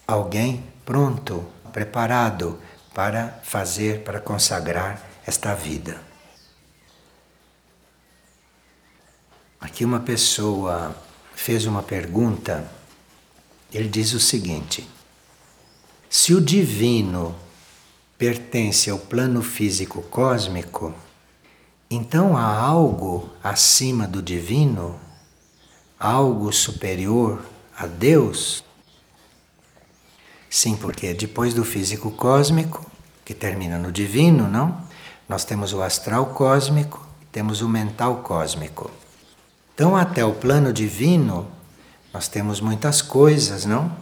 alguém 0.08 0.64
pronto, 0.86 1.46
preparado 1.74 2.60
para 2.94 3.40
fazer, 3.44 4.04
para 4.04 4.20
consagrar 4.20 5.02
esta 5.26 5.54
vida. 5.54 6.00
Aqui 9.60 9.84
uma 9.84 10.00
pessoa 10.00 10.96
fez 11.36 11.66
uma 11.66 11.84
pergunta. 11.84 12.77
Ele 13.74 13.90
diz 13.90 14.14
o 14.14 14.20
seguinte: 14.20 14.88
se 16.10 16.34
o 16.34 16.42
divino 16.42 17.36
pertence 18.18 18.90
ao 18.90 18.98
plano 18.98 19.42
físico 19.42 20.02
cósmico, 20.04 20.94
então 21.90 22.36
há 22.36 22.58
algo 22.60 23.30
acima 23.44 24.08
do 24.08 24.22
divino, 24.22 25.00
algo 26.00 26.52
superior 26.52 27.44
a 27.78 27.86
Deus? 27.86 28.64
Sim, 30.50 30.76
porque 30.76 31.14
depois 31.14 31.54
do 31.54 31.64
físico 31.64 32.10
cósmico, 32.12 32.86
que 33.26 33.34
termina 33.34 33.78
no 33.78 33.92
divino, 33.92 34.48
não? 34.48 34.82
Nós 35.28 35.44
temos 35.44 35.74
o 35.74 35.82
astral 35.82 36.28
cósmico, 36.28 37.06
temos 37.32 37.62
o 37.62 37.68
mental 37.68 38.24
cósmico. 38.24 38.90
Então, 39.74 39.96
até 39.96 40.24
o 40.24 40.34
plano 40.34 40.72
divino, 40.72 41.46
nós 42.14 42.28
temos 42.28 42.62
muitas 42.62 43.02
coisas, 43.02 43.66
não? 43.66 43.96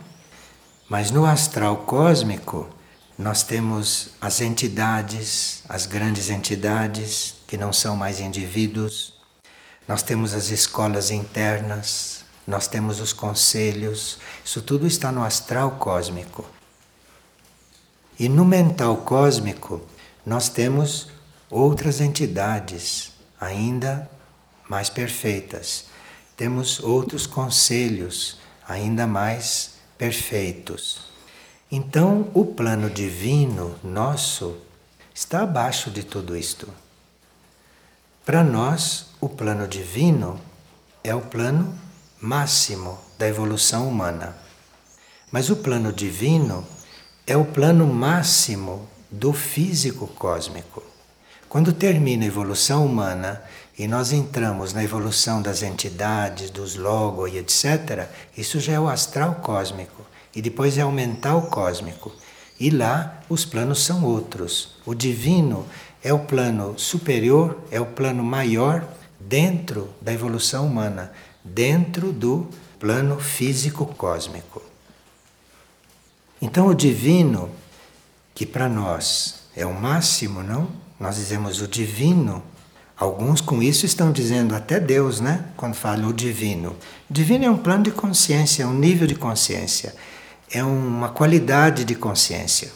Mas 0.90 1.12
no 1.12 1.26
astral 1.26 1.78
cósmico, 1.78 2.70
nós 3.18 3.44
temos 3.44 4.10
as 4.20 4.42
entidades, 4.42 5.64
as 5.70 5.86
grandes 5.86 6.30
entidades, 6.30 7.36
que 7.48 7.58
não 7.58 7.72
são 7.72 7.96
mais 7.96 8.20
indivíduos, 8.20 9.14
nós 9.88 10.04
temos 10.04 10.34
as 10.34 10.50
escolas 10.50 11.12
internas, 11.12 12.26
nós 12.46 12.68
temos 12.68 13.00
os 13.00 13.14
conselhos, 13.14 14.20
isso 14.44 14.62
tudo 14.62 14.86
está 14.86 15.12
no 15.12 15.24
astral 15.24 15.72
cósmico. 15.72 16.46
E 18.20 18.30
no 18.30 18.46
mental 18.46 18.98
cósmico, 18.98 19.82
nós 20.26 20.50
temos 20.50 21.10
outras 21.50 22.02
entidades 22.02 23.12
ainda 23.40 24.10
mais 24.70 24.90
perfeitas. 24.90 25.86
Temos 26.38 26.80
outros 26.80 27.26
conselhos 27.26 28.38
ainda 28.68 29.08
mais 29.08 29.76
perfeitos. 29.98 31.00
Então, 31.72 32.30
o 32.34 32.46
plano 32.46 32.90
divino 32.90 33.76
nosso 33.84 34.58
está 35.14 35.44
abaixo 35.44 35.90
de 35.90 36.04
tudo 36.04 36.36
isto. 36.36 36.68
Para 38.26 38.44
nós, 38.44 39.08
o 39.22 39.30
plano 39.30 39.68
divino 39.68 40.40
é 41.04 41.14
o 41.16 41.22
plano 41.22 41.78
máximo 42.20 43.00
da 43.18 43.28
evolução 43.28 43.88
humana. 43.88 44.36
Mas 45.32 45.50
o 45.50 45.56
plano 45.56 45.94
divino 45.94 46.66
é 47.26 47.38
o 47.38 47.46
plano 47.46 47.88
máximo 47.88 48.88
do 49.10 49.32
físico 49.32 50.08
cósmico. 50.08 50.84
Quando 51.48 51.72
termina 51.72 52.24
a 52.24 52.28
evolução 52.28 52.86
humana 52.86 53.42
e 53.78 53.88
nós 53.88 54.14
entramos 54.14 54.74
na 54.74 54.84
evolução 54.84 55.42
das 55.42 55.62
entidades, 55.62 56.50
dos 56.50 56.76
logos 56.76 57.34
e 57.34 57.38
etc., 57.38 58.08
isso 58.38 58.60
já 58.60 58.74
é 58.74 58.80
o 58.80 58.88
astral 58.88 59.36
cósmico 59.36 60.02
e 60.34 60.42
depois 60.42 60.78
é 60.78 60.86
o 60.86 60.92
mental 60.92 61.44
cósmico. 61.44 62.12
E 62.58 62.70
lá 62.70 63.22
os 63.28 63.44
planos 63.44 63.84
são 63.84 64.04
outros. 64.04 64.76
O 64.86 64.94
divino 64.94 65.66
é 66.02 66.14
o 66.14 66.20
plano 66.20 66.78
superior, 66.80 67.60
é 67.70 67.82
o 67.82 67.86
plano 67.86 68.24
maior 68.24 68.88
dentro 69.20 69.90
da 70.02 70.14
evolução 70.14 70.66
humana, 70.66 71.12
dentro 71.44 72.14
do 72.14 72.48
plano 72.80 73.20
físico 73.20 73.86
cósmico. 73.86 74.62
Então 76.42 76.68
o 76.68 76.76
divino, 76.76 77.50
que 78.34 78.46
para 78.46 78.70
nós 78.70 79.42
é 79.56 79.66
o 79.66 79.74
máximo, 79.74 80.44
não? 80.44 80.70
Nós 81.00 81.16
dizemos 81.16 81.62
o 81.62 81.68
divino. 81.68 82.44
Alguns 82.98 83.42
com 83.42 83.62
isso 83.62 83.86
estão 83.86 84.12
dizendo 84.12 84.56
até 84.56 84.80
Deus, 84.80 85.20
né? 85.20 85.46
Quando 85.58 85.76
falam 85.76 86.10
o 86.10 86.14
divino. 86.14 86.76
Divino 87.10 87.46
é 87.46 87.50
um 87.50 87.58
plano 87.58 87.84
de 87.84 87.92
consciência, 87.92 88.64
é 88.64 88.66
um 88.66 88.74
nível 88.74 89.06
de 89.06 89.16
consciência 89.16 89.94
é 90.50 90.64
uma 90.64 91.10
qualidade 91.10 91.84
de 91.84 91.96
consciência, 91.96 92.72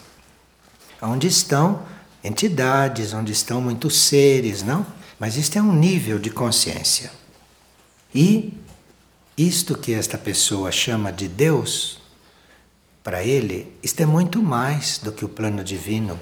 onde 1.01 1.27
estão 1.27 1.83
entidades, 2.23 3.13
onde 3.13 3.31
estão 3.31 3.61
muitos 3.61 3.97
seres, 3.97 4.63
não? 4.63 4.85
Mas 5.19 5.37
isto 5.37 5.57
é 5.57 5.61
um 5.61 5.73
nível 5.73 6.19
de 6.19 6.29
consciência. 6.29 7.11
E 8.13 8.53
isto 9.37 9.77
que 9.77 9.93
esta 9.93 10.17
pessoa 10.17 10.71
chama 10.71 11.11
de 11.11 11.27
Deus, 11.27 11.99
para 13.03 13.23
ele, 13.23 13.73
isto 13.81 14.01
é 14.01 14.05
muito 14.05 14.41
mais 14.41 14.97
do 14.97 15.11
que 15.11 15.23
o 15.23 15.29
plano 15.29 15.63
divino. 15.63 16.19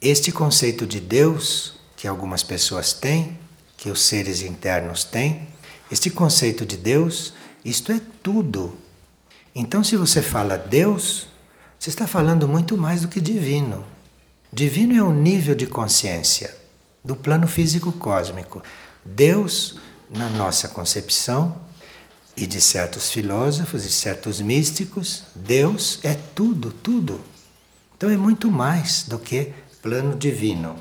Este 0.00 0.30
conceito 0.30 0.86
de 0.86 1.00
Deus, 1.00 1.75
que 2.06 2.08
algumas 2.08 2.42
pessoas 2.42 2.92
têm, 2.92 3.38
que 3.76 3.90
os 3.90 4.02
seres 4.02 4.40
internos 4.42 5.04
têm, 5.04 5.48
este 5.90 6.08
conceito 6.08 6.64
de 6.64 6.76
Deus, 6.76 7.34
isto 7.64 7.92
é 7.92 8.00
tudo 8.22 8.76
então, 9.58 9.82
se 9.82 9.96
você 9.96 10.20
fala 10.20 10.58
Deus, 10.58 11.28
você 11.78 11.88
está 11.88 12.06
falando 12.06 12.46
muito 12.46 12.76
mais 12.76 13.00
do 13.00 13.08
que 13.08 13.22
divino. 13.22 13.86
Divino 14.52 14.94
é 14.94 15.02
um 15.02 15.14
nível 15.14 15.54
de 15.54 15.66
consciência 15.66 16.54
do 17.02 17.16
plano 17.16 17.48
físico 17.48 17.90
cósmico. 17.90 18.62
Deus 19.02 19.78
na 20.10 20.28
nossa 20.28 20.68
concepção 20.68 21.56
e 22.36 22.46
de 22.46 22.60
certos 22.60 23.10
filósofos 23.10 23.86
e 23.86 23.90
certos 23.90 24.42
místicos, 24.42 25.22
Deus 25.34 26.00
é 26.02 26.12
tudo, 26.34 26.70
tudo. 26.70 27.18
Então 27.96 28.10
é 28.10 28.16
muito 28.16 28.50
mais 28.50 29.04
do 29.04 29.18
que 29.18 29.54
plano 29.80 30.14
divino. 30.16 30.76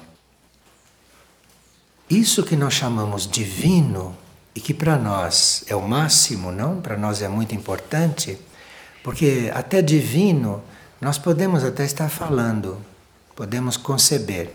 Isso 2.10 2.44
que 2.44 2.56
nós 2.56 2.76
chamamos 2.76 3.26
divino 3.26 4.16
e 4.54 4.60
que 4.60 4.76
para 4.76 4.96
nós 4.96 5.64
é 5.68 5.76
o 5.76 5.82
máximo, 5.82 6.52
não? 6.52 6.80
Para 6.80 6.96
nós 6.96 7.20
é 7.24 7.28
muito 7.28 7.56
importante, 7.56 8.38
porque 9.04 9.52
até 9.56 9.82
divino 9.82 10.64
nós 11.02 11.18
podemos 11.18 11.64
até 11.64 11.84
estar 11.84 12.08
falando, 12.10 12.78
podemos 13.36 13.76
conceber. 13.76 14.54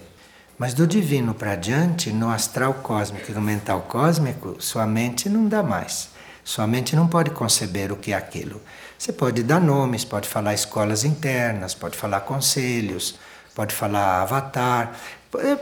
Mas 0.57 0.74
do 0.74 0.86
divino 0.86 1.34
para 1.34 1.57
diante, 1.57 2.12
no 2.12 2.30
astral 2.30 2.74
cósmico 2.74 3.28
e 3.28 3.34
no 3.34 3.40
mental 3.40 3.82
cósmico, 3.82 4.55
sua 4.61 4.86
mente 4.86 5.28
não 5.28 5.48
dá 5.48 5.61
mais. 5.61 6.11
Sua 6.44 6.68
mente 6.68 6.94
não 6.94 7.09
pode 7.09 7.30
conceber 7.30 7.90
o 7.90 7.96
que 7.96 8.12
é 8.12 8.16
aquilo. 8.16 8.61
Você 8.96 9.12
pode 9.12 9.42
dar 9.42 9.61
nomes, 9.61 10.05
pode 10.05 10.28
falar 10.28 10.55
escolas 10.55 11.03
internas, 11.03 11.74
pode 11.74 11.96
falar 11.96 12.20
conselhos, 12.20 13.18
pode 13.57 13.74
falar 13.74 14.22
avatar, 14.22 14.92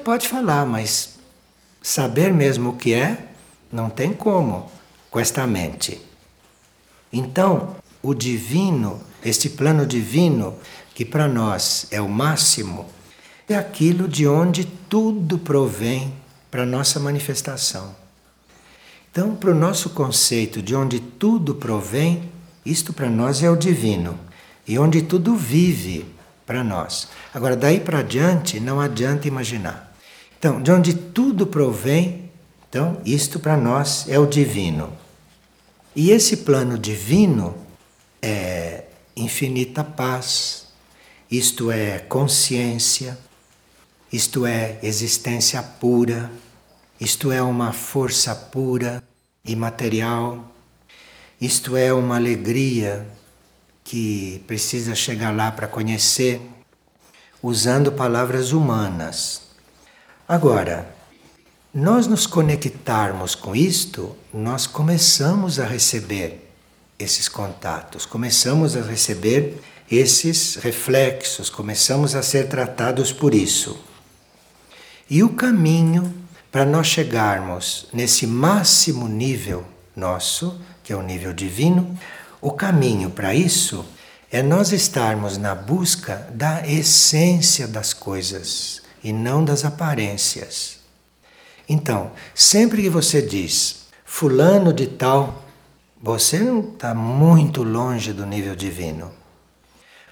pode 0.04 0.28
falar, 0.28 0.66
mas 0.66 1.17
saber 1.88 2.34
mesmo 2.34 2.68
o 2.68 2.76
que 2.76 2.92
é, 2.92 3.16
não 3.72 3.88
tem 3.88 4.12
como 4.12 4.70
com 5.10 5.18
esta 5.18 5.46
mente. 5.46 5.98
Então, 7.10 7.76
o 8.02 8.12
divino, 8.12 9.00
este 9.24 9.48
plano 9.48 9.86
divino, 9.86 10.54
que 10.94 11.02
para 11.02 11.26
nós 11.26 11.86
é 11.90 11.98
o 11.98 12.06
máximo, 12.06 12.84
é 13.48 13.54
aquilo 13.54 14.06
de 14.06 14.28
onde 14.28 14.66
tudo 14.66 15.38
provém 15.38 16.12
para 16.50 16.66
nossa 16.66 17.00
manifestação. 17.00 17.96
Então, 19.10 19.34
para 19.34 19.50
o 19.50 19.54
nosso 19.54 19.88
conceito 19.88 20.60
de 20.60 20.76
onde 20.76 21.00
tudo 21.00 21.54
provém, 21.54 22.30
isto 22.66 22.92
para 22.92 23.08
nós 23.08 23.42
é 23.42 23.50
o 23.50 23.56
divino 23.56 24.20
e 24.66 24.78
onde 24.78 25.00
tudo 25.00 25.34
vive 25.34 26.04
para 26.44 26.62
nós. 26.62 27.08
Agora, 27.32 27.56
daí 27.56 27.80
para 27.80 28.02
diante, 28.02 28.60
não 28.60 28.78
adianta 28.78 29.26
imaginar. 29.26 29.87
Então, 30.38 30.62
de 30.62 30.70
onde 30.70 30.94
tudo 30.94 31.46
provém, 31.46 32.30
então, 32.68 33.00
isto 33.04 33.40
para 33.40 33.56
nós 33.56 34.08
é 34.08 34.18
o 34.18 34.26
divino. 34.26 34.92
E 35.96 36.10
esse 36.12 36.38
plano 36.38 36.78
divino 36.78 37.56
é 38.22 38.84
infinita 39.16 39.82
paz, 39.82 40.66
isto 41.28 41.72
é 41.72 41.98
consciência, 41.98 43.18
isto 44.12 44.46
é 44.46 44.78
existência 44.82 45.60
pura, 45.60 46.30
isto 47.00 47.32
é 47.32 47.42
uma 47.42 47.72
força 47.72 48.34
pura, 48.34 49.02
imaterial, 49.44 50.54
isto 51.40 51.76
é 51.76 51.92
uma 51.92 52.16
alegria 52.16 53.06
que 53.82 54.44
precisa 54.46 54.94
chegar 54.94 55.34
lá 55.34 55.50
para 55.50 55.66
conhecer, 55.66 56.40
usando 57.42 57.90
palavras 57.90 58.52
humanas. 58.52 59.47
Agora, 60.28 60.86
nós 61.72 62.06
nos 62.06 62.26
conectarmos 62.26 63.34
com 63.34 63.56
isto, 63.56 64.14
nós 64.30 64.66
começamos 64.66 65.58
a 65.58 65.64
receber 65.64 66.52
esses 66.98 67.30
contatos, 67.30 68.04
começamos 68.04 68.76
a 68.76 68.82
receber 68.82 69.58
esses 69.90 70.56
reflexos, 70.56 71.48
começamos 71.48 72.14
a 72.14 72.22
ser 72.22 72.46
tratados 72.46 73.10
por 73.10 73.32
isso. 73.32 73.82
E 75.08 75.22
o 75.22 75.30
caminho 75.30 76.14
para 76.52 76.66
nós 76.66 76.88
chegarmos 76.88 77.86
nesse 77.90 78.26
máximo 78.26 79.08
nível 79.08 79.64
nosso, 79.96 80.60
que 80.84 80.92
é 80.92 80.96
o 80.96 81.02
nível 81.02 81.32
divino, 81.32 81.98
o 82.38 82.50
caminho 82.50 83.08
para 83.08 83.34
isso 83.34 83.82
é 84.30 84.42
nós 84.42 84.72
estarmos 84.72 85.38
na 85.38 85.54
busca 85.54 86.28
da 86.34 86.68
essência 86.68 87.66
das 87.66 87.94
coisas 87.94 88.86
e 89.02 89.12
não 89.12 89.44
das 89.44 89.64
aparências. 89.64 90.78
Então, 91.68 92.12
sempre 92.34 92.82
que 92.82 92.88
você 92.88 93.20
diz 93.20 93.86
fulano 94.04 94.72
de 94.72 94.86
tal, 94.86 95.44
você 96.02 96.38
não 96.38 96.60
está 96.60 96.94
muito 96.94 97.62
longe 97.62 98.12
do 98.12 98.24
nível 98.24 98.56
divino. 98.56 99.12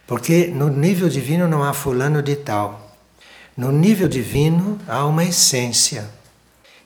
Porque 0.06 0.48
no 0.48 0.68
nível 0.68 1.08
divino 1.08 1.48
não 1.48 1.64
há 1.64 1.72
fulano 1.72 2.22
de 2.22 2.36
tal. 2.36 2.94
No 3.56 3.72
nível 3.72 4.06
divino 4.06 4.78
há 4.86 5.04
uma 5.06 5.24
essência. 5.24 6.08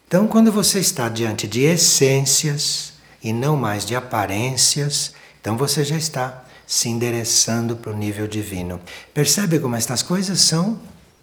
Então, 0.06 0.26
quando 0.26 0.50
você 0.52 0.78
está 0.78 1.08
diante 1.08 1.46
de 1.46 1.62
essências 1.62 2.94
e 3.22 3.32
não 3.32 3.56
mais 3.56 3.84
de 3.84 3.94
aparências, 3.94 5.12
então 5.40 5.56
você 5.56 5.84
já 5.84 5.96
está 5.96 6.44
se 6.66 6.88
endereçando 6.88 7.76
para 7.76 7.92
o 7.92 7.96
nível 7.96 8.26
divino. 8.26 8.80
Percebe 9.12 9.58
como 9.58 9.76
estas 9.76 10.02
coisas 10.02 10.40
são 10.40 10.80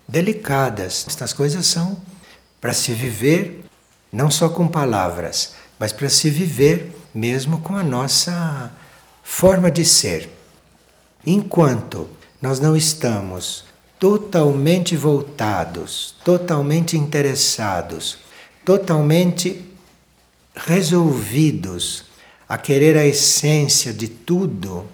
delicadas, 0.07 1.05
estas 1.07 1.33
coisas 1.33 1.65
são 1.65 1.97
para 2.61 2.73
se 2.73 2.93
viver 2.93 3.63
não 4.11 4.31
só 4.31 4.49
com 4.49 4.67
palavras, 4.67 5.53
mas 5.77 5.91
para 5.91 6.09
se 6.09 6.29
viver 6.29 6.95
mesmo 7.13 7.59
com 7.61 7.75
a 7.75 7.83
nossa 7.83 8.71
forma 9.23 9.69
de 9.69 9.83
ser. 9.83 10.29
Enquanto 11.25 12.07
nós 12.41 12.59
não 12.59 12.75
estamos 12.75 13.65
totalmente 13.99 14.95
voltados, 14.95 16.15
totalmente 16.23 16.95
interessados, 16.95 18.19
totalmente 18.63 19.65
resolvidos 20.55 22.05
a 22.47 22.57
querer 22.57 22.97
a 22.97 23.05
essência 23.05 23.93
de 23.93 24.07
tudo. 24.07 24.85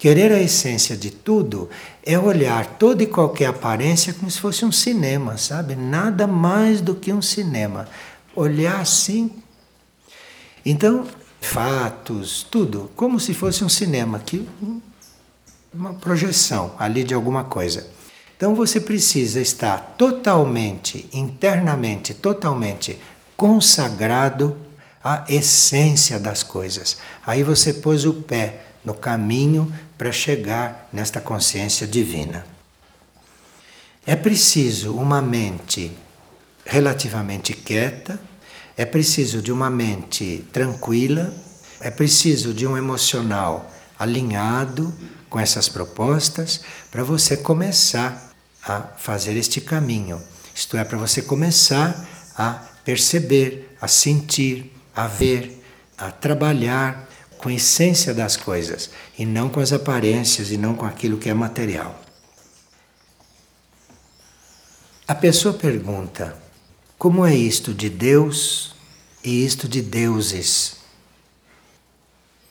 Querer 0.00 0.32
a 0.32 0.40
essência 0.40 0.96
de 0.96 1.10
tudo 1.10 1.68
é 2.02 2.18
olhar 2.18 2.64
toda 2.78 3.02
e 3.02 3.06
qualquer 3.06 3.48
aparência 3.48 4.14
como 4.14 4.30
se 4.30 4.40
fosse 4.40 4.64
um 4.64 4.72
cinema, 4.72 5.36
sabe? 5.36 5.76
Nada 5.76 6.26
mais 6.26 6.80
do 6.80 6.94
que 6.94 7.12
um 7.12 7.20
cinema. 7.20 7.86
Olhar 8.34 8.80
assim. 8.80 9.30
Então, 10.64 11.06
fatos, 11.38 12.46
tudo, 12.50 12.90
como 12.96 13.20
se 13.20 13.34
fosse 13.34 13.62
um 13.62 13.68
cinema, 13.68 14.18
que 14.18 14.48
uma 15.70 15.92
projeção 15.92 16.74
ali 16.78 17.04
de 17.04 17.12
alguma 17.12 17.44
coisa. 17.44 17.86
Então 18.38 18.54
você 18.54 18.80
precisa 18.80 19.38
estar 19.38 19.96
totalmente, 19.98 21.10
internamente, 21.12 22.14
totalmente 22.14 22.98
consagrado 23.36 24.56
à 25.04 25.26
essência 25.28 26.18
das 26.18 26.42
coisas. 26.42 26.96
Aí 27.26 27.42
você 27.42 27.74
pôs 27.74 28.06
o 28.06 28.14
pé 28.14 28.62
no 28.82 28.94
caminho 28.94 29.70
para 30.00 30.12
chegar 30.12 30.88
nesta 30.90 31.20
consciência 31.20 31.86
divina. 31.86 32.46
É 34.06 34.16
preciso 34.16 34.94
uma 34.94 35.20
mente 35.20 35.92
relativamente 36.64 37.52
quieta, 37.52 38.18
é 38.78 38.86
preciso 38.86 39.42
de 39.42 39.52
uma 39.52 39.68
mente 39.68 40.42
tranquila, 40.54 41.30
é 41.82 41.90
preciso 41.90 42.54
de 42.54 42.66
um 42.66 42.78
emocional 42.78 43.70
alinhado 43.98 44.90
com 45.28 45.38
essas 45.38 45.68
propostas 45.68 46.62
para 46.90 47.04
você 47.04 47.36
começar 47.36 48.32
a 48.64 48.80
fazer 48.96 49.36
este 49.36 49.60
caminho. 49.60 50.18
Isto 50.54 50.78
é, 50.78 50.84
para 50.84 50.96
você 50.96 51.20
começar 51.20 52.08
a 52.38 52.52
perceber, 52.86 53.76
a 53.78 53.86
sentir, 53.86 54.74
a 54.96 55.06
ver, 55.06 55.62
a 55.98 56.10
trabalhar 56.10 57.06
com 57.40 57.48
a 57.48 57.54
essência 57.54 58.12
das 58.12 58.36
coisas 58.36 58.90
e 59.18 59.24
não 59.24 59.48
com 59.48 59.60
as 59.60 59.72
aparências 59.72 60.50
e 60.50 60.56
não 60.56 60.74
com 60.74 60.84
aquilo 60.84 61.18
que 61.18 61.28
é 61.28 61.34
material. 61.34 62.00
A 65.08 65.14
pessoa 65.14 65.54
pergunta: 65.54 66.36
como 66.98 67.24
é 67.24 67.34
isto 67.34 67.72
de 67.72 67.88
Deus 67.88 68.74
e 69.24 69.44
isto 69.44 69.68
de 69.68 69.80
deuses? 69.80 70.76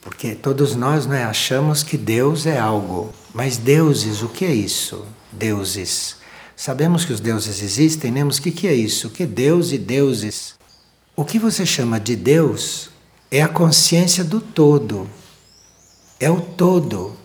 Porque 0.02 0.34
todos 0.34 0.76
nós 0.76 1.06
né, 1.06 1.24
achamos 1.24 1.84
que 1.84 1.98
Deus 1.98 2.46
é 2.46 2.58
algo, 2.58 3.14
mas 3.34 3.58
deuses, 3.58 4.22
o 4.24 4.30
que 4.30 4.46
é 4.46 4.54
isso? 4.54 5.06
Deuses. 5.32 6.16
Sabemos 6.56 7.06
que 7.06 7.14
os 7.14 7.20
deuses 7.20 7.62
existem, 7.62 8.12
né? 8.12 8.24
mas 8.24 8.38
o 8.38 8.42
que, 8.42 8.52
que 8.52 8.68
é 8.68 8.74
isso? 8.74 9.08
O 9.08 9.10
que 9.12 9.24
é 9.24 9.26
Deus 9.26 9.72
e 9.72 9.78
deuses? 9.78 10.56
O 11.16 11.24
que 11.24 11.38
você 11.38 11.66
chama 11.66 12.00
de 12.00 12.16
Deus 12.16 12.89
é 13.32 13.42
a 13.42 13.48
consciência 13.48 14.24
do 14.24 14.42
todo. 14.42 15.10
É 16.20 16.30
o 16.30 16.42
todo. 16.42 17.18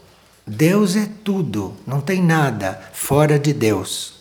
Deus 0.47 0.95
é 0.95 1.09
tudo, 1.25 1.75
não 1.87 2.01
tem 2.01 2.23
nada 2.23 2.81
fora 2.93 3.39
de 3.39 3.53
Deus. 3.53 4.15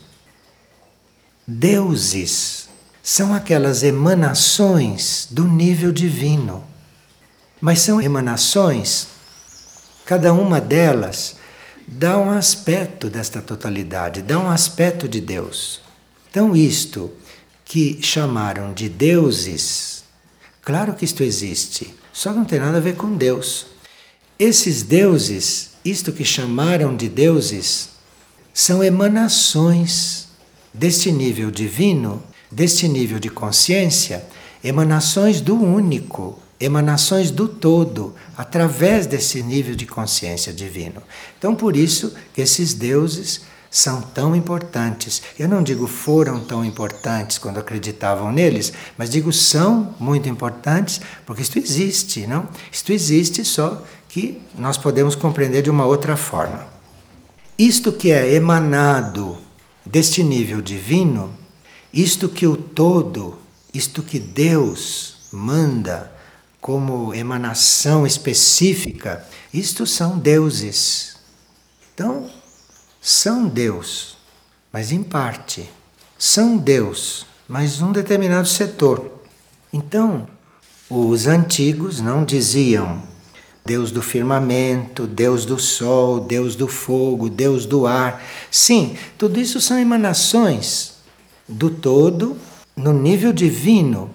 Deuses 1.45 2.69
são 3.03 3.33
aquelas 3.33 3.83
emanações 3.83 5.27
do 5.29 5.45
nível 5.45 5.91
divino. 5.91 6.63
Mas 7.59 7.79
são 7.79 8.01
emanações, 8.01 9.07
cada 10.05 10.33
uma 10.33 10.59
delas 10.61 11.35
dá 11.87 12.17
um 12.17 12.31
aspecto 12.31 13.09
desta 13.09 13.41
totalidade, 13.41 14.21
dá 14.21 14.39
um 14.39 14.49
aspecto 14.49 15.07
de 15.07 15.19
Deus. 15.19 15.81
Então, 16.29 16.55
isto 16.55 17.11
que 17.65 17.99
chamaram 18.01 18.73
de 18.73 18.89
deuses, 18.89 20.02
Claro 20.63 20.93
que 20.93 21.03
isto 21.03 21.23
existe, 21.23 21.93
só 22.13 22.31
não 22.31 22.45
tem 22.45 22.59
nada 22.59 22.77
a 22.77 22.81
ver 22.81 22.95
com 22.95 23.17
Deus. 23.17 23.65
Esses 24.39 24.81
deuses, 24.81 25.71
isto 25.83 26.13
que 26.13 26.23
chamaram 26.23 26.95
de 26.95 27.09
deuses, 27.09 27.89
são 28.53 28.81
emanações 28.81 30.27
deste 30.73 31.11
nível 31.11 31.51
divino, 31.51 32.23
deste 32.49 32.87
nível 32.87 33.19
de 33.19 33.29
consciência, 33.29 34.23
emanações 34.63 35.41
do 35.41 35.55
único, 35.55 36.39
emanações 36.59 37.29
do 37.29 37.47
todo, 37.47 38.15
através 38.37 39.05
desse 39.05 39.43
nível 39.43 39.75
de 39.75 39.85
consciência 39.85 40.53
divino. 40.53 41.03
Então, 41.37 41.53
por 41.53 41.75
isso 41.75 42.13
que 42.33 42.41
esses 42.41 42.73
deuses 42.73 43.41
são 43.73 44.03
tão 44.03 44.35
importantes. 44.35 45.23
Eu 45.37 45.49
não 45.49 45.63
digo 45.63 45.87
foram 45.87 46.39
tão 46.39 46.63
importantes 46.63 47.39
quando 47.39 47.57
acreditavam 47.57 48.31
neles, 48.31 48.71
mas 48.95 49.09
digo 49.09 49.33
são 49.33 49.95
muito 49.99 50.29
importantes 50.29 51.01
porque 51.25 51.41
isto 51.41 51.57
existe, 51.57 52.27
não? 52.27 52.47
Isto 52.71 52.93
existe 52.93 53.43
só 53.43 53.83
que 54.07 54.39
nós 54.55 54.77
podemos 54.77 55.15
compreender 55.15 55.63
de 55.63 55.71
uma 55.71 55.87
outra 55.87 56.15
forma. 56.15 56.67
Isto 57.57 57.91
que 57.91 58.11
é 58.11 58.35
emanado 58.35 59.39
deste 59.83 60.23
nível 60.23 60.61
divino, 60.61 61.33
isto 61.91 62.29
que 62.29 62.45
o 62.45 62.55
todo, 62.55 63.39
isto 63.73 64.03
que 64.03 64.19
Deus 64.19 65.15
manda 65.31 66.11
como 66.61 67.11
emanação 67.11 68.05
específica, 68.05 69.25
isto 69.51 69.87
são 69.87 70.19
deuses. 70.19 71.15
Então, 71.93 72.29
são 73.05 73.49
Deus, 73.49 74.15
mas 74.71 74.93
em 74.93 75.03
parte. 75.03 75.69
São 76.17 76.55
Deus, 76.55 77.25
mas 77.49 77.81
num 77.81 77.91
determinado 77.91 78.47
setor. 78.47 79.19
Então, 79.73 80.25
os 80.89 81.27
antigos 81.27 81.99
não 81.99 82.23
diziam 82.23 83.03
Deus 83.65 83.91
do 83.91 84.01
firmamento, 84.01 85.05
Deus 85.05 85.43
do 85.43 85.59
sol, 85.59 86.21
Deus 86.21 86.55
do 86.55 86.65
fogo, 86.65 87.29
Deus 87.29 87.65
do 87.65 87.85
ar. 87.85 88.23
Sim, 88.49 88.95
tudo 89.17 89.37
isso 89.37 89.59
são 89.59 89.77
emanações 89.77 90.93
do 91.45 91.69
todo 91.69 92.37
no 92.73 92.93
nível 92.93 93.33
divino. 93.33 94.11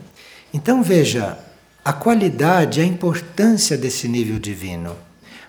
Então 0.53 0.83
veja 0.83 1.39
a 1.85 1.93
qualidade, 1.93 2.81
a 2.81 2.87
importância 2.87 3.77
desse 3.77 4.09
nível 4.09 4.39
divino. 4.39 4.97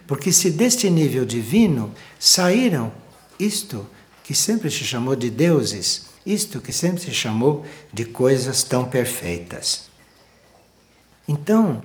Porque 0.06 0.30
se 0.34 0.52
deste 0.52 0.90
nível 0.90 1.24
divino 1.24 1.94
saíram 2.20 2.92
isto 3.40 3.88
que 4.24 4.36
sempre 4.36 4.70
se 4.70 4.84
chamou 4.84 5.16
de 5.16 5.30
deuses, 5.30 6.08
isto 6.26 6.60
que 6.60 6.74
sempre 6.74 7.02
se 7.02 7.12
chamou 7.12 7.66
de 7.92 8.06
coisas 8.06 8.64
tão 8.64 8.86
perfeitas. 8.86 9.90
Então, 11.28 11.84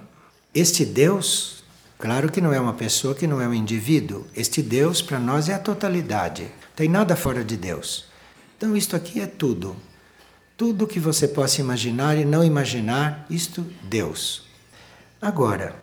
este 0.54 0.84
Deus, 0.84 1.64
claro 1.98 2.30
que 2.30 2.40
não 2.40 2.52
é 2.52 2.60
uma 2.60 2.74
pessoa, 2.74 3.14
que 3.14 3.26
não 3.26 3.40
é 3.40 3.48
um 3.48 3.54
indivíduo, 3.54 4.26
este 4.34 4.60
Deus 4.60 5.00
para 5.00 5.18
nós 5.18 5.48
é 5.48 5.54
a 5.54 5.58
totalidade, 5.58 6.50
tem 6.74 6.88
nada 6.88 7.14
fora 7.14 7.44
de 7.44 7.56
Deus. 7.56 8.06
Então, 8.56 8.76
isto 8.76 8.96
aqui 8.96 9.20
é 9.20 9.26
tudo. 9.26 9.76
Tudo 10.56 10.86
que 10.86 11.00
você 11.00 11.26
possa 11.26 11.60
imaginar 11.60 12.16
e 12.16 12.24
não 12.24 12.44
imaginar, 12.44 13.26
isto 13.28 13.66
Deus. 13.82 14.44
Agora, 15.20 15.82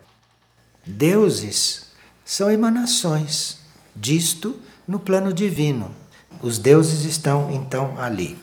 deuses 0.86 1.86
são 2.24 2.50
emanações 2.50 3.58
disto 3.94 4.58
no 4.92 5.00
plano 5.00 5.32
divino. 5.32 5.90
Os 6.42 6.58
deuses 6.58 7.06
estão 7.06 7.50
então 7.50 7.98
ali. 7.98 8.38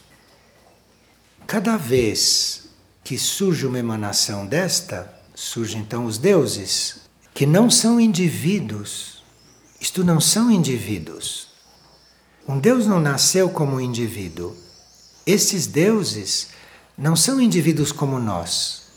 Cada 1.46 1.78
vez 1.78 2.70
que 3.04 3.20
surge 3.20 3.68
uma 3.68 3.78
emanação 3.78 4.48
desta, 4.48 5.14
surgem 5.36 5.82
então 5.82 6.06
os 6.06 6.18
deuses, 6.18 7.02
que 7.36 7.46
não 7.46 7.70
são 7.70 8.00
indivíduos. 8.00 9.24
Isto 9.80 10.04
não 10.04 10.20
são 10.20 10.50
indivíduos. 10.50 11.50
Um 12.48 12.58
Deus 12.58 12.88
não 12.88 13.00
nasceu 13.00 13.52
como 13.52 13.76
um 13.76 13.80
indivíduo. 13.80 14.58
Esses 15.28 15.68
deuses 15.68 16.48
não 16.98 17.16
são 17.16 17.40
indivíduos 17.40 17.92
como 17.92 18.18
nós. 18.18 18.88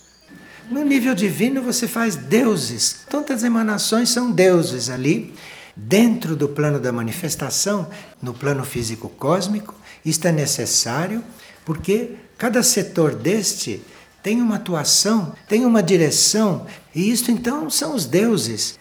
No 0.70 0.82
nível 0.82 1.14
divino 1.14 1.60
você 1.60 1.86
faz 1.86 2.16
deuses. 2.16 3.04
Tantas 3.10 3.44
emanações 3.44 4.08
são 4.08 4.32
deuses 4.32 4.88
ali 4.88 5.34
Dentro 5.74 6.36
do 6.36 6.48
plano 6.48 6.78
da 6.78 6.92
manifestação, 6.92 7.88
no 8.20 8.34
plano 8.34 8.64
físico 8.64 9.08
cósmico, 9.08 9.74
isto 10.04 10.26
é 10.28 10.32
necessário 10.32 11.24
porque 11.64 12.16
cada 12.36 12.62
setor 12.62 13.14
deste 13.14 13.82
tem 14.22 14.40
uma 14.40 14.56
atuação, 14.56 15.34
tem 15.48 15.64
uma 15.64 15.82
direção, 15.82 16.66
e 16.94 17.10
isto 17.10 17.30
então 17.30 17.68
são 17.68 17.94
os 17.94 18.06
deuses. 18.06 18.78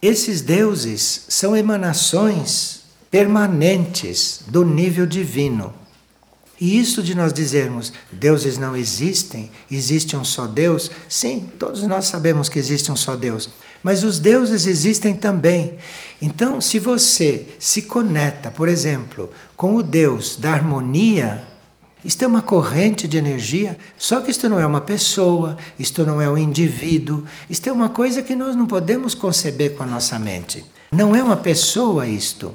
Esses 0.00 0.40
deuses 0.40 1.24
são 1.28 1.56
emanações 1.56 2.82
permanentes 3.10 4.42
do 4.46 4.64
nível 4.64 5.06
divino. 5.06 5.74
E 6.60 6.78
isso 6.78 7.02
de 7.02 7.14
nós 7.14 7.32
dizermos 7.32 7.92
deuses 8.12 8.56
não 8.56 8.76
existem, 8.76 9.50
existe 9.70 10.16
um 10.16 10.24
só 10.24 10.46
Deus, 10.46 10.90
sim, 11.08 11.50
todos 11.58 11.82
nós 11.82 12.04
sabemos 12.04 12.48
que 12.48 12.58
existe 12.58 12.92
um 12.92 12.96
só 12.96 13.16
Deus. 13.16 13.50
Mas 13.84 14.02
os 14.02 14.18
deuses 14.18 14.66
existem 14.66 15.14
também. 15.14 15.74
Então, 16.20 16.58
se 16.58 16.78
você 16.78 17.46
se 17.58 17.82
conecta, 17.82 18.50
por 18.50 18.66
exemplo, 18.66 19.30
com 19.54 19.76
o 19.76 19.82
Deus 19.82 20.36
da 20.36 20.52
harmonia, 20.52 21.44
isto 22.02 22.24
é 22.24 22.26
uma 22.26 22.40
corrente 22.40 23.06
de 23.06 23.18
energia, 23.18 23.76
só 23.98 24.22
que 24.22 24.30
isto 24.30 24.48
não 24.48 24.58
é 24.58 24.66
uma 24.66 24.80
pessoa, 24.80 25.58
isto 25.78 26.06
não 26.06 26.18
é 26.18 26.30
um 26.30 26.38
indivíduo, 26.38 27.24
isto 27.48 27.68
é 27.68 27.72
uma 27.72 27.90
coisa 27.90 28.22
que 28.22 28.34
nós 28.34 28.56
não 28.56 28.66
podemos 28.66 29.14
conceber 29.14 29.74
com 29.74 29.82
a 29.82 29.86
nossa 29.86 30.18
mente. 30.18 30.64
Não 30.90 31.14
é 31.14 31.22
uma 31.22 31.36
pessoa 31.36 32.06
isto. 32.06 32.54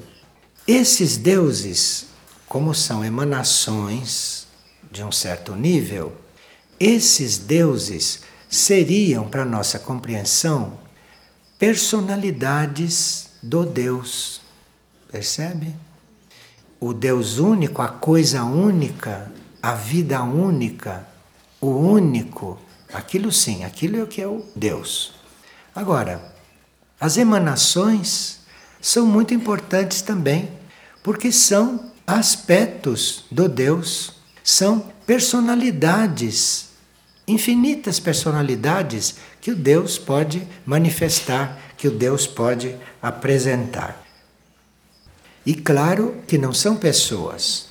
Esses 0.67 1.15
deuses, 1.15 2.07
como 2.47 2.73
são 2.73 3.05
emanações 3.05 4.47
de 4.91 5.03
um 5.03 5.11
certo 5.11 5.55
nível, 5.55 6.11
esses 6.79 7.37
deuses 7.37 8.21
seriam, 8.49 9.27
para 9.27 9.45
nossa 9.45 9.77
compreensão, 9.77 10.88
personalidades 11.59 13.31
do 13.43 13.65
Deus. 13.65 14.39
Percebe? 15.11 15.75
O 16.79 16.93
Deus 16.93 17.37
único, 17.37 17.81
a 17.81 17.89
coisa 17.89 18.45
única, 18.45 19.29
a 19.61 19.73
vida 19.73 20.23
única, 20.23 21.05
o 21.59 21.71
único, 21.71 22.57
aquilo 22.93 23.31
sim, 23.33 23.65
aquilo 23.65 23.97
é 23.97 24.03
o 24.03 24.07
que 24.07 24.21
é 24.21 24.27
o 24.27 24.45
Deus. 24.55 25.13
Agora, 25.75 26.33
as 26.97 27.17
emanações 27.17 28.39
são 28.79 29.05
muito 29.05 29.33
importantes 29.33 30.01
também, 30.01 30.49
porque 31.03 31.29
são 31.29 31.91
aspectos 32.07 33.25
do 33.29 33.49
Deus, 33.49 34.13
são 34.41 34.79
personalidades, 35.05 36.68
infinitas 37.29 37.99
personalidades 37.99 39.15
que 39.39 39.51
o 39.51 39.55
Deus 39.55 39.97
pode 39.97 40.45
manifestar, 40.65 41.57
que 41.77 41.87
o 41.87 41.91
Deus 41.91 42.25
pode 42.25 42.75
apresentar. 43.01 44.03
E 45.45 45.53
claro 45.53 46.17
que 46.27 46.37
não 46.37 46.53
são 46.53 46.75
pessoas. 46.75 47.69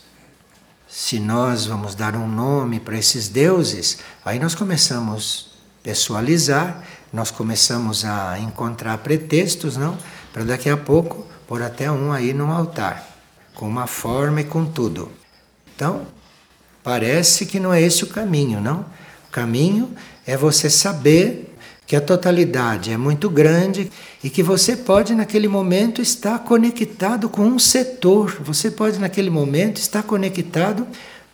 Se 0.88 1.20
nós 1.20 1.66
vamos 1.66 1.94
dar 1.94 2.16
um 2.16 2.26
nome 2.26 2.80
para 2.80 2.96
esses 2.96 3.28
deuses, 3.28 3.98
aí 4.24 4.38
nós 4.38 4.54
começamos 4.54 5.50
a 5.80 5.84
pessoalizar, 5.84 6.82
nós 7.12 7.30
começamos 7.30 8.04
a 8.04 8.38
encontrar 8.38 8.98
pretextos, 8.98 9.76
não? 9.76 9.98
Para 10.32 10.44
daqui 10.44 10.70
a 10.70 10.76
pouco 10.76 11.26
pôr 11.46 11.62
até 11.62 11.90
um 11.90 12.12
aí 12.12 12.32
no 12.32 12.50
altar, 12.50 13.06
com 13.54 13.68
uma 13.68 13.86
forma 13.86 14.40
e 14.40 14.44
com 14.44 14.64
tudo. 14.64 15.11
Então, 15.74 16.06
parece 16.82 17.44
que 17.44 17.61
não 17.61 17.72
é 17.72 17.82
esse 17.82 18.04
o 18.04 18.09
caminho, 18.09 18.61
não? 18.61 18.84
Caminho 19.30 19.94
é 20.26 20.36
você 20.36 20.70
saber 20.70 21.54
que 21.86 21.96
a 21.96 22.00
totalidade 22.02 22.92
é 22.92 22.98
muito 22.98 23.30
grande 23.30 23.90
e 24.22 24.28
que 24.28 24.42
você 24.42 24.76
pode 24.76 25.14
naquele 25.14 25.48
momento 25.48 26.02
estar 26.02 26.38
conectado 26.40 27.30
com 27.30 27.42
um 27.42 27.58
setor, 27.58 28.36
você 28.42 28.70
pode 28.70 28.98
naquele 28.98 29.30
momento 29.30 29.78
estar 29.78 30.02
conectado 30.02 30.86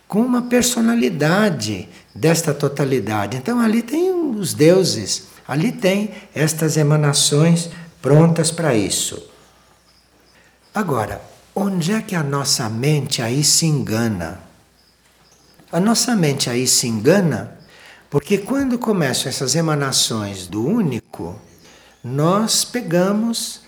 com 0.07 0.21
uma 0.21 0.43
personalidade 0.43 1.89
desta 2.15 2.53
totalidade. 2.53 3.35
Então 3.35 3.59
ali 3.59 3.81
tem 3.81 4.13
os 4.13 4.53
deuses, 4.53 5.23
ali 5.45 5.73
tem 5.73 6.11
estas 6.33 6.77
emanações 6.77 7.69
prontas 8.01 8.49
para 8.49 8.73
isso. 8.73 9.29
Agora, 10.73 11.21
onde 11.53 11.91
é 11.91 12.01
que 12.01 12.15
a 12.15 12.23
nossa 12.23 12.69
mente 12.69 13.21
aí 13.21 13.43
se 13.43 13.65
engana? 13.65 14.39
A 15.69 15.81
nossa 15.81 16.15
mente 16.15 16.49
aí 16.49 16.65
se 16.65 16.87
engana 16.87 17.57
porque 18.09 18.37
quando 18.37 18.77
começam 18.77 19.29
essas 19.29 19.55
emanações 19.55 20.47
do 20.47 20.65
único, 20.65 21.35
nós 22.03 22.63
pegamos 22.63 23.61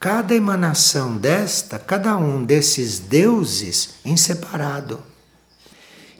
cada 0.00 0.34
emanação 0.34 1.16
desta, 1.16 1.78
cada 1.78 2.16
um 2.16 2.42
desses 2.42 2.98
deuses 2.98 3.90
em 4.04 4.16
separado. 4.16 5.00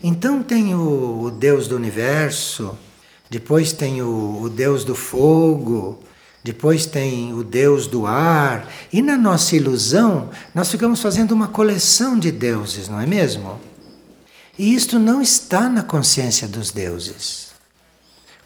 Então 0.03 0.43
tem 0.43 0.75
o, 0.75 1.23
o 1.23 1.31
Deus 1.31 1.67
do 1.67 1.77
universo, 1.77 2.79
depois 3.31 3.73
tem 3.73 4.03
o, 4.03 4.41
o 4.43 4.49
Deus 4.51 4.85
do 4.85 4.95
fogo, 4.95 6.03
depois 6.45 6.87
tem 6.87 7.33
o 7.33 7.43
Deus 7.43 7.87
do 7.87 8.07
ar. 8.07 8.69
E 8.93 9.01
na 9.01 9.17
nossa 9.17 9.57
ilusão, 9.57 10.31
nós 10.55 10.71
ficamos 10.71 11.01
fazendo 11.01 11.33
uma 11.33 11.49
coleção 11.49 12.19
de 12.19 12.31
deuses, 12.31 12.89
não 12.89 13.01
é 13.01 13.07
mesmo? 13.07 13.61
E 14.59 14.75
isto 14.75 14.99
não 14.99 15.23
está 15.23 15.69
na 15.69 15.83
consciência 15.83 16.47
dos 16.47 16.71
deuses. 16.71 17.52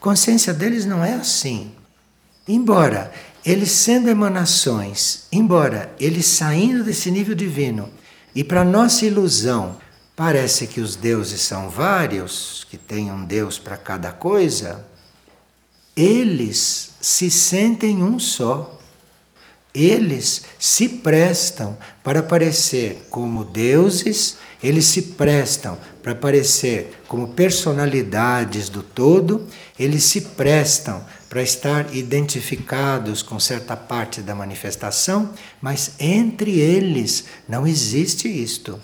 Consciência 0.06 0.54
deles 0.54 0.86
não 0.86 1.04
é 1.04 1.14
assim. 1.14 1.72
Embora 2.46 3.12
eles 3.44 3.72
sendo 3.72 4.08
emanações, 4.08 5.24
embora 5.32 5.92
eles 5.98 6.26
saindo 6.26 6.84
desse 6.84 7.10
nível 7.10 7.34
divino, 7.34 7.90
e 8.32 8.44
para 8.44 8.62
nossa 8.62 9.04
ilusão, 9.04 9.76
parece 10.14 10.68
que 10.68 10.80
os 10.80 10.94
deuses 10.94 11.40
são 11.40 11.68
vários, 11.68 12.64
que 12.70 12.78
tem 12.78 13.10
um 13.10 13.24
Deus 13.24 13.58
para 13.58 13.76
cada 13.76 14.12
coisa, 14.12 14.86
eles 15.96 16.90
se 17.00 17.28
sentem 17.28 18.00
um 18.00 18.20
só. 18.20 18.78
Eles 19.74 20.44
se 20.58 20.88
prestam 20.88 21.76
para 22.04 22.20
aparecer 22.20 23.08
como 23.10 23.44
deuses, 23.44 24.38
eles 24.62 24.86
se 24.86 25.02
prestam 25.02 25.76
para 26.00 26.12
aparecer 26.12 26.96
como 27.08 27.28
personalidades 27.28 28.70
do 28.70 28.82
todo, 28.82 29.46
eles 29.78 30.04
se 30.04 30.22
prestam 30.22 31.04
para 31.28 31.42
estar 31.42 31.94
identificados 31.94 33.22
com 33.22 33.38
certa 33.38 33.76
parte 33.76 34.22
da 34.22 34.34
manifestação, 34.34 35.30
mas 35.60 35.92
entre 35.98 36.58
eles 36.58 37.24
não 37.48 37.66
existe 37.66 38.28
isto. 38.28 38.80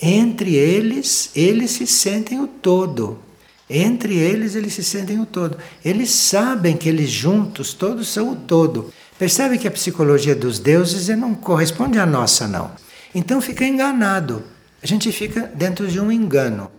Entre 0.00 0.54
eles, 0.54 1.30
eles 1.34 1.70
se 1.70 1.86
sentem 1.86 2.40
o 2.40 2.46
todo. 2.46 3.18
Entre 3.68 4.14
eles, 4.14 4.54
eles 4.54 4.74
se 4.74 4.84
sentem 4.84 5.18
o 5.18 5.26
todo. 5.26 5.56
Eles 5.84 6.10
sabem 6.10 6.76
que 6.76 6.88
eles 6.88 7.10
juntos, 7.10 7.72
todos 7.72 8.08
são 8.08 8.32
o 8.32 8.36
todo. 8.36 8.92
Percebe 9.18 9.58
que 9.58 9.66
a 9.66 9.70
psicologia 9.70 10.34
dos 10.34 10.58
deuses 10.58 11.08
não 11.16 11.34
corresponde 11.34 11.98
à 11.98 12.04
nossa, 12.04 12.46
não. 12.46 12.70
Então 13.14 13.40
fica 13.40 13.64
enganado. 13.64 14.44
A 14.82 14.86
gente 14.86 15.10
fica 15.10 15.50
dentro 15.54 15.88
de 15.88 15.98
um 15.98 16.12
engano. 16.12 16.70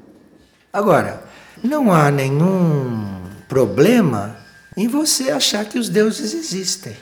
Agora, 0.71 1.23
não 1.63 1.91
há 1.91 2.11
nenhum 2.11 3.26
problema 3.47 4.37
em 4.75 4.87
você 4.87 5.31
achar 5.31 5.65
que 5.65 5.79
os 5.79 5.89
deuses 5.89 6.33
existem. 6.33 6.95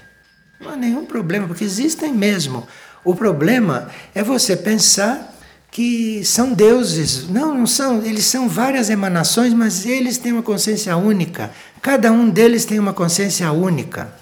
Não 0.59 0.71
há 0.71 0.75
nenhum 0.75 1.05
problema, 1.05 1.47
porque 1.47 1.63
existem 1.63 2.13
mesmo. 2.13 2.65
O 3.03 3.13
problema 3.13 3.89
é 4.13 4.23
você 4.23 4.55
pensar 4.55 5.33
que 5.69 6.23
são 6.23 6.53
deuses. 6.53 7.27
Não, 7.27 7.53
não 7.53 7.67
são. 7.67 8.01
Eles 8.01 8.25
são 8.25 8.47
várias 8.47 8.89
emanações, 8.89 9.53
mas 9.53 9.85
eles 9.85 10.17
têm 10.17 10.31
uma 10.31 10.41
consciência 10.41 10.95
única. 10.95 11.51
Cada 11.81 12.11
um 12.11 12.29
deles 12.29 12.63
tem 12.63 12.79
uma 12.79 12.93
consciência 12.93 13.51
única. 13.51 14.13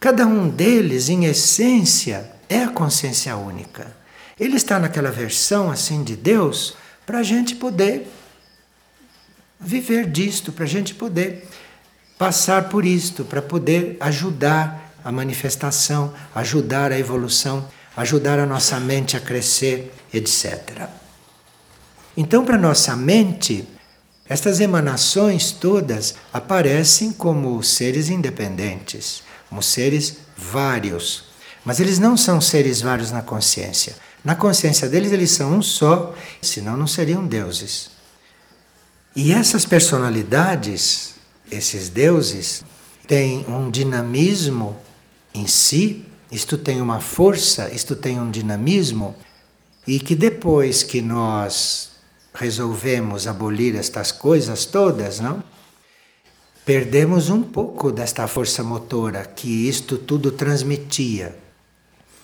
Cada 0.00 0.26
um 0.26 0.48
deles, 0.48 1.08
em 1.08 1.26
essência, 1.26 2.30
é 2.48 2.62
a 2.62 2.68
consciência 2.68 3.36
única. 3.36 3.94
Ele 4.38 4.56
está 4.56 4.78
naquela 4.78 5.10
versão 5.10 5.70
assim 5.70 6.02
de 6.02 6.16
Deus 6.16 6.76
para 7.04 7.18
a 7.18 7.22
gente 7.22 7.54
poder 7.54 8.10
viver 9.58 10.10
disto, 10.10 10.52
para 10.52 10.64
a 10.64 10.68
gente 10.68 10.94
poder 10.94 11.48
passar 12.18 12.68
por 12.68 12.84
isto, 12.84 13.24
para 13.24 13.42
poder 13.42 13.96
ajudar 14.00 14.94
a 15.04 15.12
manifestação, 15.12 16.12
ajudar 16.34 16.92
a 16.92 16.98
evolução 16.98 17.66
ajudar 17.96 18.38
a 18.38 18.46
nossa 18.46 18.78
mente 18.78 19.16
a 19.16 19.20
crescer, 19.20 19.92
etc. 20.12 20.88
Então, 22.16 22.44
para 22.44 22.58
nossa 22.58 22.94
mente, 22.94 23.66
estas 24.28 24.60
emanações 24.60 25.50
todas 25.50 26.14
aparecem 26.32 27.12
como 27.12 27.62
seres 27.62 28.10
independentes, 28.10 29.22
como 29.48 29.62
seres 29.62 30.18
vários. 30.36 31.24
Mas 31.64 31.80
eles 31.80 31.98
não 31.98 32.16
são 32.16 32.40
seres 32.40 32.80
vários 32.80 33.10
na 33.10 33.22
consciência. 33.22 33.96
Na 34.22 34.34
consciência 34.34 34.88
deles, 34.88 35.12
eles 35.12 35.30
são 35.30 35.54
um 35.54 35.62
só, 35.62 36.14
senão 36.42 36.76
não 36.76 36.86
seriam 36.86 37.26
deuses. 37.26 37.95
E 39.16 39.32
essas 39.32 39.64
personalidades, 39.64 41.16
esses 41.50 41.88
deuses, 41.88 42.62
têm 43.08 43.44
um 43.48 43.70
dinamismo 43.70 44.76
em 45.34 45.46
si 45.46 46.06
isto 46.30 46.58
tem 46.58 46.80
uma 46.80 47.00
força, 47.00 47.70
isto 47.72 47.94
tem 47.94 48.18
um 48.18 48.30
dinamismo, 48.30 49.14
e 49.86 50.00
que 50.00 50.16
depois 50.16 50.82
que 50.82 51.00
nós 51.00 51.92
resolvemos 52.34 53.26
abolir 53.26 53.76
estas 53.76 54.10
coisas 54.10 54.64
todas, 54.64 55.20
não? 55.20 55.42
Perdemos 56.64 57.30
um 57.30 57.42
pouco 57.42 57.92
desta 57.92 58.26
força 58.26 58.62
motora 58.64 59.24
que 59.24 59.68
isto 59.68 59.96
tudo 59.96 60.32
transmitia. 60.32 61.38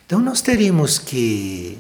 Então 0.05 0.19
nós 0.19 0.41
teríamos 0.41 0.99
que 0.99 1.79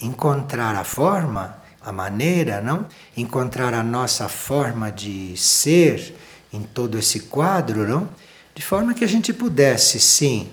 encontrar 0.00 0.76
a 0.76 0.84
forma, 0.84 1.58
a 1.84 1.92
maneira, 1.92 2.60
não? 2.60 2.86
Encontrar 3.16 3.74
a 3.74 3.82
nossa 3.82 4.28
forma 4.28 4.90
de 4.90 5.36
ser 5.36 6.16
em 6.52 6.62
todo 6.62 6.98
esse 6.98 7.20
quadro, 7.20 7.86
não? 7.86 8.08
De 8.54 8.62
forma 8.62 8.94
que 8.94 9.04
a 9.04 9.08
gente 9.08 9.32
pudesse, 9.32 10.00
sim, 10.00 10.48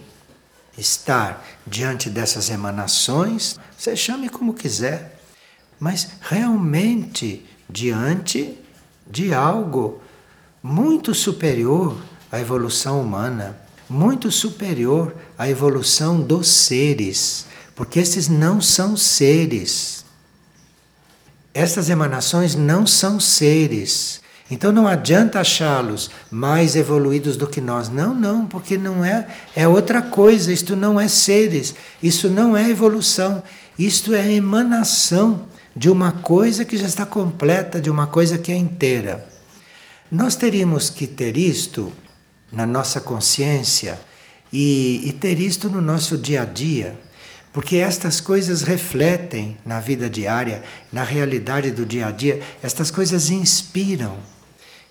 estar 0.78 1.46
diante 1.66 2.10
dessas 2.10 2.50
emanações, 2.50 3.60
você 3.78 3.96
chame 3.96 4.28
como 4.28 4.54
quiser, 4.54 5.20
mas 5.80 6.10
realmente 6.22 7.46
diante 7.70 8.58
de 9.10 9.34
algo 9.34 10.02
muito 10.62 11.14
superior 11.14 11.98
à 12.32 12.40
evolução 12.40 13.02
humana, 13.02 13.58
muito 13.90 14.32
superior 14.32 15.16
à 15.38 15.50
evolução 15.50 16.20
dos 16.22 16.48
seres, 16.48 17.46
porque 17.76 18.00
esses 18.00 18.28
não 18.28 18.62
são 18.62 18.96
seres. 18.98 20.01
Estas 21.54 21.90
emanações 21.90 22.56
não 22.56 22.86
são 22.88 23.20
seres. 23.20 24.22
Então 24.50 24.72
não 24.72 24.86
adianta 24.86 25.40
achá-los 25.40 26.12
mais 26.30 26.76
evoluídos 26.76 27.38
do 27.38 27.48
que 27.48 27.62
nós. 27.62 27.88
Não, 27.88 28.14
não, 28.14 28.46
porque 28.46 28.78
não 28.78 29.04
é, 29.04 29.28
é 29.56 29.68
outra 29.68 30.02
coisa, 30.02 30.52
isto 30.52 30.76
não 30.76 31.00
é 31.00 31.08
seres, 31.08 31.74
isso 32.04 32.30
não 32.30 32.56
é 32.56 32.70
evolução, 32.70 33.42
isto 33.80 34.14
é 34.14 34.34
emanação 34.34 35.48
de 35.74 35.90
uma 35.90 36.12
coisa 36.12 36.66
que 36.66 36.76
já 36.76 36.86
está 36.86 37.06
completa, 37.06 37.80
de 37.80 37.90
uma 37.90 38.08
coisa 38.08 38.38
que 38.38 38.52
é 38.52 38.56
inteira. 38.56 39.26
Nós 40.12 40.36
teríamos 40.36 40.90
que 40.90 41.08
ter 41.08 41.38
isto 41.38 41.92
na 42.52 42.66
nossa 42.66 43.00
consciência 43.00 43.98
e, 44.52 45.02
e 45.06 45.14
ter 45.14 45.40
isto 45.40 45.70
no 45.70 45.80
nosso 45.80 46.18
dia 46.18 46.42
a 46.42 46.46
dia. 46.46 47.00
Porque 47.54 47.78
estas 47.78 48.22
coisas 48.22 48.62
refletem 48.62 49.58
na 49.66 49.80
vida 49.80 50.10
diária, 50.10 50.64
na 50.92 51.04
realidade 51.04 51.72
do 51.72 51.86
dia 51.86 52.08
a 52.08 52.12
dia, 52.12 52.42
estas 52.64 52.90
coisas 52.90 53.30
inspiram. 53.30 54.18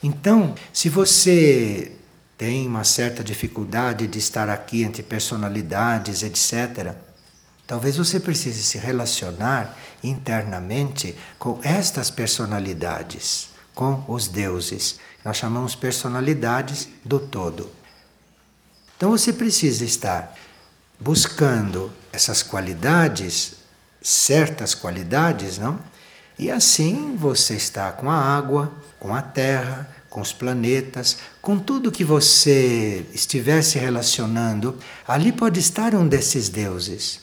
Então, 0.02 0.54
se 0.72 0.88
você 0.88 1.92
tem 2.36 2.66
uma 2.66 2.84
certa 2.84 3.22
dificuldade 3.24 4.06
de 4.06 4.18
estar 4.18 4.48
aqui 4.48 4.82
entre 4.82 5.02
personalidades, 5.02 6.22
etc., 6.22 6.94
talvez 7.66 7.96
você 7.96 8.18
precise 8.18 8.62
se 8.62 8.78
relacionar 8.78 9.76
internamente 10.02 11.14
com 11.38 11.60
estas 11.62 12.10
personalidades, 12.10 13.50
com 13.74 14.04
os 14.08 14.26
deuses. 14.26 14.98
Nós 15.24 15.36
chamamos 15.36 15.74
personalidades 15.74 16.88
do 17.04 17.18
todo. 17.18 17.70
Então 18.96 19.10
você 19.10 19.32
precisa 19.32 19.84
estar 19.84 20.34
buscando 20.98 21.92
essas 22.12 22.42
qualidades, 22.42 23.54
certas 24.02 24.74
qualidades, 24.74 25.58
não? 25.58 25.78
E 26.38 26.50
assim 26.50 27.16
você 27.16 27.54
está 27.54 27.92
com 27.92 28.10
a 28.10 28.16
água, 28.16 28.72
com 28.98 29.14
a 29.14 29.20
Terra, 29.20 29.88
com 30.08 30.20
os 30.20 30.32
planetas, 30.32 31.18
com 31.40 31.58
tudo 31.58 31.92
que 31.92 32.04
você 32.04 33.06
estiver 33.14 33.62
se 33.62 33.78
relacionando, 33.78 34.76
ali 35.06 35.30
pode 35.30 35.60
estar 35.60 35.94
um 35.94 36.06
desses 36.06 36.48
deuses, 36.48 37.20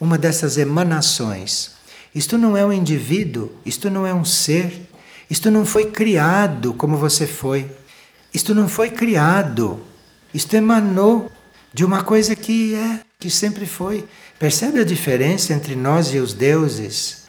uma 0.00 0.18
dessas 0.18 0.58
emanações. 0.58 1.72
Isto 2.14 2.36
não 2.36 2.56
é 2.56 2.64
um 2.64 2.72
indivíduo, 2.72 3.52
isto 3.64 3.88
não 3.88 4.06
é 4.06 4.12
um 4.12 4.24
ser, 4.24 4.88
isto 5.30 5.50
não 5.50 5.64
foi 5.64 5.90
criado 5.90 6.74
como 6.74 6.96
você 6.96 7.26
foi. 7.26 7.70
Isto 8.32 8.52
não 8.52 8.68
foi 8.68 8.90
criado, 8.90 9.80
isto 10.32 10.54
emanou 10.56 11.30
de 11.72 11.84
uma 11.84 12.02
coisa 12.02 12.34
que 12.34 12.74
é, 12.74 13.00
que 13.18 13.30
sempre 13.30 13.64
foi. 13.64 14.04
Percebe 14.38 14.80
a 14.80 14.84
diferença 14.84 15.52
entre 15.52 15.76
nós 15.76 16.08
e 16.08 16.18
os 16.18 16.32
deuses? 16.32 17.24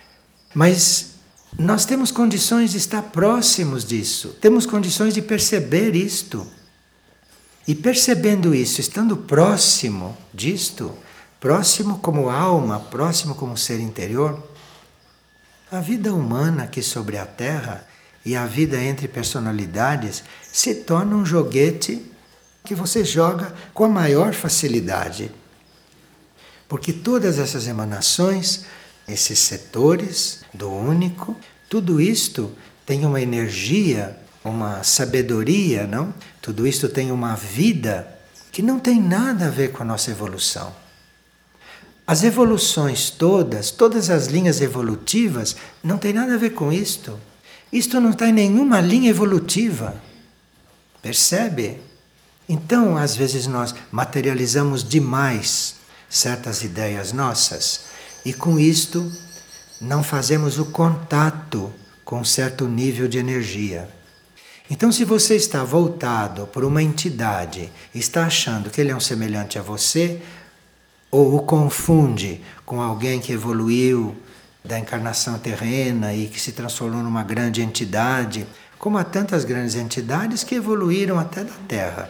Mas 0.54 1.16
nós 1.58 1.86
temos 1.86 2.12
condições 2.12 2.72
de 2.72 2.78
estar 2.78 3.02
próximos 3.02 3.86
disso, 3.86 4.36
temos 4.42 4.66
condições 4.66 5.14
de 5.14 5.22
perceber 5.22 5.96
isto. 5.96 6.46
E 7.68 7.74
percebendo 7.74 8.54
isso, 8.54 8.80
estando 8.80 9.18
próximo 9.18 10.16
disto, 10.34 10.94
próximo 11.40 11.98
como 11.98 12.30
alma, 12.30 12.80
próximo 12.80 13.34
como 13.34 13.58
ser 13.58 13.80
interior, 13.80 14.42
a 15.72 15.80
vida 15.80 16.14
humana 16.14 16.64
aqui 16.64 16.84
sobre 16.84 17.18
a 17.18 17.26
Terra 17.26 17.88
e 18.24 18.36
a 18.36 18.46
vida 18.46 18.80
entre 18.82 19.08
personalidades 19.08 20.24
se 20.52 20.76
torna 20.76 21.16
um 21.16 21.26
joguete 21.26 22.06
que 22.64 22.76
você 22.76 23.04
joga 23.04 23.54
com 23.74 23.86
a 23.86 23.90
maior 23.90 24.34
facilidade. 24.34 25.32
Porque 26.68 26.92
todas 26.92 27.38
essas 27.40 27.68
emanações, 27.68 28.66
esses 29.08 29.40
setores 29.40 30.42
do 30.54 30.70
único, 30.70 31.36
tudo 31.70 32.02
isto 32.02 32.52
tem 32.86 33.06
uma 33.06 33.22
energia, 33.22 34.18
uma 34.44 34.84
sabedoria, 34.84 35.86
não? 35.86 36.14
Tudo 36.42 36.68
isto 36.68 36.88
tem 36.88 37.12
uma 37.12 37.36
vida 37.36 38.08
que 38.52 38.62
não 38.62 38.80
tem 38.80 39.02
nada 39.02 39.48
a 39.48 39.50
ver 39.50 39.72
com 39.72 39.84
a 39.84 39.86
nossa 39.86 40.12
evolução. 40.12 40.74
As 42.08 42.24
evoluções 42.24 43.10
todas, 43.10 43.72
todas 43.72 44.10
as 44.10 44.28
linhas 44.28 44.62
evolutivas, 44.62 45.56
não 45.84 45.98
tem 45.98 46.14
nada 46.14 46.36
a 46.36 46.38
ver 46.38 46.52
com 46.52 46.72
isto. 46.72 47.20
Isto 47.74 48.00
não 48.00 48.12
está 48.12 48.30
em 48.30 48.34
nenhuma 48.34 48.80
linha 48.80 49.10
evolutiva. 49.10 49.96
Percebe? 51.02 51.82
Então, 52.48 52.96
às 52.96 53.16
vezes, 53.16 53.48
nós 53.48 53.74
materializamos 53.92 54.88
demais 54.88 55.76
certas 56.10 56.64
ideias 56.64 57.12
nossas 57.12 57.86
e 58.24 58.34
com 58.34 58.60
isto 58.60 59.12
não 59.80 60.04
fazemos 60.04 60.58
o 60.58 60.66
contato 60.66 61.72
com 62.04 62.24
certo 62.24 62.68
nível 62.68 63.08
de 63.08 63.18
energia. 63.18 63.90
Então, 64.70 64.92
se 64.92 65.04
você 65.04 65.36
está 65.36 65.64
voltado 65.64 66.48
por 66.48 66.64
uma 66.64 66.82
entidade 66.82 67.72
está 67.94 68.26
achando 68.26 68.70
que 68.70 68.82
ele 68.82 68.92
é 68.92 68.96
um 68.96 69.00
semelhante 69.00 69.60
a 69.60 69.62
você, 69.62 70.22
ou 71.12 71.36
o 71.36 71.44
confunde 71.44 72.42
com 72.66 72.82
alguém 72.82 73.20
que 73.20 73.32
evoluiu 73.32 74.16
da 74.64 74.80
encarnação 74.80 75.38
terrena 75.38 76.14
e 76.14 76.28
que 76.28 76.40
se 76.40 76.52
transformou 76.52 77.04
numa 77.04 77.24
grande 77.24 77.62
entidade, 77.62 78.48
como 78.80 78.98
há 78.98 79.04
tantas 79.04 79.46
grandes 79.46 79.76
entidades 79.76 80.44
que 80.44 80.56
evoluíram 80.56 81.20
até 81.20 81.44
da 81.44 81.54
Terra. 81.68 82.10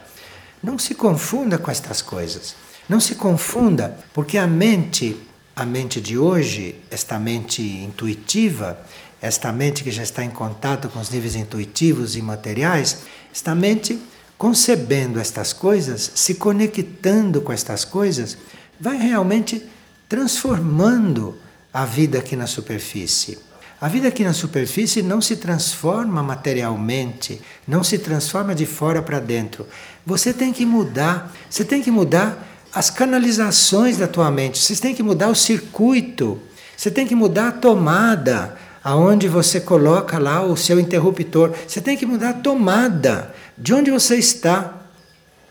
Não 0.64 0.80
se 0.80 0.96
confunda 0.96 1.58
com 1.58 1.70
estas 1.70 2.02
coisas. 2.02 2.56
Não 2.88 3.00
se 3.00 3.16
confunda, 3.16 3.98
porque 4.14 4.38
a 4.38 4.46
mente, 4.46 5.18
a 5.56 5.66
mente 5.66 6.00
de 6.00 6.18
hoje, 6.18 6.76
esta 6.92 7.18
mente 7.18 7.62
intuitiva, 7.62 8.80
esta 9.22 9.52
mente 9.52 9.84
que 9.84 9.92
já 9.92 10.04
está 10.04 10.24
em 10.24 10.30
contato 10.30 10.88
com 10.90 11.00
os 11.00 11.10
níveis 11.10 11.36
intuitivos 11.36 12.16
e 12.16 12.22
materiais, 12.22 13.00
esta 13.34 13.56
mente 13.56 14.00
concebendo 14.38 15.20
estas 15.20 15.52
coisas, 15.54 16.12
se 16.14 16.36
conectando 16.36 17.42
com 17.42 17.52
estas 17.52 17.84
coisas, 17.84 18.38
vai 18.80 18.98
realmente 18.98 19.64
transformando 20.08 21.38
a 21.74 21.86
vida 21.86 22.20
aqui 22.20 22.36
na 22.36 22.46
superfície. 22.46 23.40
A 23.80 23.88
vida 23.88 24.08
aqui 24.08 24.24
na 24.24 24.34
superfície 24.34 25.02
não 25.02 25.20
se 25.20 25.36
transforma 25.36 26.24
materialmente, 26.24 27.42
não 27.68 27.84
se 27.84 27.98
transforma 27.98 28.56
de 28.56 28.66
fora 28.66 29.02
para 29.02 29.20
dentro. 29.20 29.68
Você 30.06 30.34
tem 30.34 30.54
que 30.54 30.66
mudar, 30.66 31.34
você 31.50 31.66
tem 31.66 31.82
que 31.82 31.92
mudar 31.92 32.55
as 32.76 32.90
canalizações 32.90 33.98
da 33.98 34.06
tua 34.06 34.30
mente, 34.30 34.60
você 34.60 34.76
tem 34.76 34.94
que 34.94 35.02
mudar 35.02 35.30
o 35.30 35.36
circuito, 35.36 36.42
você 36.76 36.92
tem 36.92 37.08
que 37.08 37.16
mudar 37.16 37.48
a 37.48 37.52
tomada, 37.54 38.58
aonde 38.84 39.30
você 39.30 39.62
coloca 39.62 40.20
lá 40.20 40.44
o 40.44 40.58
seu 40.58 40.80
interruptor. 40.80 41.56
Você 41.66 41.82
tem 41.82 41.98
que 41.98 42.06
mudar 42.06 42.30
a 42.30 42.34
tomada 42.34 43.34
de 43.58 43.74
onde 43.74 43.90
você 43.90 44.18
está. 44.18 44.88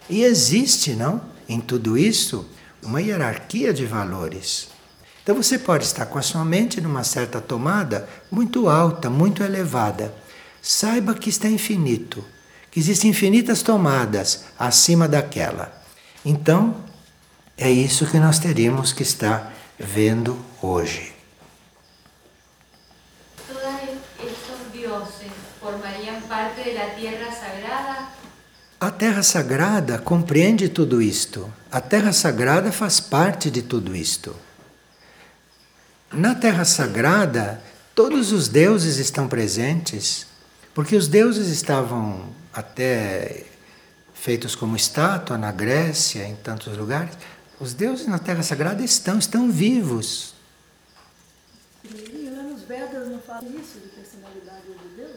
E 0.08 0.22
existe, 0.22 0.94
não? 0.94 1.20
Em 1.48 1.60
tudo 1.60 1.98
isso, 1.98 2.46
uma 2.82 3.00
hierarquia 3.00 3.72
de 3.72 3.86
valores. 3.86 4.68
Então 5.22 5.34
você 5.34 5.58
pode 5.58 5.84
estar 5.84 6.04
com 6.06 6.18
a 6.18 6.22
sua 6.22 6.44
mente 6.44 6.80
numa 6.80 7.02
certa 7.02 7.40
tomada 7.40 8.06
muito 8.30 8.68
alta, 8.68 9.08
muito 9.08 9.42
elevada. 9.42 10.14
Saiba 10.60 11.14
que 11.14 11.30
está 11.30 11.48
infinito, 11.48 12.22
que 12.70 12.78
existem 12.78 13.10
infinitas 13.10 13.62
tomadas 13.62 14.44
acima 14.58 15.08
daquela. 15.08 15.82
Então, 16.24 16.76
é 17.56 17.70
isso 17.70 18.06
que 18.06 18.18
nós 18.18 18.38
teríamos 18.38 18.92
que 18.92 19.02
estar 19.02 19.52
vendo 19.78 20.38
hoje. 20.60 21.12
Todos 23.46 23.62
estes 24.18 24.72
deuses 24.72 25.32
formariam 25.60 26.20
parte 26.22 26.72
da 26.74 26.86
Terra 26.90 27.30
Sagrada? 27.32 28.08
A 28.80 28.90
Terra 28.90 29.22
Sagrada 29.22 29.98
compreende 29.98 30.68
tudo 30.68 31.00
isto. 31.00 31.50
A 31.70 31.80
Terra 31.80 32.12
Sagrada 32.12 32.70
faz 32.72 33.00
parte 33.00 33.50
de 33.50 33.62
tudo 33.62 33.94
isto. 33.94 34.34
Na 36.12 36.34
Terra 36.34 36.64
Sagrada, 36.64 37.62
todos 37.94 38.30
os 38.30 38.48
deuses 38.48 38.98
estão 38.98 39.26
presentes, 39.26 40.26
porque 40.74 40.96
os 40.96 41.08
deuses 41.08 41.48
estavam 41.48 42.28
até 42.52 43.44
feitos 44.12 44.54
como 44.54 44.76
estátua 44.76 45.36
na 45.36 45.50
Grécia, 45.50 46.26
em 46.26 46.34
tantos 46.36 46.76
lugares. 46.76 47.16
Os 47.64 47.72
deuses 47.72 48.06
na 48.06 48.18
Terra 48.18 48.42
Sagrada 48.42 48.84
estão, 48.84 49.18
estão 49.18 49.50
vivos. 49.50 50.34
E 51.82 52.28
lá 52.28 52.42
nos 52.42 52.60
Vedas 52.60 53.08
não 53.08 53.18
falam 53.20 53.48
isso, 53.58 53.80
de 53.80 53.88
personalidade 53.88 54.66
de 54.66 54.96
Deus? 54.96 55.16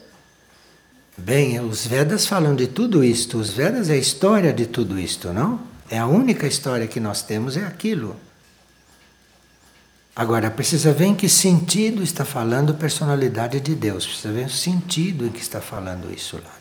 Bem, 1.18 1.60
os 1.60 1.86
Vedas 1.86 2.26
falam 2.26 2.56
de 2.56 2.66
tudo 2.68 3.04
isto. 3.04 3.38
Os 3.38 3.50
Vedas 3.50 3.90
é 3.90 3.96
a 3.96 3.98
história 3.98 4.54
de 4.54 4.66
tudo 4.66 4.98
isto, 4.98 5.34
não? 5.34 5.60
É 5.90 6.00
a 6.00 6.08
única 6.08 6.48
história 6.48 6.88
que 6.88 7.02
nós 7.02 7.22
temos, 7.22 7.58
é 7.58 7.66
aquilo. 7.66 8.16
Agora, 10.16 10.50
precisa 10.50 10.94
ver 10.94 11.08
em 11.08 11.16
que 11.16 11.28
sentido 11.28 12.02
está 12.02 12.24
falando 12.24 12.74
personalidade 12.76 13.60
de 13.60 13.76
Deus, 13.76 14.08
precisa 14.08 14.32
ver 14.32 14.46
o 14.46 14.50
sentido 14.50 15.26
em 15.26 15.32
que 15.32 15.42
está 15.42 15.60
falando 15.60 16.10
isso 16.14 16.38
lá. 16.38 16.57